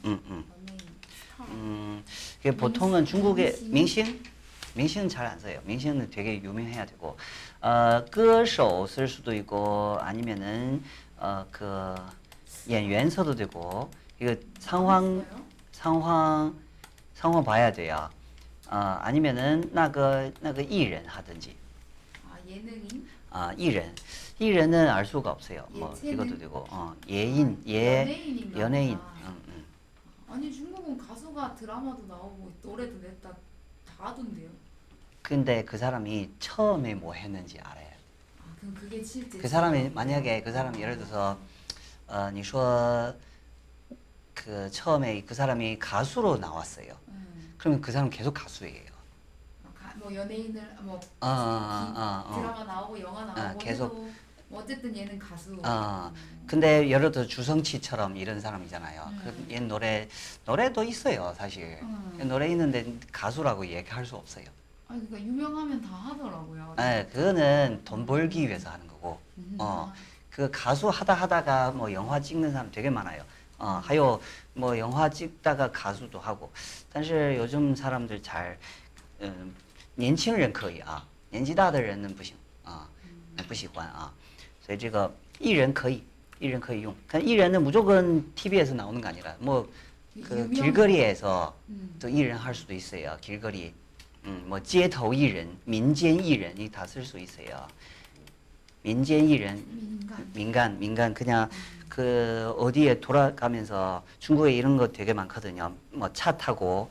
[0.04, 0.44] 음, 음.
[1.40, 2.04] 음,
[2.56, 4.22] 보통은 중국의 민신?
[4.74, 5.60] 민신은 잘 안 써요.
[5.64, 7.16] 민신은 되게 유명해야 되고,
[7.60, 10.82] 어, 歌手쓸 수도 있고, 아니면은,
[11.16, 11.96] 어, 그,
[12.70, 13.90] 예, 연연 써도 되고,
[14.20, 15.26] 이거 상황,
[15.72, 16.56] 상황,
[17.18, 18.08] 성어 봐야 돼요.
[18.68, 21.56] 아, 어, 아니면은 나그 나그 이런 하든지.
[22.30, 23.08] 아, 예능인?
[23.30, 23.92] 아, 이런.
[24.38, 25.66] 이런은 알 수가 없어요.
[25.70, 26.14] 뭐 예체능?
[26.14, 26.58] 이것도 되고.
[26.58, 28.98] 어, 아, 예인, 예 연예인인가 연예인.
[28.98, 29.10] 보다.
[29.26, 29.64] 응, 응.
[30.28, 33.36] 아니 중국은 가수가 드라마도 나오고 노래도 냈다 다
[33.98, 34.48] 하던데요.
[35.20, 37.88] 근데 그 사람이 처음에 뭐 했는지 알아요.
[38.42, 41.36] 아 그럼 그게 실제 그 사람이 만약에 그 사람이 예를 들어서
[42.06, 47.07] 어, 你说그 처음에 그 사람이 가수로 나왔어요.
[47.58, 48.88] 음, 그러면 그 사람 계속 가수예요.
[49.64, 52.40] 아, 가- 뭐 연예인을 뭐 어, 어, 어, 어.
[52.40, 53.86] 드라마 나오고 영화 나오고 아, 계속.
[53.86, 54.08] 해도
[54.48, 55.52] 뭐 어쨌든 얘는 가수.
[55.64, 56.44] 어, 음.
[56.46, 59.02] 근데 예를 들어 주성치처럼 이런 사람이잖아요.
[59.02, 59.20] 음.
[59.22, 60.08] 그, 얘 노래
[60.46, 61.78] 노래도 있어요, 사실.
[61.82, 62.28] 음.
[62.28, 64.44] 노래 있는데 가수라고 얘기할 수 없어요.
[64.88, 66.74] 아니 그러니까 유명하면 다 하더라고요.
[66.78, 69.20] 네, 그거는 돈 벌기 위해서 하는 거고.
[69.36, 69.56] 음.
[69.58, 69.92] 어,
[70.30, 73.24] 그 가수 하다 하다가 뭐 영화 찍는 사람 되게 많아요.
[73.57, 74.19] 어, 하요
[74.53, 76.51] 뭐 영화 찍다가 가수도 하고.
[76.91, 78.57] 但是 요즘 사람들 잘,
[79.21, 79.53] 음,
[79.95, 82.87] 年轻人可以啊,年纪大的人不行啊,
[83.47, 84.11] 不喜欢啊.
[84.65, 86.03] 所以这个艺人可以,
[86.39, 86.93] 艺人可以用.
[87.07, 89.67] 그艺人은 무조건 TV에서 나오는 거 아니라 뭐
[90.23, 91.95] 그 유명- 길거리에서 음.
[91.99, 93.17] 또艺人할 수도 있어요.
[93.21, 93.73] 길거리.
[94.25, 97.67] 음, 뭐街头艺人, 민간艺人 이다 쓸 수 있어요.
[98.83, 100.31] 민간艺人 민간.
[100.33, 101.49] 민간 민간 그냥
[101.89, 105.73] 그 어디에 돌아가면서 중국에 이런 거 되게 많거든요.
[105.91, 106.89] 뭐 차 타고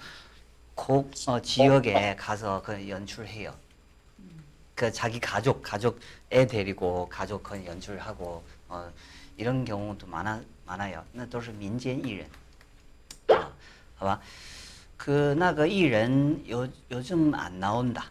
[0.74, 3.54] 곡 어, 지역에 가서 그 연출해요.
[4.74, 5.98] 그 자기 가족 가족
[6.32, 8.90] 애 데리고 가족 그 연출하고 어,
[9.36, 11.04] 이런 경우도 많아 많아요.
[11.12, 12.26] 那都是民间艺人.
[13.28, 13.52] 어,
[13.96, 14.20] 好吧?
[14.96, 18.06] 그那个艺人 요, 요즘 안 나온다.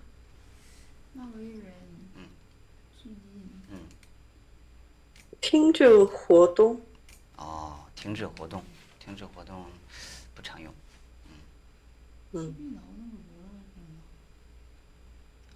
[1.13, 1.63] 나 의뢰.
[1.64, 1.64] 음.
[5.45, 6.79] 팅주活动
[7.37, 8.63] 어, 停止活动.
[8.99, 9.65] 停止活动
[10.35, 10.71] 不常用.
[12.33, 12.53] 음.
[12.53, 13.99] TV 나오는 걸 뭐라 그러나.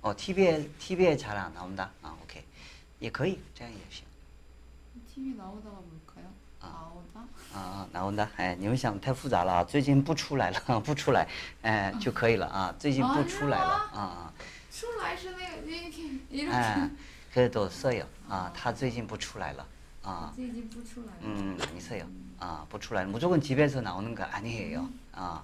[0.01, 1.91] 어, TV에 TV에 잘 안 나온다.
[2.01, 2.43] 아, 오케이.
[2.99, 4.03] 也可以这样也行.
[5.13, 6.25] TV 나오다가 뭘까요?
[6.59, 7.25] 나오다.
[7.53, 8.29] 啊，나온다。
[8.37, 11.27] 哎，你们想太复杂了啊，最近不出来了， 不出来，
[11.61, 14.33] 哎就可以了啊，最近不出来了啊。
[14.71, 16.51] 出来是那个이렇게 이렇게.
[16.51, 16.89] 哎，
[17.33, 19.65] 그래도써요啊，他最近不出来了
[20.03, 20.31] 啊。
[20.37, 21.19] 이제 이제 不出来了.
[21.23, 22.07] 음, 많이 써요.
[22.39, 24.89] 아, 不出来 무조건 집에서 나오는 거 아니에요.
[25.13, 25.41] 아,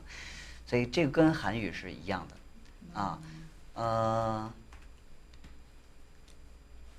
[0.65, 2.35] 所以这个跟韩语是一样的.
[2.93, 3.17] 아,
[3.75, 4.51] 어,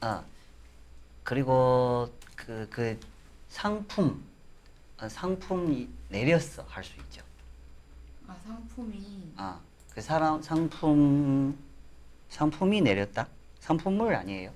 [0.00, 0.24] 어,
[1.22, 2.98] 그리고 그, 그
[3.48, 4.22] 상품,
[4.98, 7.22] 어, 상품이 내렸어 할 수 있죠.
[8.26, 9.60] 아 상품이 아,
[9.94, 11.56] 그 사람 상품
[12.30, 13.28] 상품이 내렸다.
[13.60, 14.52] 상품을 아니에요.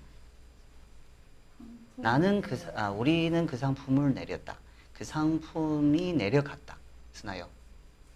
[2.02, 4.58] 나는 그 사- 아, 우리는 그 상품을 내렸다.
[4.94, 6.78] 그 상품이 내려갔다.
[7.14, 7.48] 쓰나요?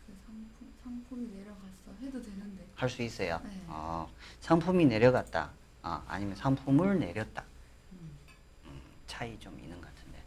[0.08, 2.66] 그 상품 상품이 내려갔어 해도 되는데.
[2.76, 3.40] 할 수 있어요.
[3.44, 3.62] 네.
[3.68, 4.10] 어,
[4.42, 5.52] 상품이 내려갔다.
[5.82, 7.44] 아, 아니면 상품을 내렸다.
[7.94, 8.10] 음.
[8.66, 10.20] 음, 차이 좀 있는 것 같은데.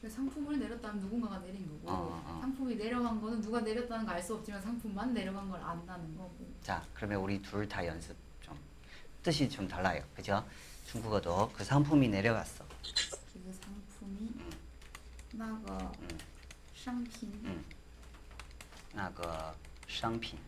[0.00, 2.38] 그 상품을 내렸다면 누군가가 내린 거고 어, 어.
[2.42, 6.34] 상품이 내려간 거는 누가 내렸다는 거 알 수 없지만 상품만 내려간 걸 안다는 거고.
[6.62, 8.58] 자, 그러면 우리 둘 다 연습 좀
[9.22, 10.02] 뜻이 좀 달라요.
[10.14, 10.44] 그죠?
[10.93, 12.65] 중국어도 그 상품이 내려갔어.
[12.65, 14.49] 그 상품이 음.
[15.33, 16.17] 那个 음,
[16.73, 17.63] 商品 음.
[18.93, 19.55] 那个
[19.87, 20.39] 商品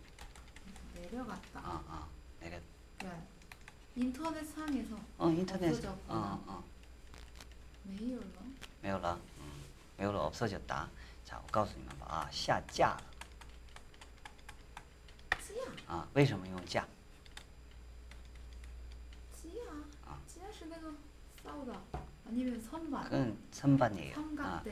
[0.95, 1.59] 내려갔다.
[1.59, 2.07] 어, 어,
[2.39, 2.61] 내렸.
[3.05, 3.23] 야,
[3.95, 5.69] 인터넷 상에서 어, 인터넷.
[5.69, 6.19] 없어졌구나.
[6.19, 6.63] 어, 어.
[7.83, 8.19] 메일러
[8.81, 9.43] 没有了，嗯，
[9.97, 10.89] 没有了，없어졌다.
[11.25, 13.03] 자, 我告诉你们吧，啊，下架了
[15.39, 16.87] 찌야 啊，为什么用架？
[21.55, 21.79] 싸우다
[22.27, 24.11] 아니면 선반 그건 선반이에요.
[24.11, 24.71] 아, 삼각대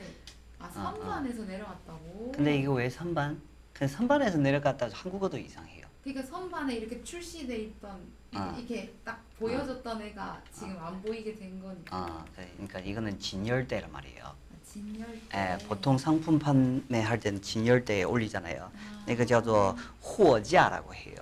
[0.58, 3.40] 아 아, 선반에서 내려갔다고 근데 이거 왜 선반?
[3.72, 5.86] 그 선반에서 내려갔다 한국어도 이상해요.
[6.04, 7.98] 그러니까 선반에 이렇게 출시돼 있던
[8.32, 8.54] 이- 아.
[8.56, 14.24] 이렇게 딱 보여졌던 애가 지금 안 보이게 된 거니까 아, 그- 그러니까 이거는 진열대란 말이에요.
[14.24, 18.70] 아, 진열대 에, 보통 상품 판매할 때는 진열대에 올리잖아요.
[18.74, 19.04] 아.
[19.08, 21.16] 이거叫做货架라고 해요.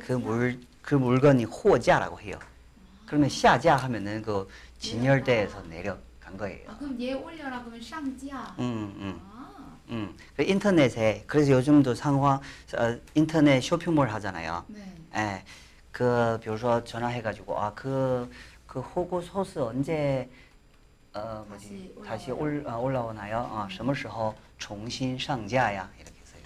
[0.00, 0.18] 그 호지야.
[0.18, 2.38] 물, 그 물건이 货架라고 해요.
[3.06, 4.48] 그러면 下架 하면은 그
[4.80, 6.70] 진열대에서 내려간 거예요.
[6.70, 9.20] 아 그럼 얘 올려라 그러면 샹지야 음, 음.
[9.32, 14.64] 아 음, 그 인터넷에 그래서 요즘도 상황 어, 인터넷 쇼핑몰 하잖아요.
[14.68, 14.92] 네.
[15.16, 15.44] 예,
[15.92, 18.28] 그, 比如说 전화해가지고 아 그
[18.66, 20.28] 그 호구 소스 언제
[21.14, 22.42] 어 뭐지 다시 다시 올라와요?
[22.42, 23.38] 올 어, 올라오나요?
[23.50, 25.88] 아, 什么时候重新上架呀?
[25.96, 26.42] 이렇게 써요.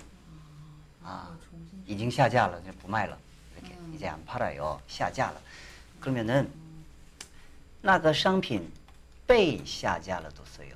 [1.03, 3.17] 아, 아, 정신 已经下架了, 이제 不卖了.
[3.57, 3.93] 이렇게 음.
[3.97, 4.79] 이제 안 팔아요.
[4.87, 5.41] 下架了.
[5.99, 6.49] 그러면은
[7.85, 8.71] 那个商品
[9.27, 10.75] 被下架了도 써요.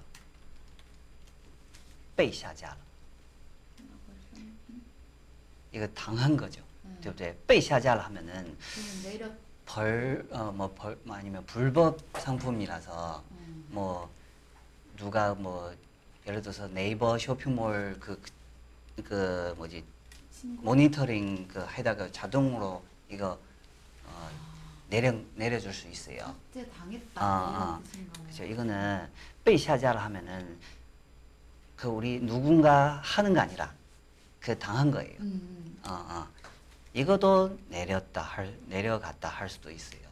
[2.17, 2.77] 被下架了.
[5.73, 6.63] 이거 당한 거죠.
[6.85, 6.97] 음.
[7.03, 7.35] 对不对?
[7.47, 9.33] 被下架了 하면은 그러면 내렸
[9.67, 13.67] 벌, 어, 뭐, 벌, 뭐 아니면 불법 상품이라서 음.
[13.71, 14.11] 뭐
[14.97, 15.75] 누가 뭐
[16.27, 18.21] 예를 들어서 네이버 쇼핑몰 그,
[18.97, 19.85] 그, 그 뭐지
[20.31, 23.39] 신고 모니터링 그 해다가 자동으로 이거
[24.07, 24.31] 어,
[24.90, 26.22] 내려 내려줄 수 있어요.
[26.22, 27.22] 학대 당했다.
[27.22, 27.84] 어, 어.
[28.28, 28.44] 그죠.
[28.44, 29.08] 이거는
[29.46, 30.60] 빼샤자를 하면은
[31.76, 33.74] 그 우리 누군가 하는 거 아니라
[34.40, 35.16] 그 당한 거예요.
[35.20, 35.80] 음.
[35.84, 36.28] 어, 어.
[36.94, 40.10] 이것도 내렸다 할 내려갔다 할 수도 있어요.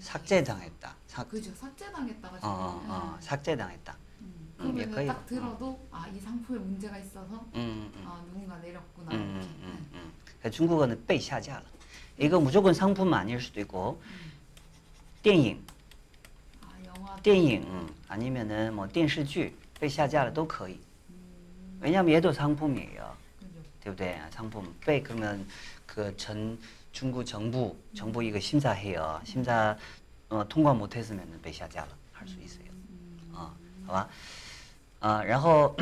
[0.00, 0.96] 삭제당했다.
[1.06, 1.54] 삭, 그죠.
[1.54, 3.96] 삭제당했다가 어, 어, 어, 삭제당했다.
[4.59, 4.59] 음.
[4.59, 5.07] 음, 그러면 예뻐요.
[5.07, 9.47] 딱 들어도 아 이 상품에 문제가 있어서 음, 음, 아 누군가 내렸구나 음, 이렇게.
[9.47, 10.11] 음, 음, 음.
[10.41, 11.63] 그 중국어는 被下架了.
[12.17, 14.31] 이거 무조건 상품 아닐 수도 있고, 음.
[15.21, 15.59] 电影,
[16.61, 20.79] 아 영화 电影, 음, 아니면은 뭐 电视剧被下架了都可以.
[21.09, 23.17] 음, 왜냐면 얘도 상품이에요.
[23.39, 23.59] 그죠.
[23.83, 24.17] 对不对?
[24.31, 25.45] 상품 被 그러면
[25.85, 26.57] 그 전
[26.93, 29.19] 중국 정부 정부 이거 심사해요.
[29.25, 29.75] 심사
[30.29, 32.65] 어, 통과 못 했으면 被下架了 할 수 있어요.
[32.71, 33.51] 음, 啊，
[33.85, 34.07] 好
[35.00, 35.74] 아,然后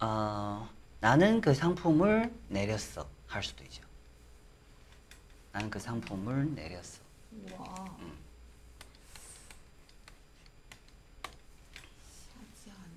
[0.00, 0.68] 어,
[1.00, 3.82] 나는 그 상품을 내렸어 할 수도 있죠.
[5.52, 7.02] 나는 그 상품을 내렸어.
[7.58, 7.96] 와.
[7.98, 8.18] 음.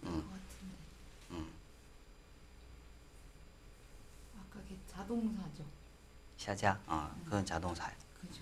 [0.04, 0.30] 음.
[1.32, 1.54] 음.
[4.88, 5.66] 자동사죠.
[6.38, 7.98] 샤자, 어, 그건 자동사예요.
[8.22, 8.42] 그죠.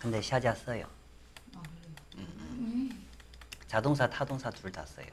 [0.00, 0.88] 근데 샤자 써요.
[1.54, 1.94] 아 그래요.
[2.16, 3.03] 음.
[3.73, 5.07] 자동사, 타동사 둘 다 써요.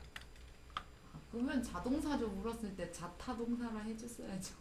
[0.74, 0.80] 아,
[1.30, 4.54] 그러면 자동사죠 물었을 때 자타동사라 해줬어야죠.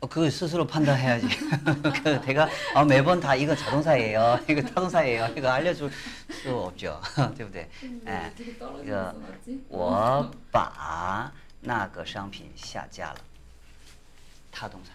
[0.00, 1.26] 어, 그거 스스로 판단해야지.
[2.04, 4.38] 그 내가 아, 매번 다 이거 자동사예요.
[4.48, 5.34] 이거 타동사예요.
[5.36, 5.90] 이거 알려줄
[6.30, 7.00] 수 없죠.
[7.36, 7.68] 对不对?
[7.80, 8.34] 근데 예.
[8.36, 9.64] 되게 이거 떨어져서 맞지?
[9.68, 13.16] 我把 那个商品下架了.
[14.52, 14.92] 타동사.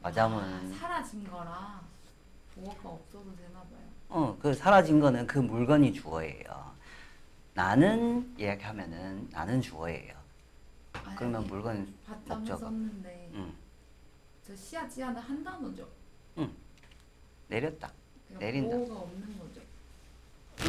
[0.00, 0.40] 맞아면
[0.72, 1.80] 아, 사라진 거라
[2.56, 3.82] 보어가 없어도 되나 봐요.
[4.08, 6.72] 어, 그 사라진 거는 그 물건이 주어예요.
[7.54, 10.14] 나는 이야기하면은 나는 주어예요.
[10.92, 12.56] 아니, 그러면 아니, 물건 바탕을 목적.
[12.58, 13.52] 썼는데 응.
[14.46, 15.88] 저 시아지아는 한 단어죠.
[17.48, 17.92] 내렸다.
[18.28, 18.76] 그러니까 내린다.
[18.76, 19.60] 보어가 없는 거죠.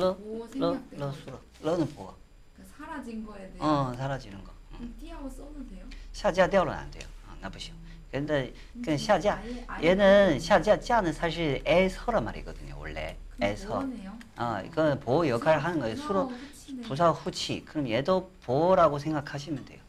[0.02, 1.22] 러, 보호 러, 생략된 러, 거죠.
[1.22, 1.40] 수러.
[1.62, 2.16] 러는 보어.
[2.56, 4.52] 그러니까 사라진 거에 대해 어, 사라지는 거.
[4.80, 5.86] 음, 띠하고 써도 돼요?
[6.12, 7.08] 下架掉了안 돼요.
[7.30, 7.74] 어, 나不行.
[8.12, 8.54] 근데
[8.84, 12.76] 그 음, 下架 아예- 아예 얘는 그거는 下架架는 사실 에서란 말이거든요.
[12.80, 13.68] 원래 그럼 에서.
[13.70, 14.14] 보어네요.
[14.36, 15.96] 아, 이건 보호 역할을 하는 거예요.
[15.96, 16.82] 수로 부사하고 후치네.
[16.84, 17.66] 부사 후치.
[17.66, 19.80] 그럼 얘도 보호라고 생각하시면 돼요.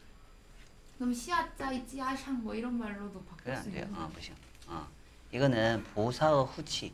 [0.97, 3.83] 그럼 시아짜 있지 아샹 뭐 이런 말로도 바꿀 그래 안 수 돼요.
[3.85, 4.13] 있는 어, 거죠.
[4.13, 4.35] 不行.
[4.67, 4.87] 어.
[5.31, 6.93] 이거는 보사의 후치.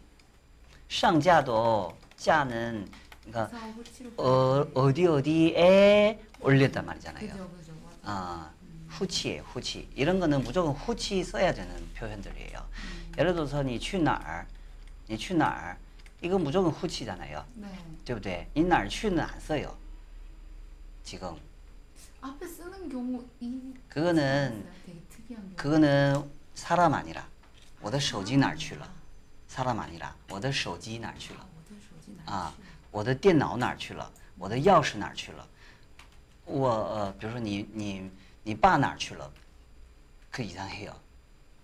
[0.89, 2.85] 上架도 자는
[3.23, 4.79] 그러니까 부사하고 후치로 어, 바꾸는데.
[4.81, 7.29] 어디 어디에 올렸단 말이잖아요.
[7.31, 7.97] 그죠 그죠 맞아.
[8.03, 8.54] 아, 음.
[8.95, 9.89] 후치에 후치.
[9.95, 12.59] 이런 거는 무조건 후치 써야 되는 표현들이에요.
[12.59, 13.13] 음.
[13.17, 14.45] 예를 들어서 你去哪儿?
[15.07, 15.77] 你去哪儿?
[16.21, 17.45] 이건 무조건 후치잖아요.
[17.55, 17.67] 네.
[18.05, 18.47] 对不对?
[18.53, 19.75] 你哪儿去는 안 써요.
[21.03, 21.35] 지금.
[22.21, 25.55] 앞에 쓰는 경우 이 그거는 되게 특이한 경우.
[25.55, 27.25] 그거는 사람 아니라
[27.81, 28.87] 我的手机哪儿去了?
[29.47, 31.39] 사람 아니라 我的手机哪儿去了?
[31.39, 32.31] 아, 어떤 소지 나.
[32.31, 32.53] 啊，
[32.91, 34.11] 我的电脑哪儿去了？
[34.37, 35.47] 我的钥匙哪儿去了？
[36.45, 38.11] 我呃，比如说你你
[38.45, 39.29] 你爸哪儿去了？
[40.31, 40.95] 그 이상해요.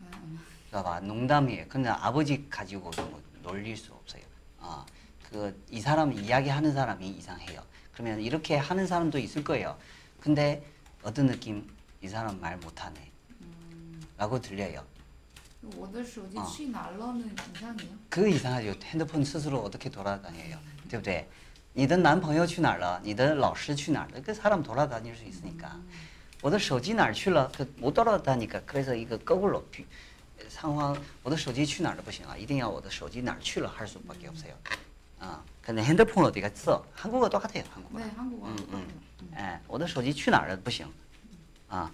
[0.01, 0.39] 음.
[0.69, 0.99] 知道吧?
[0.99, 1.65] 농담이에요.
[1.69, 4.21] 근데 아버지 가지고 뭐 놀릴 수 없어요.
[4.59, 4.85] 아,
[5.29, 7.61] 그 이 사람 이야기하는 사람이 이상해요.
[7.93, 9.77] 그러면 이렇게 하는 사람도 있을 거예요.
[10.19, 10.63] 근데
[11.03, 11.67] 어떤 느낌?
[12.01, 13.11] 이 사람 말 못하네.
[14.17, 14.83] 라고 들려요.
[15.75, 16.45] 我的手机 어.
[16.45, 17.89] 去哪儿了는 이상해요.
[18.09, 18.73] 그 이상하죠.
[18.83, 20.57] 핸드폰 스스로 어떻게 돌아다녀요.
[20.89, 21.27] 对不对?
[21.73, 22.99] 你的男朋友去哪儿了?
[23.03, 24.21] 你的老师去哪儿了?
[24.21, 25.75] 그 사람 돌아다닐 수 있으니까.
[26.41, 27.51] 我的手机哪儿去了?
[27.57, 28.61] 그못 돌아다니까.
[28.65, 29.85] 그래서 이거 거꾸로 비-
[30.49, 32.37] 상황 我的手机去哪儿了不行啊.
[32.37, 34.53] 一定要我的手机哪儿去了할 수밖에 없어요.
[35.19, 36.85] 아, 근데 핸드폰 어디 갔어?
[36.93, 37.63] 한국어 똑같아요.
[37.73, 37.97] 한국어.
[37.99, 38.77] 네, 한국어 음, 똑같아요.
[38.77, 38.87] 음.
[39.23, 39.31] 음.
[39.35, 40.55] 哎，我的手机去哪儿了？
[40.57, 40.85] 不行，
[41.69, 41.91] 啊，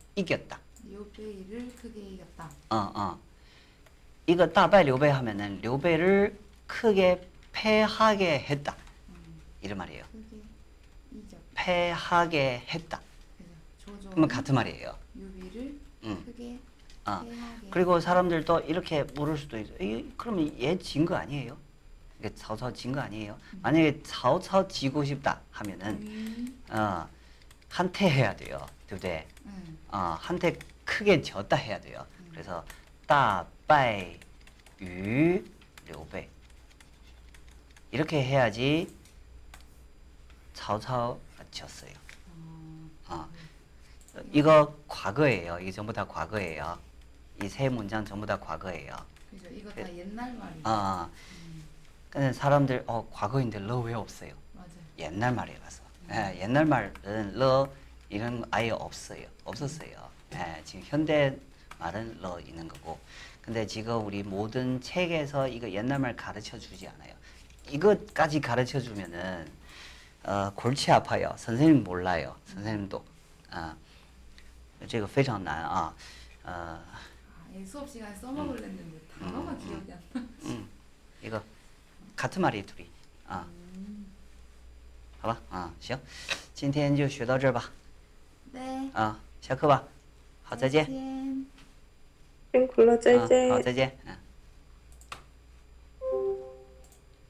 [0.16, 0.58] 이겼다.
[0.88, 3.18] 刘备를 크게 이겼다 어, 어.
[4.26, 8.76] 이거 다바이 료베이 하면은 료베이를 크게 패하게 했다.
[9.08, 9.40] 음.
[9.62, 10.04] 이런 말이에요.
[10.12, 10.42] 크게
[11.12, 13.00] 이겼다 패하게 했다.
[13.38, 14.96] 그죠 조조 그러면 같은 말이에요.
[15.16, 16.24] 유비를 응.
[16.24, 16.58] 크게
[17.06, 17.20] 어.
[17.24, 19.72] 패하게 그리고 사람들도 이렇게 물을 수도 있어.
[19.80, 21.56] 이, 그러면 얘 진 거 아니에요?
[22.20, 23.38] 이게曹操진 거 아니에요?
[23.60, 26.62] 만약에 曹操지고 싶다 하면은 음.
[26.70, 27.06] 어,
[27.68, 28.64] 한테 해야 돼요.
[28.88, 29.26] 对不对?
[29.91, 32.05] 아, 한테 크게 졌다 해야 돼요.
[32.19, 32.27] 음.
[32.31, 32.63] 그래서
[33.07, 34.19] 따빠이
[34.81, 35.43] 유 네,
[35.89, 36.27] 료배
[37.91, 38.93] 이렇게 해야지
[40.53, 41.19] 차오차오
[41.51, 41.91] 졌어요.
[43.07, 43.27] 아,
[44.31, 45.59] 이거 과거예요.
[45.59, 46.77] 이게 전부 다 과거예요.
[47.43, 48.95] 이 세 문장 전부 다 과거예요.
[49.31, 49.47] 그죠?
[49.51, 50.61] 이거 다 옛날 말이에요.
[50.63, 51.09] 아,
[52.09, 54.33] 근데 사람들 어 과거인데 러 왜 없어요?
[54.53, 54.69] 맞아요.
[54.99, 55.83] 옛날 말이라서.
[56.11, 57.67] 예, 옛날 말은 러
[58.10, 59.26] 이런 거 아예 없어요.
[59.44, 60.08] 없었어요.
[60.34, 61.36] 예, 지금 현대
[61.78, 62.98] 말은 러 있는 거고.
[63.42, 67.14] 근데 지금 우리 모든 책에서 이거 옛날 말 가르쳐 주지 않아요.
[67.68, 69.46] 이것까지 가르쳐 주면은
[70.24, 71.32] 어, 골치 아파요.
[71.36, 72.36] 선생님 몰라요.
[72.46, 73.04] 선생님도.
[73.50, 73.76] 아,
[74.88, 75.94] 这个非常难啊.
[76.44, 76.82] 어, 아,
[77.54, 80.20] 이 수업 시간에 써먹으려 했는데 단어가 음, 기억이 안 나.
[80.44, 80.68] 음,
[81.22, 81.42] 이거
[82.14, 82.88] 같은 말이 둘이.
[83.28, 83.46] 아,
[83.76, 84.06] 음.
[85.20, 85.98] 好吧，啊，行，
[86.54, 87.70] 今天就学到这儿吧。
[88.93, 89.83] 啊，下课吧，
[90.43, 94.15] 好，再见，辛苦了，再见，好，再见，嗯。